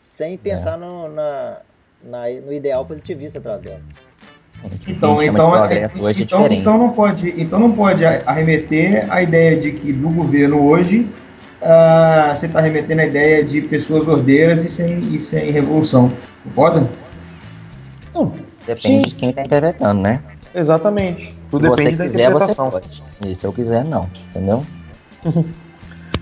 Sem 0.00 0.38
pensar 0.38 0.74
é. 0.74 0.76
no, 0.78 1.08
na, 1.08 1.58
na, 2.02 2.20
no 2.44 2.52
ideal 2.52 2.84
positivista 2.86 3.38
atrás 3.38 3.60
dela. 3.60 3.80
Então, 4.86 5.22
então, 5.22 5.64
é, 5.64 5.86
então, 5.86 6.46
então 6.50 6.78
não 6.78 6.90
pode, 6.90 7.34
então 7.40 7.58
não 7.58 7.72
pode 7.72 8.04
arremeter 8.04 9.06
a 9.10 9.22
ideia 9.22 9.58
de 9.58 9.72
que 9.72 9.90
do 9.90 10.10
governo 10.10 10.62
hoje 10.66 11.08
uh, 11.62 12.34
você 12.34 12.44
está 12.46 12.60
remetendo 12.60 13.00
a 13.00 13.06
ideia 13.06 13.42
de 13.42 13.62
pessoas 13.62 14.06
ordeiras 14.06 14.62
e 14.62 14.68
sem, 14.68 14.98
e 15.14 15.18
sem 15.18 15.50
revolução. 15.50 16.12
Concorda? 16.44 16.90
Não. 18.14 18.32
Depende 18.66 19.04
Sim. 19.04 19.08
de 19.08 19.14
quem 19.14 19.30
está 19.30 19.42
interpretando, 19.42 20.02
né? 20.02 20.22
Exatamente. 20.54 21.34
Tudo 21.50 21.70
se 21.70 21.76
depende 21.76 21.96
você 21.96 22.02
quiser, 22.04 22.18
da 22.18 22.24
interpretação. 22.24 22.70
Você 22.70 22.80
pode. 22.80 23.02
E 23.26 23.34
se 23.34 23.46
eu 23.46 23.52
quiser, 23.52 23.84
não. 23.84 24.10
Entendeu? 24.28 24.66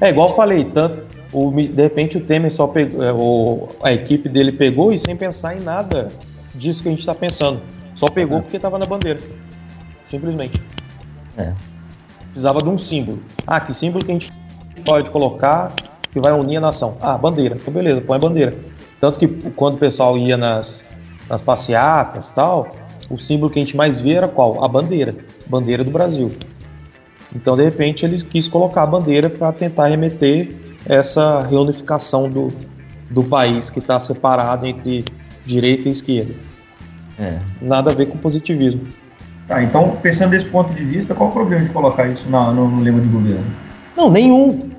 é 0.01 0.11
igual 0.11 0.29
eu 0.29 0.35
falei, 0.35 0.65
tanto 0.65 1.18
o, 1.33 1.51
de 1.51 1.83
repente 1.83 2.17
o 2.17 2.21
Temer 2.21 2.53
só 2.53 2.67
pegou, 2.67 3.03
é, 3.03 3.13
o, 3.13 3.69
a 3.83 3.93
equipe 3.93 4.29
dele 4.29 4.53
pegou 4.53 4.93
e 4.93 4.99
sem 4.99 5.17
pensar 5.17 5.57
em 5.57 5.61
nada 5.61 6.09
disso 6.55 6.83
que 6.83 6.89
a 6.89 6.93
gente 6.93 7.01
está 7.01 7.15
pensando. 7.15 7.61
Só 7.95 8.07
pegou 8.07 8.39
é. 8.39 8.43
porque 8.43 8.57
estava 8.57 8.79
na 8.79 8.87
bandeira. 8.87 9.21
Simplesmente. 10.09 10.61
É. 11.37 11.53
Precisava 12.31 12.63
de 12.63 12.69
um 12.69 12.79
símbolo. 12.79 13.21
Ah, 13.47 13.61
que 13.61 13.75
símbolo 13.75 14.05
que 14.05 14.11
a 14.11 14.15
gente 14.15 14.33
pode 14.85 15.11
colocar 15.11 15.73
que 16.11 16.21
vai 16.21 16.33
unir 16.33 16.57
a 16.57 16.61
nação? 16.61 16.97
Ah, 17.01 17.19
bandeira. 17.19 17.57
Então 17.57 17.73
beleza, 17.73 18.01
põe 18.01 18.17
a 18.17 18.21
bandeira. 18.21 18.55
Tanto 19.01 19.19
que 19.19 19.29
quando 19.53 19.75
o 19.75 19.79
pessoal 19.79 20.17
ia 20.17 20.37
nas, 20.37 20.85
nas 21.29 21.43
passeatas 21.43 22.31
tal, 22.31 22.69
o 23.11 23.19
símbolo 23.19 23.51
que 23.51 23.59
a 23.59 23.63
gente 23.63 23.77
mais 23.77 24.01
via 24.01 24.19
era 24.19 24.29
qual? 24.29 24.63
A 24.65 24.69
bandeira. 24.69 25.15
Bandeira 25.47 25.85
do 25.85 25.91
Brasil. 25.91 26.31
Então, 27.35 27.57
de 27.57 27.65
repente, 27.65 28.05
ele 28.05 28.23
quis 28.23 28.49
colocar 28.49 28.83
a 28.83 28.87
bandeira 28.87 29.29
para 29.29 29.53
tentar 29.53 29.87
remeter 29.87 30.68
essa 30.87 31.43
reunificação 31.43 32.29
do, 32.29 32.53
do 33.11 33.23
país 33.25 33.71
que 33.71 33.79
está 33.79 33.99
separado 33.99 34.67
entre 34.67 35.05
direita 35.45 35.89
e 35.89 35.93
esquerda. 35.93 36.35
É. 37.19 37.41
Nada 37.61 37.91
a 37.91 37.95
ver 37.95 38.07
com 38.07 38.19
positivismo. 38.19 38.83
Tá, 39.49 39.63
então, 39.63 39.97
pensando 40.03 40.31
desse 40.31 40.47
ponto 40.47 40.73
de 40.75 40.85
vista, 40.85 41.15
qual 41.15 41.31
o 41.31 41.33
problema 41.33 41.65
de 41.65 41.71
colocar 41.71 42.07
isso 42.07 42.29
no, 42.29 42.53
no, 42.53 42.69
no 42.69 42.83
lema 42.83 43.01
de 43.01 43.09
governo? 43.09 43.45
Não, 43.97 44.11
nenhum. 44.11 44.71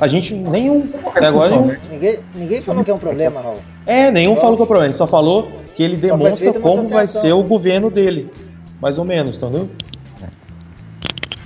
A 0.00 0.08
gente, 0.08 0.34
nenhum. 0.34 0.88
Até 1.14 1.26
agora, 1.26 1.60
né? 1.60 1.78
ninguém, 1.90 2.18
ninguém 2.34 2.62
falou 2.62 2.82
que 2.82 2.90
é 2.90 2.94
um 2.94 2.98
problema, 2.98 3.40
Raul. 3.40 3.58
É, 3.86 4.10
nenhum 4.10 4.34
só... 4.34 4.40
falou 4.40 4.56
que 4.56 4.62
é 4.62 4.64
um 4.64 4.66
problema. 4.66 4.86
Ele 4.86 4.94
só 4.94 5.06
falou 5.06 5.48
que 5.76 5.82
ele 5.82 5.96
demonstra 5.96 6.52
como 6.54 6.82
vai 6.88 7.06
ser 7.06 7.32
o 7.32 7.44
governo 7.44 7.90
dele. 7.90 8.30
Mais 8.80 8.98
ou 8.98 9.04
menos, 9.04 9.36
entendeu? 9.36 9.68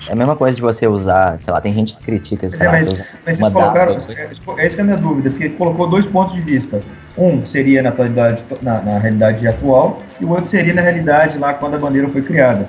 É 0.09 0.12
a 0.12 0.16
mesma 0.16 0.34
coisa 0.34 0.56
de 0.56 0.62
você 0.62 0.86
usar, 0.86 1.36
sei 1.38 1.52
lá, 1.52 1.61
tem 1.61 1.72
gente 1.74 1.96
que 1.96 2.02
critica 2.02 2.46
é, 2.46 2.64
lá, 2.64 2.72
mas, 2.72 3.16
mas 3.26 3.38
uma 3.38 3.50
colocaram. 3.50 3.98
É, 4.09 4.62
é 4.62 4.66
isso 4.66 4.74
que 4.74 4.80
é 4.80 4.82
a 4.82 4.86
minha 4.86 4.96
dúvida, 4.96 5.28
porque 5.28 5.50
colocou 5.50 5.86
dois 5.86 6.06
pontos 6.06 6.34
de 6.34 6.40
vista. 6.40 6.80
Um 7.16 7.46
seria 7.46 7.82
na, 7.82 7.90
atualidade, 7.90 8.42
na, 8.62 8.80
na 8.80 8.98
realidade 8.98 9.46
atual 9.46 10.00
e 10.20 10.24
o 10.24 10.30
outro 10.30 10.46
seria 10.46 10.72
na 10.72 10.80
realidade 10.80 11.36
lá 11.36 11.52
quando 11.52 11.74
a 11.74 11.78
bandeira 11.78 12.09
foi 12.09 12.22
criada. 12.22 12.66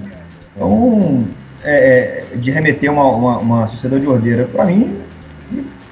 Então, 0.55 1.25
é, 1.63 2.23
é 2.33 2.35
de 2.35 2.51
remeter 2.51 2.91
uma, 2.91 3.05
uma, 3.05 3.37
uma 3.39 3.67
sociedade 3.67 4.05
ordeira, 4.05 4.45
para 4.45 4.65
mim, 4.65 4.99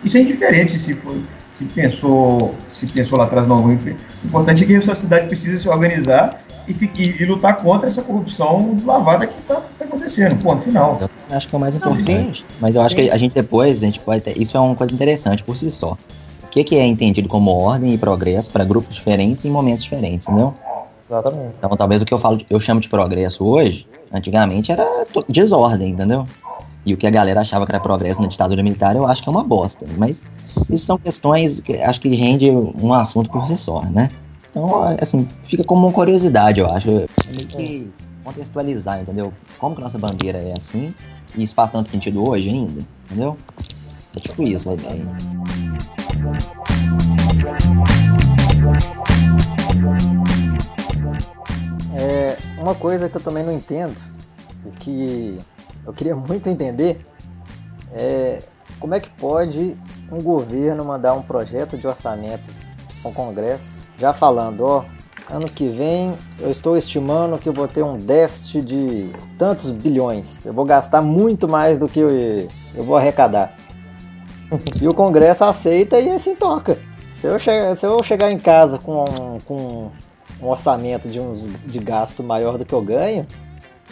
isso 0.04 0.18
é 0.18 0.22
indiferente 0.22 0.78
se 0.78 0.94
foi, 0.96 1.24
se 1.56 1.66
pensou, 1.66 2.56
se 2.72 2.88
pensou 2.88 3.18
lá 3.18 3.24
atrás 3.24 3.48
não. 3.48 3.66
O 3.66 3.72
importante 4.26 4.64
é 4.64 4.68
que 4.68 4.76
a 4.76 4.82
sociedade 4.82 5.28
precisa 5.28 5.58
se 5.58 5.70
organizar 5.70 6.32
e, 6.68 6.74
e, 6.74 7.22
e 7.22 7.26
lutar 7.26 7.58
contra 7.58 7.88
essa 7.88 8.02
corrupção 8.02 8.76
deslavada 8.76 9.28
que 9.28 9.40
está 9.40 9.56
tá 9.56 9.86
acontecendo. 9.86 10.42
Ponto 10.42 10.64
final. 10.64 10.98
Eu 11.02 11.38
acho 11.38 11.48
que 11.48 11.56
é 11.56 11.58
o 11.58 11.62
mais 11.62 11.76
importante. 11.76 12.46
Mas 12.60 12.76
eu 12.76 12.82
acho 12.82 12.96
que 12.96 13.10
a 13.10 13.18
gente 13.18 13.34
depois, 13.34 13.82
a 13.82 13.86
gente 13.86 14.00
pode 14.00 14.22
ter, 14.22 14.38
isso 14.40 14.58
é 14.58 14.60
uma 14.60 14.76
coisa 14.76 14.94
interessante 14.94 15.44
por 15.44 15.56
si 15.58 15.70
só. 15.72 15.98
O 16.44 16.48
que, 16.50 16.64
que 16.64 16.76
é 16.76 16.86
entendido 16.86 17.28
como 17.28 17.52
ordem 17.52 17.94
e 17.94 17.98
progresso 17.98 18.50
para 18.52 18.64
grupos 18.64 18.96
diferentes 18.96 19.46
em 19.46 19.50
momentos 19.50 19.84
diferentes, 19.84 20.28
entendeu? 20.28 20.54
Exatamente. 21.10 21.54
Então 21.58 21.78
talvez 21.78 22.02
o 22.02 22.06
que 22.06 22.14
eu 22.14 22.18
falo, 22.18 22.40
eu 22.50 22.60
chamo 22.60 22.82
de 22.82 22.90
progresso 22.90 23.46
hoje, 23.46 23.88
antigamente 24.12 24.72
era 24.72 24.86
desordem, 25.30 25.92
entendeu? 25.92 26.26
E 26.86 26.94
o 26.94 26.98
que 26.98 27.06
a 27.06 27.10
galera 27.10 27.42
achava 27.42 27.66
que 27.66 27.72
era 27.74 27.82
progresso 27.82 28.22
na 28.22 28.28
ditadura 28.28 28.64
militar, 28.64 28.96
eu 28.96 29.06
acho 29.06 29.22
que 29.22 29.28
é 29.28 29.32
uma 29.32 29.44
bosta. 29.44 29.86
Mas 29.98 30.24
isso 30.70 30.86
são 30.86 30.98
questões 30.98 31.60
que 31.60 31.78
acho 31.82 32.00
que 32.00 32.16
rende 32.16 32.50
um 32.50 32.94
assunto 32.94 33.30
por 33.30 33.46
si 33.46 33.58
só, 33.58 33.82
né? 33.84 34.10
Então, 34.58 34.98
assim, 35.00 35.28
fica 35.44 35.64
como 35.64 35.86
uma 35.86 35.94
curiosidade, 35.94 36.60
eu 36.60 36.72
acho. 36.72 36.90
Meio 36.90 37.48
que 37.48 37.92
contextualizar, 38.24 39.02
entendeu? 39.02 39.32
Como 39.60 39.76
que 39.76 39.82
nossa 39.82 39.98
bandeira 39.98 40.40
é 40.40 40.54
assim, 40.58 40.94
e 41.36 41.44
isso 41.44 41.54
faz 41.54 41.70
tanto 41.70 41.88
sentido 41.88 42.28
hoje 42.28 42.50
ainda, 42.50 42.82
entendeu? 43.06 43.38
É 44.16 44.20
tipo 44.20 44.44
isso 44.44 44.70
a 44.70 44.74
ideia. 44.74 45.06
É, 51.96 52.38
uma 52.58 52.76
coisa 52.76 53.08
que 53.08 53.16
eu 53.16 53.22
também 53.22 53.44
não 53.44 53.54
entendo, 53.54 53.96
e 54.66 54.72
que 54.72 55.38
eu 55.86 55.94
queria 55.94 56.16
muito 56.16 56.50
entender, 56.50 57.06
é 57.94 58.42
como 58.80 58.94
é 58.94 59.00
que 59.00 59.10
pode 59.12 59.78
um 60.12 60.22
governo 60.22 60.84
mandar 60.84 61.14
um 61.14 61.22
projeto 61.22 61.78
de 61.78 61.88
orçamento 61.88 62.44
ao 63.04 63.12
Congresso, 63.12 63.87
já 63.98 64.14
falando, 64.14 64.62
ó, 64.62 64.86
ano 65.30 65.48
que 65.48 65.68
vem 65.68 66.16
eu 66.40 66.50
estou 66.50 66.78
estimando 66.78 67.38
que 67.38 67.50
eu 67.50 67.54
vou 67.54 67.68
ter 67.68 67.84
um 67.84 67.98
déficit 67.98 68.62
de 68.62 69.10
tantos 69.38 69.72
bilhões. 69.72 70.46
Eu 70.46 70.54
vou 70.54 70.66
gastar 70.66 71.02
muito 71.02 71.48
mais 71.48 71.80
do 71.80 71.88
que 71.88 72.00
eu, 72.00 72.10
eu 72.10 72.84
vou 72.84 72.98
arrecadar. 72.98 73.56
e 74.82 74.88
o 74.88 74.94
Congresso 74.94 75.44
aceita 75.44 76.00
e 76.00 76.10
assim 76.10 76.36
toca. 76.36 76.78
Se 77.10 77.26
eu, 77.26 77.40
chegar, 77.40 77.76
se 77.76 77.86
eu 77.86 78.02
chegar 78.04 78.32
em 78.32 78.38
casa 78.38 78.78
com, 78.78 79.38
com 79.46 79.90
um 80.42 80.48
orçamento 80.48 81.10
de, 81.10 81.20
uns, 81.20 81.42
de 81.66 81.80
gasto 81.80 82.24
maior 82.24 82.58
do 82.58 82.66
que 82.66 82.74
eu 82.74 82.82
ganho, 82.82 83.26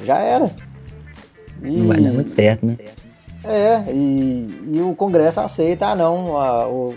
já 0.03 0.19
era. 0.19 0.49
E, 1.61 1.77
não 1.77 1.87
vai 1.87 1.99
dar 1.99 2.11
muito 2.11 2.31
certo, 2.31 2.65
né? 2.65 2.77
É, 3.43 3.91
e, 3.91 4.71
e 4.73 4.81
o 4.81 4.95
Congresso 4.95 5.39
aceita, 5.39 5.87
ah 5.87 5.95
não, 5.95 6.37
a, 6.37 6.67
o, 6.67 6.95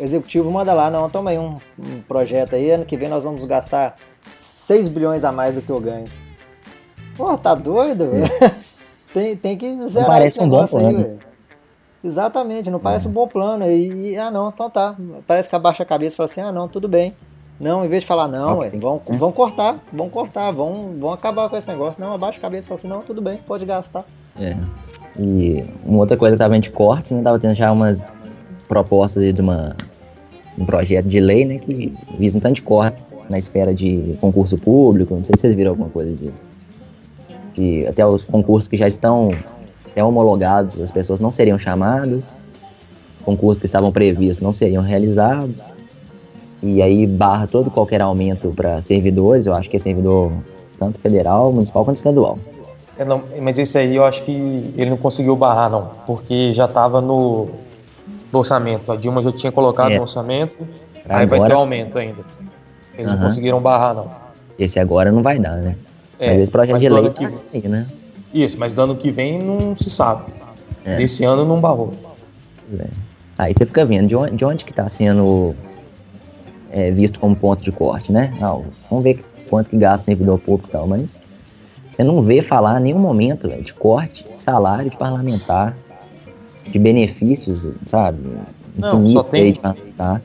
executivo 0.00 0.50
manda 0.50 0.72
lá, 0.72 0.90
não, 0.90 1.08
toma 1.08 1.30
aí 1.30 1.38
um, 1.38 1.56
um, 1.78 2.00
projeto 2.06 2.54
aí, 2.54 2.70
ano 2.70 2.84
que 2.84 2.96
vem 2.96 3.08
nós 3.08 3.24
vamos 3.24 3.44
gastar 3.44 3.94
6 4.36 4.88
bilhões 4.88 5.24
a 5.24 5.32
mais 5.32 5.54
do 5.54 5.62
que 5.62 5.70
eu 5.70 5.80
ganho. 5.80 6.06
Pô, 7.16 7.36
tá 7.38 7.54
doido? 7.54 8.10
É. 8.14 8.50
tem, 9.12 9.36
tem 9.36 9.56
que 9.56 9.88
zerar 9.88 10.08
não 10.08 10.14
parece 10.14 10.40
um 10.40 10.48
bom 10.48 10.66
plano. 10.66 10.98
Aí, 10.98 11.18
Exatamente, 12.02 12.70
não 12.70 12.78
parece 12.78 13.06
é. 13.06 13.08
um 13.08 13.12
bom 13.12 13.26
plano. 13.26 13.64
E, 13.66 14.10
e, 14.10 14.18
ah 14.18 14.30
não, 14.30 14.48
então 14.48 14.68
tá. 14.68 14.94
Parece 15.26 15.48
que 15.48 15.56
abaixa 15.56 15.82
a 15.82 15.86
cabeça 15.86 16.14
e 16.14 16.16
fala 16.18 16.28
assim, 16.28 16.40
ah 16.42 16.52
não, 16.52 16.68
tudo 16.68 16.86
bem. 16.86 17.14
Não, 17.58 17.84
em 17.84 17.88
vez 17.88 18.02
de 18.02 18.06
falar 18.06 18.26
não, 18.26 18.58
ué, 18.58 18.70
vão, 18.70 19.00
vão 19.06 19.30
cortar, 19.30 19.78
vão 19.92 20.10
cortar, 20.10 20.50
vão, 20.50 20.96
vão 20.98 21.12
acabar 21.12 21.48
com 21.48 21.56
esse 21.56 21.68
negócio. 21.68 22.04
Não, 22.04 22.12
abaixa 22.12 22.38
a 22.38 22.42
cabeça 22.42 22.66
e 22.66 22.68
fala 22.68 22.78
assim, 22.78 22.88
não, 22.88 23.00
tudo 23.00 23.22
bem, 23.22 23.38
pode 23.38 23.64
gastar. 23.64 24.04
É. 24.38 24.56
E 25.18 25.64
uma 25.84 26.00
outra 26.00 26.16
coisa 26.16 26.34
que 26.34 26.38
tava 26.38 26.58
de 26.58 26.70
cortes, 26.70 27.12
né? 27.12 27.22
Tava 27.22 27.38
tendo 27.38 27.54
já 27.54 27.70
umas 27.70 28.04
propostas 28.68 29.32
de 29.32 29.40
uma, 29.40 29.76
um 30.58 30.64
projeto 30.64 31.06
de 31.06 31.20
lei, 31.20 31.44
né, 31.44 31.58
que 31.58 31.92
visa 32.18 32.38
um 32.38 32.40
tanto 32.40 32.56
de 32.56 32.62
corte 32.62 33.02
na 33.28 33.38
esfera 33.38 33.74
de 33.74 34.16
concurso 34.20 34.58
público, 34.58 35.14
não 35.14 35.24
sei 35.24 35.34
se 35.36 35.42
vocês 35.42 35.54
viram 35.54 35.70
alguma 35.70 35.88
coisa 35.88 36.12
disso. 36.14 36.34
Que 37.54 37.86
até 37.86 38.04
os 38.06 38.22
concursos 38.22 38.68
que 38.68 38.76
já 38.76 38.86
estão 38.86 39.30
até 39.86 40.02
homologados, 40.02 40.80
as 40.80 40.90
pessoas 40.90 41.20
não 41.20 41.30
seriam 41.30 41.58
chamadas, 41.58 42.36
concursos 43.24 43.60
que 43.60 43.66
estavam 43.66 43.90
previstos 43.90 44.40
não 44.40 44.52
seriam 44.52 44.82
realizados, 44.82 45.62
e 46.62 46.82
aí 46.82 47.06
barra 47.06 47.46
todo 47.46 47.70
qualquer 47.70 48.00
aumento 48.00 48.50
para 48.50 48.80
servidores, 48.82 49.46
eu 49.46 49.54
acho 49.54 49.68
que 49.70 49.76
é 49.76 49.78
servidor 49.78 50.32
tanto 50.78 50.98
federal, 50.98 51.52
municipal 51.52 51.84
quanto 51.84 51.98
estadual. 51.98 52.38
É, 52.98 53.04
não, 53.04 53.22
mas 53.40 53.58
esse 53.58 53.76
aí 53.76 53.96
eu 53.96 54.04
acho 54.04 54.22
que 54.22 54.32
ele 54.76 54.90
não 54.90 54.96
conseguiu 54.96 55.34
barrar, 55.34 55.70
não, 55.70 55.90
porque 56.06 56.54
já 56.54 56.66
estava 56.66 57.00
no, 57.00 57.48
do 58.34 58.38
orçamento. 58.38 58.92
A 58.92 58.96
Dilma 58.96 59.22
já 59.22 59.32
tinha 59.32 59.52
colocado 59.52 59.92
é. 59.92 59.96
no 59.96 60.02
orçamento, 60.02 60.58
pra 61.04 61.18
aí 61.18 61.22
agora... 61.22 61.40
vai 61.40 61.48
ter 61.48 61.54
um 61.54 61.58
aumento 61.58 61.98
ainda. 61.98 62.22
Eles 62.98 63.12
uhum. 63.12 63.18
não 63.18 63.24
conseguiram 63.24 63.60
barrar, 63.60 63.94
não. 63.94 64.10
Esse 64.58 64.78
agora 64.78 65.10
não 65.10 65.22
vai 65.22 65.38
dar, 65.38 65.56
né? 65.56 65.76
É, 66.18 66.30
mas 66.30 66.42
esse 66.42 66.50
projeto 66.50 66.78
de 66.78 66.88
lei 66.88 67.10
que... 67.10 67.24
Aí, 67.24 67.68
né? 67.68 67.86
Isso, 68.32 68.58
mas 68.58 68.72
do 68.72 68.82
ano 68.82 68.96
que 68.96 69.10
vem 69.10 69.40
não 69.40 69.74
se 69.74 69.88
sabe. 69.88 70.32
É. 70.84 71.00
Esse 71.00 71.24
ano 71.24 71.44
não 71.44 71.60
barrou. 71.60 71.92
É. 72.78 72.86
Aí 73.38 73.54
você 73.56 73.64
fica 73.64 73.84
vendo 73.84 74.08
de 74.08 74.16
onde, 74.16 74.36
de 74.36 74.44
onde 74.44 74.64
que 74.64 74.70
está 74.70 74.88
sendo 74.88 75.54
é, 76.70 76.90
visto 76.90 77.18
como 77.18 77.34
ponto 77.34 77.62
de 77.62 77.70
corte, 77.72 78.12
né? 78.12 78.34
Não, 78.40 78.64
vamos 78.90 79.04
ver 79.04 79.24
quanto 79.48 79.70
que 79.70 79.76
gasta 79.76 80.06
servidor 80.06 80.38
público 80.38 80.68
e 80.68 80.72
tal, 80.72 80.86
mas 80.86 81.20
você 81.92 82.02
não 82.02 82.22
vê 82.22 82.42
falar 82.42 82.80
em 82.80 82.84
nenhum 82.84 82.98
momento 82.98 83.48
véio, 83.48 83.62
de 83.62 83.72
corte 83.72 84.24
de 84.24 84.40
salário 84.40 84.90
de 84.90 84.96
parlamentar, 84.96 85.76
de 86.70 86.78
benefícios, 86.78 87.68
sabe? 87.86 88.18
Não, 88.76 89.08
só 89.10 89.22
tem. 89.22 89.54
Tá? 89.96 90.20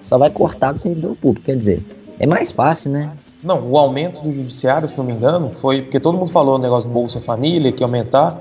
Só 0.00 0.18
vai 0.18 0.30
cortar 0.30 0.72
do 0.72 0.78
servidor 0.78 1.16
público, 1.16 1.46
quer 1.46 1.56
dizer, 1.56 1.84
é 2.18 2.26
mais 2.26 2.50
fácil, 2.50 2.90
né? 2.90 3.12
Não, 3.42 3.60
o 3.70 3.76
aumento 3.76 4.22
do 4.22 4.32
judiciário, 4.32 4.88
se 4.88 4.96
não 4.96 5.04
me 5.04 5.12
engano, 5.12 5.50
foi 5.50 5.82
porque 5.82 5.98
todo 5.98 6.16
mundo 6.16 6.30
falou 6.30 6.56
o 6.56 6.58
negócio 6.58 6.88
do 6.88 6.92
Bolsa 6.92 7.20
Família, 7.20 7.72
que 7.72 7.82
aumentar, 7.82 8.40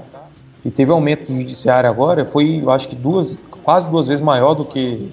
e 0.64 0.70
teve 0.70 0.91
aumento 0.91 1.32
do 1.32 1.39
judiciário 1.39 1.89
agora, 1.89 2.24
foi, 2.26 2.62
eu 2.62 2.70
acho 2.70 2.88
que 2.88 2.95
duas, 2.95 3.36
quase 3.64 3.89
duas 3.89 4.08
vezes 4.08 4.22
maior 4.22 4.54
do 4.54 4.64
que 4.64 5.10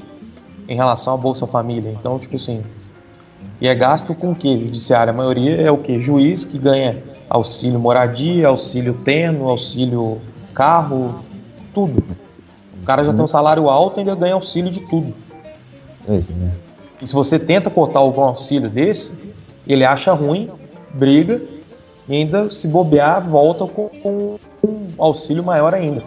em 0.68 0.74
relação 0.74 1.14
à 1.14 1.16
Bolsa 1.16 1.46
Família. 1.46 1.94
Então, 1.98 2.18
tipo 2.18 2.36
assim, 2.36 2.62
e 3.60 3.66
é 3.66 3.74
gasto 3.74 4.14
com 4.14 4.32
o 4.32 4.34
que? 4.34 4.58
Judiciário, 4.66 5.12
a 5.12 5.16
maioria 5.16 5.56
é 5.56 5.70
o 5.70 5.78
que? 5.78 6.00
Juiz 6.00 6.44
que 6.44 6.58
ganha 6.58 7.02
auxílio 7.28 7.78
moradia, 7.78 8.48
auxílio 8.48 8.94
teno, 9.04 9.48
auxílio 9.48 10.18
carro, 10.54 11.20
tudo 11.74 12.02
cara 12.88 13.04
já 13.04 13.12
tem 13.12 13.22
um 13.22 13.28
salário 13.28 13.68
alto 13.68 13.98
e 13.98 14.00
ainda 14.00 14.14
ganha 14.14 14.32
auxílio 14.32 14.70
de 14.70 14.80
tudo. 14.80 15.12
É. 16.08 16.22
E 17.02 17.06
se 17.06 17.12
você 17.12 17.38
tenta 17.38 17.68
cortar 17.68 17.98
algum 17.98 18.22
auxílio 18.22 18.70
desse, 18.70 19.12
ele 19.66 19.84
acha 19.84 20.10
ruim, 20.14 20.48
briga 20.94 21.42
e 22.08 22.16
ainda 22.16 22.48
se 22.48 22.66
bobear, 22.66 23.28
volta 23.28 23.66
com, 23.66 23.90
com 24.02 24.38
um 24.66 24.86
auxílio 24.96 25.44
maior 25.44 25.74
ainda. 25.74 26.02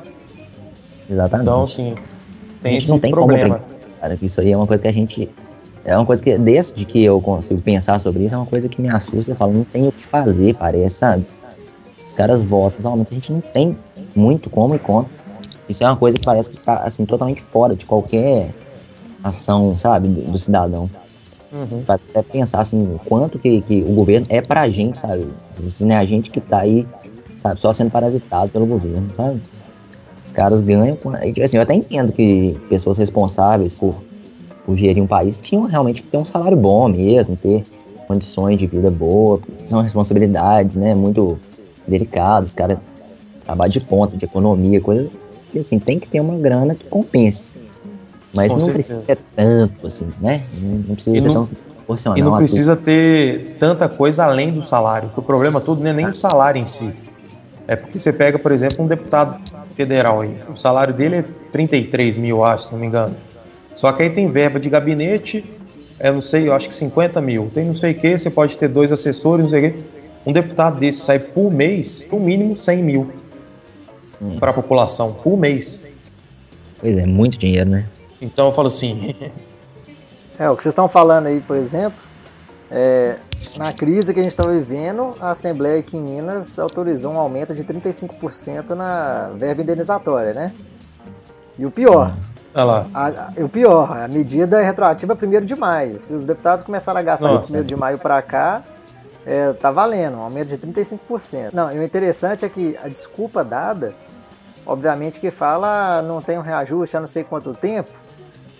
Exatamente. 1.08 1.48
Então, 1.48 1.64
assim, 1.64 1.96
tem 2.64 2.78
esse 2.78 3.00
tem 3.00 3.12
problema. 3.12 3.62
Cara, 4.00 4.18
isso 4.20 4.42
aí 4.42 4.52
é 4.52 4.58
uma 4.58 4.66
coisa 4.66 4.82
que 4.82 4.90
a 4.90 4.94
gente. 4.94 5.30
É 5.86 5.96
uma 5.96 6.06
coisa 6.06 6.24
que, 6.24 6.36
desde 6.36 6.84
que 6.84 7.04
eu 7.04 7.22
consigo 7.22 7.62
pensar 7.62 8.00
sobre 8.00 8.26
isso, 8.26 8.34
é 8.34 8.38
uma 8.38 8.48
coisa 8.48 8.68
que 8.68 8.82
me 8.82 8.90
assusta. 8.90 9.34
Eu 9.34 9.36
falo, 9.36 9.54
não 9.54 9.64
tem 9.64 9.88
o 9.88 9.92
que 9.92 10.04
fazer, 10.04 10.56
parece, 10.56 10.96
sabe? 10.96 11.28
Os 12.08 12.14
caras 12.14 12.42
votam, 12.42 12.80
realmente 12.82 13.12
a 13.12 13.14
gente 13.14 13.32
não 13.32 13.42
tem 13.42 13.78
muito 14.16 14.50
como 14.50 14.74
e 14.74 14.80
conta. 14.80 15.20
Isso 15.68 15.84
é 15.84 15.88
uma 15.88 15.95
coisa 15.95 16.18
que 16.18 16.26
parece 16.26 16.49
que 16.49 16.57
tá, 16.57 16.78
assim, 16.78 17.05
totalmente 17.05 17.41
fora 17.41 17.76
de 17.76 17.86
qualquer 17.86 18.49
ação, 19.24 19.78
sabe, 19.78 20.07
do, 20.07 20.32
do 20.32 20.38
cidadão. 20.38 20.89
Uhum. 21.51 21.84
Pra 21.86 21.95
até 21.95 22.22
pensar, 22.24 22.59
assim, 22.59 22.99
quanto 23.05 23.38
que, 23.38 23.62
que 23.62 23.82
o 23.82 23.93
governo 23.93 24.26
é 24.30 24.41
pra 24.41 24.70
gente, 24.70 24.97
sabe? 24.97 25.28
Se 25.68 25.84
não 25.84 25.95
é 25.95 25.97
a 25.97 26.05
gente 26.05 26.30
que 26.30 26.39
tá 26.39 26.59
aí, 26.59 26.88
sabe, 27.38 27.59
só 27.59 27.74
sendo 27.74 27.91
parasitado 27.91 28.49
pelo 28.49 28.66
governo, 28.66 29.09
sabe? 29.14 29.41
Os 30.26 30.32
caras 30.32 30.62
ganham. 30.62 30.97
Assim, 31.43 31.57
eu 31.57 31.64
até 31.64 31.74
entendo 31.74 32.14
que 32.14 32.57
pessoas 32.70 32.97
responsáveis 32.97 33.74
por, 33.74 33.95
por 34.66 34.78
gerir 34.78 35.03
um 35.03 35.07
país 35.07 35.38
tinham 35.38 35.64
realmente 35.64 36.01
que 36.01 36.07
ter 36.07 36.18
um 36.18 36.26
salário 36.26 36.57
bom 36.57 36.88
mesmo, 36.88 37.36
ter 37.36 37.66
condições 38.07 38.57
de 38.57 38.68
vida 38.68 38.89
boa, 38.89 39.39
são 39.66 39.82
responsabilidades, 39.82 40.76
né, 40.76 40.93
muito 40.93 41.39
delicadas, 41.88 42.49
os 42.49 42.55
caras 42.55 42.78
trabalham 43.43 43.72
de 43.72 43.80
ponta, 43.80 44.18
de 44.18 44.26
economia, 44.26 44.82
coisa 44.82 45.09
que 45.52 45.60
assim, 45.60 45.80
tem 45.80 45.99
que 45.99 46.08
ter 46.08 46.20
uma 46.20 46.38
grana 46.38 46.74
que 46.74 46.86
compense. 46.86 47.52
Mas 48.34 48.52
Com 48.52 48.60
não 48.60 48.66
certeza. 48.66 48.93
precisa 48.93 49.02
ser 49.02 49.18
tanto, 49.36 49.88
assim, 49.88 50.10
né? 50.22 50.41
Não 50.88 50.95
precisa 50.95 51.18
e 51.18 51.22
ser 51.22 51.28
não, 51.28 51.34
tão 51.34 51.49
proporcional. 51.76 52.18
E 52.18 52.22
não 52.22 52.38
precisa 52.38 52.76
ter 52.76 53.58
tanta 53.60 53.89
coisa 53.89 54.24
além 54.24 54.52
do 54.52 54.64
salário. 54.64 55.10
Porque 55.10 55.20
o 55.20 55.24
problema 55.24 55.60
todo 55.60 55.82
não 55.82 55.89
é 55.89 55.93
nem 55.93 56.08
o 56.08 56.14
salário 56.14 56.62
em 56.62 56.66
si. 56.66 56.93
É 57.68 57.76
porque 57.76 57.99
você 57.99 58.14
pega, 58.14 58.39
por 58.39 58.52
exemplo, 58.52 58.84
um 58.84 58.88
deputado 58.88 59.39
federal 59.76 60.22
aí. 60.22 60.36
O 60.54 60.58
salário 60.58 60.93
dele 60.93 61.18
é 61.18 61.26
33 61.52 62.18
mil, 62.18 62.43
acho, 62.43 62.66
se 62.66 62.72
não 62.72 62.80
me 62.80 62.88
engano. 62.88 63.16
Só 63.76 63.91
que 63.91 64.04
aí 64.04 64.10
tem 64.10 64.28
verba 64.28 64.60
de 64.60 64.70
gabinete, 64.70 65.43
é, 65.99 66.12
não 66.12 66.22
sei, 66.22 66.47
eu 66.47 66.54
acho 66.54 66.68
que 66.68 66.74
50 66.74 67.20
mil. 67.22 67.49
Tem 67.54 67.66
não 67.66 67.76
sei 67.76 67.91
o 67.91 67.95
que, 67.95 68.18
você 68.18 68.30
pode 68.30 68.58
ter 68.58 68.68
dois 68.68 68.91
assessores, 68.91 69.43
não 69.43 69.49
sei 69.49 69.68
o 69.68 69.72
que. 69.72 69.80
Um 70.26 70.32
deputado 70.32 70.80
desse 70.80 70.99
sai 70.99 71.20
por 71.20 71.52
mês, 71.52 72.06
no 72.12 72.20
mínimo 72.20 72.56
100 72.56 72.84
mil 72.84 73.12
hum. 74.22 74.38
para 74.39 74.51
a 74.51 74.53
população, 74.53 75.13
por 75.13 75.38
mês. 75.38 75.84
Pois 76.80 76.97
é, 76.97 77.05
muito 77.05 77.38
dinheiro, 77.38 77.69
né? 77.69 77.86
Então 78.22 78.47
eu 78.47 78.53
falo 78.53 78.67
assim. 78.67 79.15
é, 80.38 80.49
o 80.49 80.55
que 80.55 80.63
vocês 80.63 80.72
estão 80.72 80.88
falando 80.88 81.28
aí, 81.28 81.39
por 81.39 81.55
exemplo, 81.55 81.99
é, 82.69 83.17
na 83.57 83.74
crise 83.74 84.13
que 84.13 84.19
a 84.19 84.24
gente 84.24 84.34
está 84.34 84.47
vivendo, 84.47 85.15
a 85.19 85.32
Assembleia 85.32 85.80
aqui 85.80 85.97
em 85.97 86.01
Minas 86.01 86.57
autorizou 86.59 87.13
um 87.13 87.17
aumento 87.17 87.53
de 87.53 87.63
35% 87.63 88.69
na 88.69 89.32
verba 89.36 89.61
indenizatória, 89.61 90.34
né? 90.34 90.53
E 91.57 91.65
o 91.65 91.72
pior, 91.72 92.15
Olha 92.53 92.63
lá. 92.63 92.88
A, 92.93 93.07
a, 93.07 93.32
o 93.38 93.49
pior, 93.49 93.97
a 93.97 94.07
medida 94.07 94.61
é 94.61 94.65
retroativa 94.65 95.17
1 95.22 95.45
de 95.45 95.55
maio. 95.55 96.01
Se 96.01 96.13
os 96.13 96.26
deputados 96.26 96.63
começaram 96.63 96.99
a 96.99 97.03
gastar 97.03 97.28
Nossa. 97.28 97.51
de 97.51 97.59
1 97.59 97.63
de 97.63 97.76
maio 97.76 97.97
para 97.97 98.22
cá, 98.22 98.61
é, 99.26 99.53
tá 99.53 99.72
valendo, 99.72 100.17
um 100.17 100.22
aumento 100.22 100.49
de 100.49 100.57
35%. 100.57 101.51
Não, 101.53 101.72
e 101.72 101.80
o 101.80 101.84
interessante 101.84 102.43
é 102.43 102.49
que 102.49 102.78
a 102.84 102.88
desculpa 102.88 103.43
dada, 103.43 103.93
obviamente 104.66 105.20
que 105.20 105.32
fala 105.32 106.01
não 106.01 106.22
tem 106.22 106.38
um 106.38 106.41
reajuste 106.41 106.97
há 106.97 106.99
não 106.99 107.07
sei 107.07 107.24
quanto 107.24 107.53
tempo, 107.53 107.89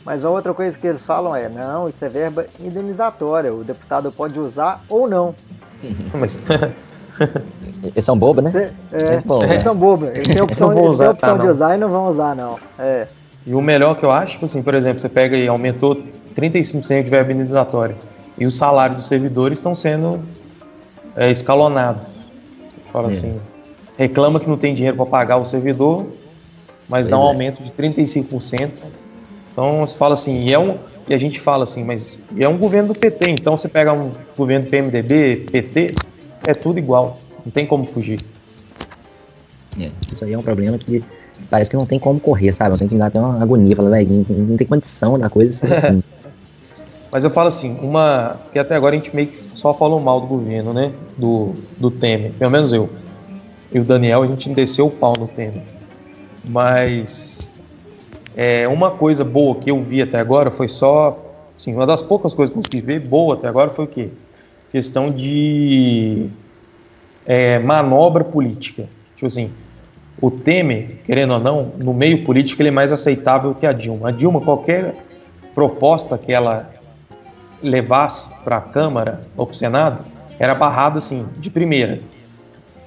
mas 0.06 0.26
a 0.26 0.30
outra 0.30 0.54
coisa 0.54 0.78
que 0.78 0.88
eles 0.88 1.06
falam 1.06 1.36
é, 1.36 1.48
não, 1.48 1.88
isso 1.88 2.04
é 2.04 2.10
verba 2.10 2.46
indenizatória, 2.60 3.54
o 3.54 3.64
deputado 3.64 4.12
pode 4.12 4.40
usar 4.40 4.82
ou 4.90 5.08
não. 5.08 5.36
Mas... 6.14 6.40
Eles 7.84 8.06
são 8.06 8.18
bobos, 8.18 8.44
né? 8.44 8.52
Cê, 8.52 8.72
é, 8.92 9.16
é 9.16 9.22
bom, 9.22 9.44
eles 9.44 9.64
são 9.64 9.76
bobos. 9.76 10.10
Eles 10.10 10.28
têm 10.28 10.38
a 10.40 10.44
opção, 10.44 10.72
eles 10.72 10.98
têm 10.98 11.08
a 11.08 11.12
opção 11.12 11.38
tá, 11.38 11.44
de 11.44 11.50
usar 11.50 11.76
e 11.76 11.78
não 11.78 11.90
vão 11.90 12.08
usar, 12.08 12.36
não. 12.36 12.58
É. 12.78 13.08
E 13.46 13.54
o 13.54 13.62
melhor 13.62 13.96
que 13.96 14.04
eu 14.04 14.12
acho, 14.12 14.34
tipo 14.34 14.46
assim, 14.46 14.62
por 14.62 14.74
exemplo, 14.74 15.00
você 15.00 15.10
pega 15.10 15.36
e 15.36 15.48
aumentou 15.48 16.02
35% 16.36 17.04
de 17.04 17.10
verba 17.10 17.32
indenizatória 17.32 17.96
e 18.38 18.46
os 18.46 18.56
salários 18.56 18.98
dos 18.98 19.08
servidores 19.08 19.60
estão 19.60 19.74
sendo 19.74 20.20
é, 21.16 21.32
escalonados. 21.32 22.04
Fala 22.92 23.10
é. 23.10 23.12
assim, 23.12 23.40
reclama 23.98 24.40
que 24.40 24.48
não 24.48 24.58
tem 24.58 24.74
dinheiro 24.74 24.98
para 24.98 25.06
pagar 25.06 25.38
o 25.38 25.46
servidor, 25.46 26.08
mas 26.88 27.08
dá 27.08 27.18
um 27.18 27.24
é. 27.24 27.28
aumento 27.28 27.64
de 27.64 27.72
35%. 27.72 28.70
Então 29.52 29.80
você 29.82 29.98
fala 29.98 30.14
assim, 30.14 30.44
e 30.44 30.54
é 30.54 30.60
um 30.60 30.78
e 31.08 31.14
a 31.14 31.18
gente 31.18 31.40
fala 31.40 31.64
assim, 31.64 31.84
mas 31.84 32.20
é 32.38 32.48
um 32.48 32.58
governo 32.58 32.94
do 32.94 33.00
PT, 33.00 33.32
então 33.32 33.58
você 33.58 33.68
pega 33.68 33.92
um 33.92 34.12
governo 34.38 34.66
do 34.66 34.70
PMDB, 34.70 35.48
PT, 35.52 35.96
é 36.46 36.54
tudo 36.54 36.80
igual, 36.80 37.20
não 37.46 37.52
tem 37.52 37.66
como 37.66 37.86
fugir. 37.86 38.22
É, 39.80 39.90
isso 40.12 40.24
aí 40.24 40.34
é 40.34 40.38
um 40.38 40.44
problema 40.44 40.78
que 40.78 41.04
parece 41.50 41.70
que 41.70 41.76
não 41.76 41.86
tem 41.86 42.00
como 42.00 42.20
correr, 42.20 42.54
sabe? 42.54 42.72
Não 42.72 42.78
tem 42.78 42.88
que 42.88 42.96
dar 42.96 43.08
até 43.08 43.20
uma 43.20 43.42
agonia, 43.42 43.76
falar, 43.76 43.90
velho, 43.90 44.26
não, 44.30 44.58
tem 44.58 44.68
condição 44.68 45.18
da 45.18 45.30
coisa 45.30 45.68
assim. 45.74 46.04
Mas 47.12 47.26
eu 47.26 47.30
falo 47.30 47.50
assim, 47.50 47.78
uma. 47.82 48.40
que 48.54 48.60
até 48.60 48.74
agora 48.74 48.96
a 48.96 48.98
gente 48.98 49.14
meio 49.14 49.28
que 49.28 49.44
só 49.54 49.74
falou 49.74 50.00
mal 50.00 50.22
do 50.22 50.28
governo, 50.28 50.72
né? 50.72 50.94
Do, 51.18 51.56
do 51.78 51.92
Temer, 51.92 52.32
pelo 52.40 52.52
menos 52.52 52.72
eu. 52.72 52.90
E 53.72 53.80
o 53.80 53.84
Daniel, 53.84 54.24
a 54.24 54.28
gente 54.28 54.50
desceu 54.50 54.88
o 54.88 54.92
pau 54.92 55.14
no 55.18 55.28
Temer. 55.28 55.64
Mas. 56.44 57.50
É, 58.36 58.68
uma 58.68 58.92
coisa 58.92 59.24
boa 59.24 59.56
que 59.56 59.70
eu 59.70 59.82
vi 59.84 60.02
até 60.02 60.20
agora 60.20 60.52
foi 60.52 60.68
só. 60.68 61.26
Assim, 61.56 61.74
uma 61.74 61.86
das 61.86 62.02
poucas 62.02 62.34
coisas 62.34 62.52
que 62.52 62.58
eu 62.58 62.64
consegui 62.64 62.82
ver 62.82 63.00
boa 63.00 63.36
até 63.36 63.48
agora 63.48 63.70
foi 63.70 63.86
o 63.86 63.88
quê? 63.88 64.10
Questão 64.72 65.12
de 65.12 66.28
é, 67.26 67.60
manobra 67.60 68.24
política. 68.24 68.88
Tipo 69.16 69.28
assim, 69.28 69.52
o 70.20 70.32
Temer, 70.32 70.98
querendo 71.06 71.34
ou 71.34 71.40
não, 71.40 71.72
no 71.78 71.94
meio 71.94 72.24
político 72.24 72.62
ele 72.62 72.70
é 72.70 72.72
mais 72.72 72.92
aceitável 72.92 73.54
que 73.54 73.66
a 73.66 73.74
Dilma. 73.74 74.10
A 74.10 74.12
Dilma, 74.12 74.42
qualquer 74.42 74.96
proposta 75.54 76.18
que 76.18 76.32
ela 76.32 76.72
levasse 77.62 78.28
para 78.44 78.58
a 78.58 78.62
Câmara 78.62 79.22
ou 79.38 79.46
para 79.46 79.54
o 79.54 79.58
Senado, 79.58 80.04
era 80.40 80.56
barrada 80.56 80.98
assim, 80.98 81.28
de 81.38 81.50
primeira. 81.50 82.00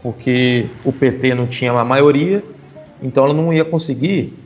Porque 0.04 0.66
o 0.84 0.92
PT 0.92 1.34
não 1.34 1.46
tinha 1.46 1.72
a 1.72 1.82
maioria, 1.82 2.44
então 3.02 3.24
ela 3.24 3.32
não 3.32 3.50
ia 3.54 3.64
conseguir, 3.64 4.36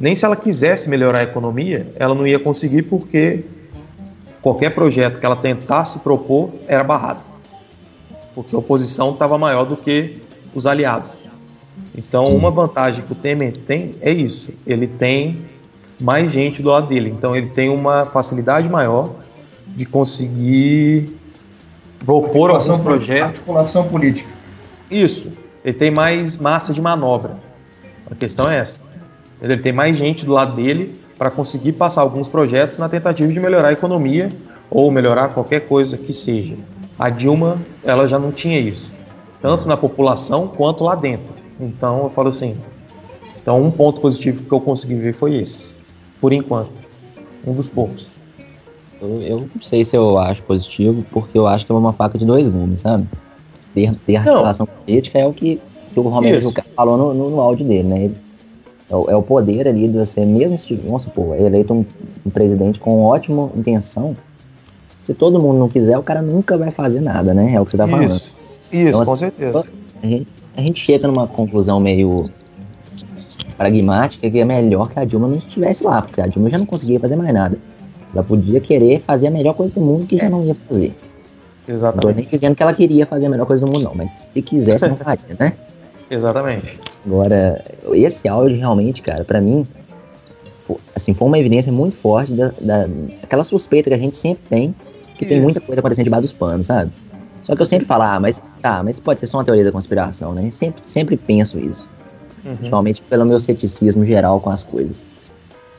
nem 0.00 0.16
se 0.16 0.24
ela 0.24 0.34
quisesse 0.34 0.90
melhorar 0.90 1.20
a 1.20 1.22
economia, 1.22 1.86
ela 1.94 2.12
não 2.12 2.26
ia 2.26 2.40
conseguir 2.40 2.82
porque 2.82 3.44
qualquer 4.42 4.70
projeto 4.70 5.20
que 5.20 5.24
ela 5.24 5.36
tentasse 5.36 6.00
propor 6.00 6.50
era 6.66 6.82
barrado. 6.82 7.20
Porque 8.34 8.54
a 8.54 8.58
oposição 8.58 9.12
estava 9.12 9.38
maior 9.38 9.64
do 9.64 9.76
que 9.76 10.18
os 10.52 10.66
aliados. 10.66 11.10
Então, 11.96 12.24
uma 12.24 12.50
vantagem 12.50 13.04
que 13.04 13.12
o 13.12 13.14
Temer 13.14 13.56
tem 13.56 13.92
é 14.00 14.10
isso: 14.10 14.50
ele 14.66 14.88
tem 14.88 15.44
mais 16.00 16.32
gente 16.32 16.60
do 16.60 16.68
lado 16.68 16.88
dele. 16.88 17.10
Então, 17.16 17.34
ele 17.34 17.48
tem 17.50 17.68
uma 17.68 18.04
facilidade 18.06 18.68
maior 18.68 19.10
de 19.68 19.86
conseguir 19.86 21.16
propor 22.04 22.50
alguns 22.50 22.78
projetos. 22.78 23.28
Articulação 23.28 23.84
política. 23.84 24.35
Isso. 24.90 25.32
Ele 25.64 25.76
tem 25.76 25.90
mais 25.90 26.36
massa 26.36 26.72
de 26.72 26.80
manobra. 26.80 27.36
A 28.10 28.14
questão 28.14 28.50
é 28.50 28.58
essa. 28.58 28.78
Ele 29.42 29.56
tem 29.56 29.72
mais 29.72 29.96
gente 29.96 30.24
do 30.24 30.32
lado 30.32 30.54
dele 30.54 30.94
para 31.18 31.30
conseguir 31.30 31.72
passar 31.72 32.02
alguns 32.02 32.28
projetos 32.28 32.78
na 32.78 32.88
tentativa 32.88 33.32
de 33.32 33.40
melhorar 33.40 33.68
a 33.68 33.72
economia 33.72 34.30
ou 34.70 34.90
melhorar 34.90 35.32
qualquer 35.32 35.60
coisa 35.60 35.96
que 35.96 36.12
seja. 36.12 36.56
A 36.98 37.10
Dilma, 37.10 37.58
ela 37.84 38.06
já 38.06 38.18
não 38.18 38.32
tinha 38.32 38.58
isso, 38.58 38.92
tanto 39.40 39.68
na 39.68 39.76
população 39.76 40.48
quanto 40.48 40.84
lá 40.84 40.94
dentro. 40.94 41.34
Então 41.60 42.04
eu 42.04 42.10
falo 42.10 42.30
assim. 42.30 42.56
Então 43.40 43.62
um 43.62 43.70
ponto 43.70 44.00
positivo 44.00 44.42
que 44.42 44.52
eu 44.52 44.60
consegui 44.60 44.94
ver 44.94 45.12
foi 45.12 45.36
esse, 45.36 45.74
por 46.20 46.32
enquanto, 46.32 46.72
um 47.46 47.52
dos 47.52 47.68
poucos. 47.68 48.08
Eu, 49.00 49.22
eu 49.22 49.50
não 49.54 49.62
sei 49.62 49.84
se 49.84 49.96
eu 49.96 50.18
acho 50.18 50.42
positivo, 50.42 51.04
porque 51.12 51.36
eu 51.36 51.46
acho 51.46 51.66
que 51.66 51.72
é 51.72 51.74
uma 51.74 51.92
faca 51.92 52.18
de 52.18 52.24
dois 52.24 52.48
gumes, 52.48 52.80
sabe? 52.80 53.06
Ter, 53.76 53.94
ter 54.06 54.18
relação 54.20 54.66
política 54.66 55.18
é 55.18 55.26
o 55.26 55.34
que, 55.34 55.60
que 55.92 56.00
o 56.00 56.02
Romero 56.04 56.50
falou 56.74 56.96
no, 56.96 57.12
no, 57.12 57.28
no, 57.28 57.40
áudio 57.42 57.66
dele, 57.66 57.86
né? 57.86 58.10
É 58.88 58.96
o, 58.96 59.10
é 59.10 59.14
o, 59.14 59.20
poder 59.20 59.68
ali 59.68 59.86
de 59.86 59.98
você, 59.98 60.24
mesmo 60.24 60.56
se, 60.56 60.74
vamos 60.76 61.02
supor, 61.02 61.36
é 61.36 61.42
eleito 61.42 61.74
um, 61.74 61.84
um 62.24 62.30
presidente 62.30 62.80
com 62.80 63.04
ótima 63.04 63.50
intenção, 63.54 64.16
se 65.02 65.12
todo 65.12 65.38
mundo 65.38 65.58
não 65.58 65.68
quiser, 65.68 65.98
o 65.98 66.02
cara 66.02 66.22
nunca 66.22 66.56
vai 66.56 66.70
fazer 66.70 67.02
nada, 67.02 67.34
né? 67.34 67.52
É 67.52 67.60
o 67.60 67.66
que 67.66 67.72
você 67.72 67.76
tá 67.76 67.86
falando. 67.86 68.12
Isso, 68.12 68.30
Isso 68.72 68.88
então, 68.88 69.04
com 69.04 69.12
assim, 69.12 69.20
certeza. 69.20 69.68
A 70.02 70.06
gente, 70.06 70.28
a 70.56 70.62
gente 70.62 70.80
chega 70.80 71.06
numa 71.06 71.26
conclusão 71.26 71.78
meio 71.78 72.30
pragmática 73.58 74.30
que 74.30 74.38
é 74.38 74.44
melhor 74.46 74.88
que 74.88 74.98
a 74.98 75.04
Dilma 75.04 75.28
não 75.28 75.36
estivesse 75.36 75.84
lá, 75.84 76.00
porque 76.00 76.22
a 76.22 76.26
Dilma 76.26 76.48
já 76.48 76.56
não 76.56 76.64
conseguia 76.64 76.98
fazer 76.98 77.16
mais 77.16 77.34
nada. 77.34 77.58
Ela 78.14 78.24
podia 78.24 78.58
querer 78.58 79.02
fazer 79.02 79.26
a 79.26 79.30
melhor 79.30 79.52
coisa 79.52 79.70
do 79.74 79.82
mundo 79.82 80.06
que 80.06 80.16
já 80.16 80.30
não 80.30 80.42
ia 80.46 80.54
fazer. 80.54 80.94
Exatamente. 81.68 82.06
Não 82.06 82.12
tô 82.12 82.20
nem 82.20 82.28
dizendo 82.30 82.54
que 82.54 82.62
ela 82.62 82.74
queria 82.74 83.06
fazer 83.06 83.26
a 83.26 83.28
melhor 83.30 83.46
coisa 83.46 83.64
do 83.64 83.72
mundo, 83.72 83.84
não, 83.84 83.94
mas 83.94 84.10
se 84.32 84.40
quisesse, 84.42 84.88
não 84.88 84.96
faria, 84.96 85.36
né? 85.38 85.52
Exatamente. 86.10 86.78
Agora, 87.04 87.64
esse 87.92 88.28
áudio 88.28 88.56
realmente, 88.56 89.02
cara, 89.02 89.24
para 89.24 89.40
mim, 89.40 89.66
assim, 90.94 91.14
foi 91.14 91.26
uma 91.26 91.38
evidência 91.38 91.72
muito 91.72 91.96
forte 91.96 92.32
da, 92.32 92.52
da, 92.60 92.86
daquela 93.20 93.44
suspeita 93.44 93.90
que 93.90 93.94
a 93.94 93.98
gente 93.98 94.16
sempre 94.16 94.42
tem, 94.48 94.74
que 95.16 95.24
Isso. 95.24 95.34
tem 95.34 95.40
muita 95.40 95.60
coisa 95.60 95.80
acontecendo 95.80 96.04
debaixo 96.04 96.22
dos 96.22 96.32
panos, 96.32 96.66
sabe? 96.66 96.92
Só 97.42 97.54
que 97.54 97.62
eu 97.62 97.66
sempre 97.66 97.86
falo, 97.86 98.02
ah, 98.02 98.18
mas 98.18 98.42
tá, 98.60 98.82
mas 98.82 98.98
pode 98.98 99.20
ser 99.20 99.26
só 99.26 99.38
uma 99.38 99.44
teoria 99.44 99.64
da 99.64 99.70
conspiração, 99.70 100.32
né? 100.32 100.50
Sempre, 100.50 100.82
sempre 100.84 101.16
penso 101.16 101.58
isso. 101.58 101.88
Uhum. 102.44 102.56
Principalmente 102.56 103.02
pelo 103.02 103.24
meu 103.24 103.38
ceticismo 103.38 104.04
geral 104.04 104.40
com 104.40 104.50
as 104.50 104.62
coisas. 104.62 105.04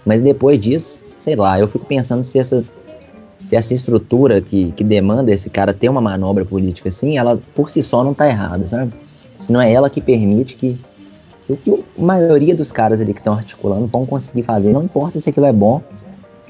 Mas 0.05 0.21
depois 0.21 0.59
disso, 0.59 1.03
sei 1.19 1.35
lá, 1.35 1.59
eu 1.59 1.67
fico 1.67 1.85
pensando 1.85 2.23
se 2.23 2.39
essa, 2.39 2.63
se 3.47 3.55
essa 3.55 3.73
estrutura 3.73 4.41
que, 4.41 4.73
que 4.73 4.83
demanda 4.83 5.31
esse 5.31 5.49
cara 5.49 5.73
ter 5.73 5.87
uma 5.87 6.01
manobra 6.01 6.43
política 6.43 6.89
assim, 6.89 7.17
ela 7.17 7.39
por 7.55 7.69
si 7.69 7.81
só 7.81 8.03
não 8.03 8.13
tá 8.13 8.27
errada, 8.27 8.67
sabe? 8.67 8.91
Se 9.39 9.53
não 9.53 9.61
é 9.61 9.71
ela 9.71 9.89
que 9.89 10.01
permite 10.01 10.55
que, 10.55 10.77
que 11.47 11.53
o 11.53 11.57
que 11.57 11.71
a 11.71 12.01
maioria 12.01 12.53
dos 12.53 12.73
caras 12.73 12.99
ali 12.99 13.13
que 13.13 13.21
estão 13.21 13.33
articulando 13.33 13.87
vão 13.87 14.05
conseguir 14.05 14.43
fazer, 14.43 14.73
não 14.73 14.83
importa 14.83 15.17
se 15.19 15.29
aquilo 15.29 15.45
é 15.45 15.53
bom 15.53 15.81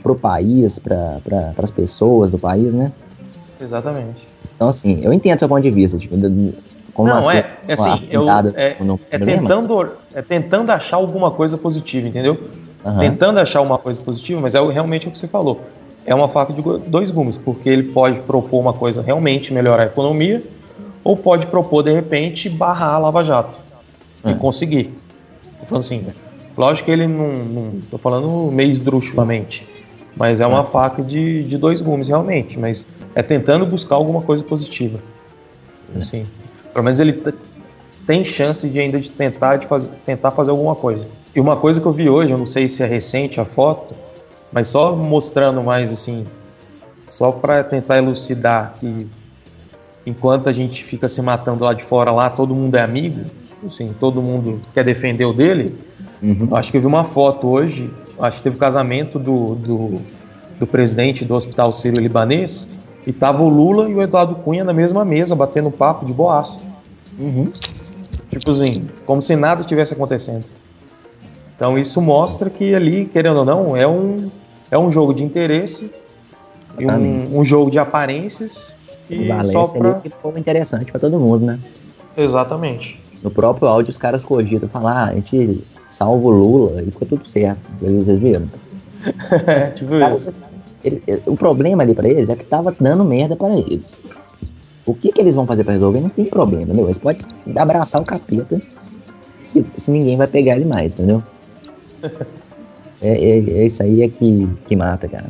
pro 0.01 0.15
país, 0.15 0.79
para 0.79 1.19
pra, 1.23 1.53
as 1.57 1.69
pessoas 1.69 2.31
do 2.31 2.39
país, 2.39 2.73
né? 2.73 2.91
Exatamente. 3.61 4.27
Então, 4.55 4.67
assim, 4.67 4.99
eu 5.03 5.13
entendo 5.13 5.37
seu 5.37 5.47
ponto 5.47 5.61
de 5.61 5.69
vista, 5.69 5.99
tipo, 5.99 6.15
como 6.93 7.09
não, 7.09 7.29
é, 7.29 7.57
é 7.67 7.73
assim, 7.73 8.07
eu, 8.09 8.27
é, 8.27 8.75
é, 9.11 9.19
tentando, 9.19 9.91
é 10.15 10.21
tentando 10.23 10.71
achar 10.71 10.97
alguma 10.97 11.29
coisa 11.29 11.55
positiva, 11.55 12.07
entendeu? 12.07 12.49
Uhum. 12.83 12.97
Tentando 12.97 13.39
achar 13.39 13.61
uma 13.61 13.77
coisa 13.77 14.01
positiva, 14.01 14.41
mas 14.41 14.55
é 14.55 14.67
realmente 14.67 15.07
o 15.07 15.11
que 15.11 15.17
você 15.17 15.27
falou. 15.27 15.61
É 16.07 16.15
uma 16.15 16.27
faca 16.27 16.51
de 16.51 16.61
dois 16.89 17.11
gumes, 17.11 17.37
porque 17.37 17.69
ele 17.69 17.83
pode 17.83 18.21
propor 18.21 18.59
uma 18.59 18.73
coisa 18.73 19.03
realmente 19.03 19.53
melhorar 19.53 19.83
a 19.83 19.85
economia, 19.85 20.41
ou 21.03 21.15
pode 21.15 21.45
propor, 21.45 21.83
de 21.83 21.93
repente, 21.93 22.49
barrar 22.49 22.95
a 22.95 22.97
Lava 22.97 23.23
Jato. 23.23 23.59
E 24.25 24.31
é. 24.31 24.33
conseguir. 24.33 24.91
Então, 25.61 25.77
assim, 25.77 26.03
Lógico 26.57 26.87
que 26.87 26.91
ele 26.91 27.05
não, 27.05 27.27
não 27.27 27.71
tô 27.91 27.99
falando 27.99 28.51
meio 28.51 28.71
esdrúxulamente, 28.71 29.67
mas 30.15 30.41
é 30.41 30.47
uma 30.47 30.63
faca 30.63 31.03
de, 31.03 31.43
de 31.43 31.55
dois 31.55 31.79
gumes 31.81 32.07
realmente, 32.07 32.57
mas 32.57 32.83
é 33.13 33.21
tentando 33.21 33.63
buscar 33.63 33.95
alguma 33.95 34.23
coisa 34.23 34.43
positiva. 34.43 34.99
Assim, 35.95 36.25
pelo 36.73 36.83
menos 36.83 36.99
ele 36.99 37.21
tem 38.07 38.25
chance 38.25 38.67
de 38.67 38.79
ainda 38.79 38.99
de 38.99 39.11
tentar, 39.11 39.57
de 39.57 39.67
fazer, 39.67 39.91
tentar 40.03 40.31
fazer 40.31 40.49
alguma 40.49 40.73
coisa. 40.73 41.05
E 41.35 41.39
uma 41.39 41.55
coisa 41.55 41.79
que 41.79 41.85
eu 41.85 41.91
vi 41.91 42.09
hoje, 42.09 42.31
eu 42.31 42.37
não 42.39 42.47
sei 42.47 42.67
se 42.67 42.81
é 42.81 42.87
recente 42.87 43.39
a 43.39 43.45
foto, 43.45 43.93
mas 44.51 44.67
só 44.67 44.95
mostrando 44.95 45.63
mais 45.63 45.91
assim, 45.91 46.25
só 47.07 47.31
para 47.31 47.63
tentar 47.63 47.97
elucidar 47.97 48.75
que 48.79 49.07
enquanto 50.05 50.47
a 50.47 50.53
gente 50.53 50.83
fica 50.83 51.07
se 51.07 51.21
matando 51.21 51.63
lá 51.63 51.73
de 51.73 51.83
fora, 51.83 52.11
lá 52.11 52.29
todo 52.29 52.55
mundo 52.55 52.75
é 52.75 52.81
amigo, 52.81 53.25
assim, 53.65 53.93
todo 53.99 54.21
mundo 54.21 54.61
quer 54.73 54.83
defender 54.83 55.25
o 55.25 55.33
dele. 55.33 55.75
Uhum. 56.21 56.55
Acho 56.55 56.71
que 56.71 56.77
eu 56.77 56.81
vi 56.81 56.87
uma 56.87 57.03
foto 57.03 57.47
hoje, 57.47 57.91
acho 58.19 58.37
que 58.37 58.43
teve 58.43 58.55
o 58.55 58.59
casamento 58.59 59.19
do, 59.19 59.55
do, 59.55 60.01
do 60.59 60.67
presidente 60.67 61.25
do 61.25 61.35
Hospital 61.35 61.71
Sírio-Libanês, 61.71 62.69
e 63.05 63.13
tava 63.13 63.41
o 63.41 63.47
Lula 63.47 63.89
e 63.89 63.95
o 63.95 64.01
Eduardo 64.01 64.35
Cunha 64.35 64.63
na 64.63 64.73
mesma 64.73 65.05
mesa, 65.05 65.33
batendo 65.35 65.71
papo 65.71 66.05
de 66.05 66.11
boaço. 66.11 66.59
Uhum. 67.17 67.51
Tipo 68.29 68.51
assim, 68.51 68.89
como 69.05 69.21
se 69.21 69.35
nada 69.35 69.63
tivesse 69.63 69.93
acontecendo. 69.93 70.43
Então 71.57 71.77
isso 71.77 71.99
mostra 71.99 72.51
que 72.51 72.73
ali, 72.73 73.05
querendo 73.05 73.37
ou 73.37 73.45
não, 73.45 73.75
é 73.75 73.85
um, 73.87 74.29
é 74.69 74.77
um 74.77 74.91
jogo 74.91 75.11
de 75.11 75.23
interesse 75.23 75.91
e 76.77 76.85
um, 76.85 77.39
um 77.39 77.43
jogo 77.43 77.71
de 77.71 77.79
aparências 77.79 78.71
e 79.09 79.27
Valência 79.27 79.51
só 79.51 79.67
pra... 79.67 79.89
ali 79.95 80.01
ficou 80.03 80.37
interessante 80.37 80.91
para 80.91 81.01
todo 81.01 81.19
mundo, 81.19 81.47
né? 81.47 81.59
Exatamente. 82.15 82.99
No 83.23 83.31
próprio 83.31 83.67
áudio 83.67 83.89
os 83.89 83.97
caras 83.97 84.23
cogitam 84.23 84.69
falar, 84.69 84.91
ah, 84.91 85.05
a 85.05 85.15
gente 85.15 85.63
salva 85.89 86.27
o 86.27 86.29
Lula 86.29 86.83
e 86.83 86.91
ficou 86.91 87.07
tudo 87.07 87.27
certo. 87.27 87.59
Vocês 87.75 88.19
viram? 88.19 88.47
é, 89.47 89.71
tipo 89.71 89.95
isso. 89.95 90.33
Ele, 90.83 91.01
o 91.25 91.35
problema 91.35 91.81
ali 91.81 91.95
para 91.95 92.07
eles 92.07 92.29
é 92.29 92.35
que 92.35 92.45
tava 92.45 92.75
dando 92.79 93.03
merda 93.03 93.35
para 93.35 93.57
eles. 93.57 93.99
O 94.85 94.93
que, 94.93 95.11
que 95.11 95.19
eles 95.19 95.33
vão 95.33 95.47
fazer 95.47 95.63
para 95.63 95.73
resolver 95.73 96.01
não 96.01 96.09
tem 96.09 96.25
problema, 96.25 96.63
entendeu? 96.63 96.85
Eles 96.85 96.99
podem 96.99 97.21
abraçar 97.57 97.99
o 97.99 98.05
capeta 98.05 98.61
se, 99.41 99.65
se 99.75 99.91
ninguém 99.91 100.15
vai 100.15 100.27
pegar 100.27 100.55
ele 100.55 100.65
mais, 100.65 100.93
entendeu? 100.93 101.23
É, 103.01 103.09
é, 103.09 103.37
é, 103.37 103.65
isso 103.65 103.81
aí 103.83 104.03
é 104.03 104.09
que, 104.09 104.49
que 104.67 104.75
mata, 104.75 105.07
cara. 105.07 105.29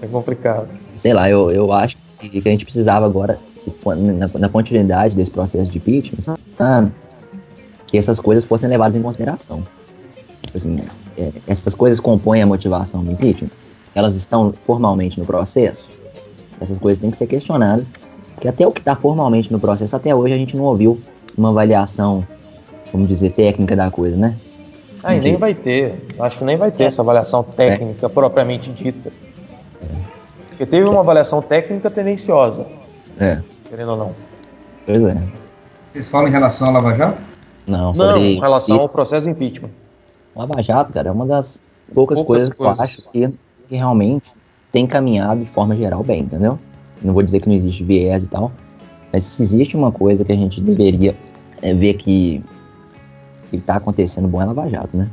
É 0.00 0.06
complicado. 0.06 0.68
Sei 0.96 1.12
lá, 1.12 1.28
eu, 1.28 1.50
eu 1.50 1.72
acho 1.72 1.96
que, 2.18 2.40
que 2.40 2.48
a 2.48 2.52
gente 2.52 2.64
precisava 2.64 3.06
agora, 3.06 3.38
na, 3.86 4.28
na 4.38 4.48
continuidade 4.48 5.16
desse 5.16 5.30
processo 5.30 5.70
de 5.70 5.78
impeachment, 5.78 6.36
ah, 6.58 6.88
que 7.86 7.98
essas 7.98 8.18
coisas 8.18 8.44
fossem 8.44 8.68
levadas 8.68 8.96
em 8.96 9.02
consideração. 9.02 9.64
Assim, 10.54 10.80
é, 11.18 11.30
essas 11.46 11.74
coisas 11.74 11.98
compõem 12.00 12.42
a 12.42 12.46
motivação 12.46 13.04
do 13.04 13.12
impeachment. 13.12 13.50
Elas 13.94 14.14
estão 14.14 14.52
formalmente 14.64 15.18
no 15.18 15.26
processo. 15.26 15.88
Essas 16.60 16.78
coisas 16.78 17.00
têm 17.00 17.10
que 17.10 17.16
ser 17.16 17.26
questionadas 17.26 17.86
que 18.40 18.48
até 18.48 18.66
o 18.66 18.72
que 18.72 18.80
está 18.80 18.94
formalmente 18.94 19.50
no 19.52 19.58
processo, 19.58 19.94
até 19.96 20.14
hoje 20.14 20.34
a 20.34 20.36
gente 20.36 20.56
não 20.56 20.64
ouviu 20.64 20.98
uma 21.36 21.50
avaliação, 21.50 22.26
vamos 22.92 23.08
dizer, 23.08 23.30
técnica 23.30 23.74
da 23.74 23.90
coisa, 23.90 24.16
né? 24.16 24.36
Ah, 25.04 25.14
e 25.14 25.20
nem 25.20 25.36
vai 25.36 25.54
ter. 25.54 26.02
Acho 26.18 26.38
que 26.38 26.44
nem 26.44 26.56
vai 26.56 26.70
ter 26.70 26.84
é. 26.84 26.86
essa 26.86 27.02
avaliação 27.02 27.42
técnica 27.42 28.06
é. 28.06 28.08
propriamente 28.08 28.70
dita. 28.70 29.10
É. 29.82 29.86
Porque 30.48 30.66
teve 30.66 30.88
uma 30.88 31.00
avaliação 31.00 31.42
técnica 31.42 31.90
tendenciosa. 31.90 32.66
É. 33.20 33.40
Querendo 33.68 33.90
ou 33.90 33.96
não. 33.96 34.14
Pois 34.86 35.04
é. 35.04 35.16
Vocês 35.88 36.08
falam 36.08 36.28
em 36.28 36.30
relação 36.30 36.68
ao 36.68 36.72
Lava 36.74 36.94
Jato? 36.94 37.18
Não, 37.66 37.94
sobre... 37.94 38.12
Não, 38.12 38.24
em 38.24 38.40
relação 38.40 38.80
ao 38.80 38.88
processo 38.88 39.26
de 39.26 39.32
impeachment. 39.32 39.70
Lava 40.34 40.60
Jato, 40.62 40.92
cara, 40.92 41.08
é 41.08 41.12
uma 41.12 41.26
das 41.26 41.60
poucas, 41.94 42.16
poucas 42.16 42.26
coisas, 42.26 42.54
coisas, 42.54 42.76
que 42.76 42.80
eu 42.80 42.84
acho 42.84 43.10
que, 43.12 43.38
que 43.68 43.76
realmente 43.76 44.32
tem 44.72 44.86
caminhado 44.86 45.40
de 45.40 45.46
forma 45.46 45.76
geral 45.76 46.02
bem, 46.02 46.22
entendeu? 46.22 46.58
Não 47.02 47.12
vou 47.12 47.22
dizer 47.22 47.40
que 47.40 47.48
não 47.48 47.54
existe 47.54 47.84
viés 47.84 48.24
e 48.24 48.28
tal, 48.28 48.50
mas 49.12 49.22
se 49.22 49.42
existe 49.42 49.76
uma 49.76 49.92
coisa 49.92 50.24
que 50.24 50.32
a 50.32 50.36
gente 50.36 50.60
deveria 50.60 51.14
é, 51.62 51.72
ver 51.72 51.94
que 51.94 52.42
que 53.56 53.62
está 53.62 53.76
acontecendo 53.76 54.28
bom 54.28 54.40
é 54.40 54.44
Lava 54.44 54.68
Jato, 54.68 54.96
né? 54.96 55.08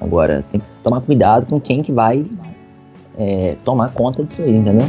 Agora, 0.00 0.44
tem 0.50 0.60
que 0.60 0.66
tomar 0.82 1.00
cuidado 1.00 1.46
com 1.46 1.60
quem 1.60 1.82
que 1.82 1.92
vai 1.92 2.24
é, 3.16 3.56
tomar 3.64 3.90
conta 3.90 4.24
disso 4.24 4.42
aí, 4.42 4.56
entendeu? 4.56 4.86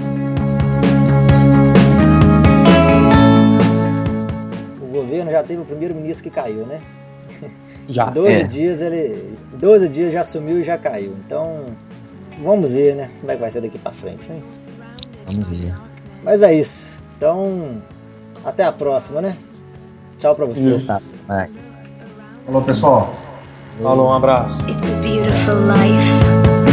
O 4.81 4.91
governo 4.91 5.31
já 5.31 5.43
teve 5.43 5.61
o 5.61 5.65
primeiro 5.65 5.93
ministro 5.93 6.23
que 6.23 6.29
caiu, 6.29 6.65
né? 6.65 6.81
Já. 7.87 8.09
12 8.11 8.31
é. 8.31 8.43
dias 8.43 8.81
ele. 8.81 9.35
12 9.53 9.89
dias 9.89 10.13
já 10.13 10.23
sumiu 10.23 10.59
e 10.59 10.63
já 10.63 10.77
caiu. 10.77 11.15
Então, 11.25 11.65
vamos 12.41 12.73
ver, 12.73 12.95
né? 12.95 13.09
Como 13.19 13.31
é 13.31 13.35
que 13.35 13.41
vai 13.41 13.51
ser 13.51 13.61
daqui 13.61 13.77
para 13.77 13.91
frente, 13.91 14.27
né? 14.29 14.41
Vamos 15.27 15.47
ver. 15.47 15.75
Mas 16.23 16.41
é 16.41 16.53
isso. 16.53 16.91
Então, 17.17 17.77
até 18.43 18.63
a 18.63 18.71
próxima, 18.71 19.21
né? 19.21 19.37
Tchau 20.17 20.35
pra 20.35 20.45
vocês. 20.45 20.85
Tá. 20.85 20.99
Falou, 22.45 22.61
pessoal. 22.61 23.13
Falou, 23.81 24.09
um 24.09 24.13
abraço. 24.13 24.61
It's 24.69 24.83
a 24.83 25.01
beautiful 25.01 25.55
life. 25.55 26.72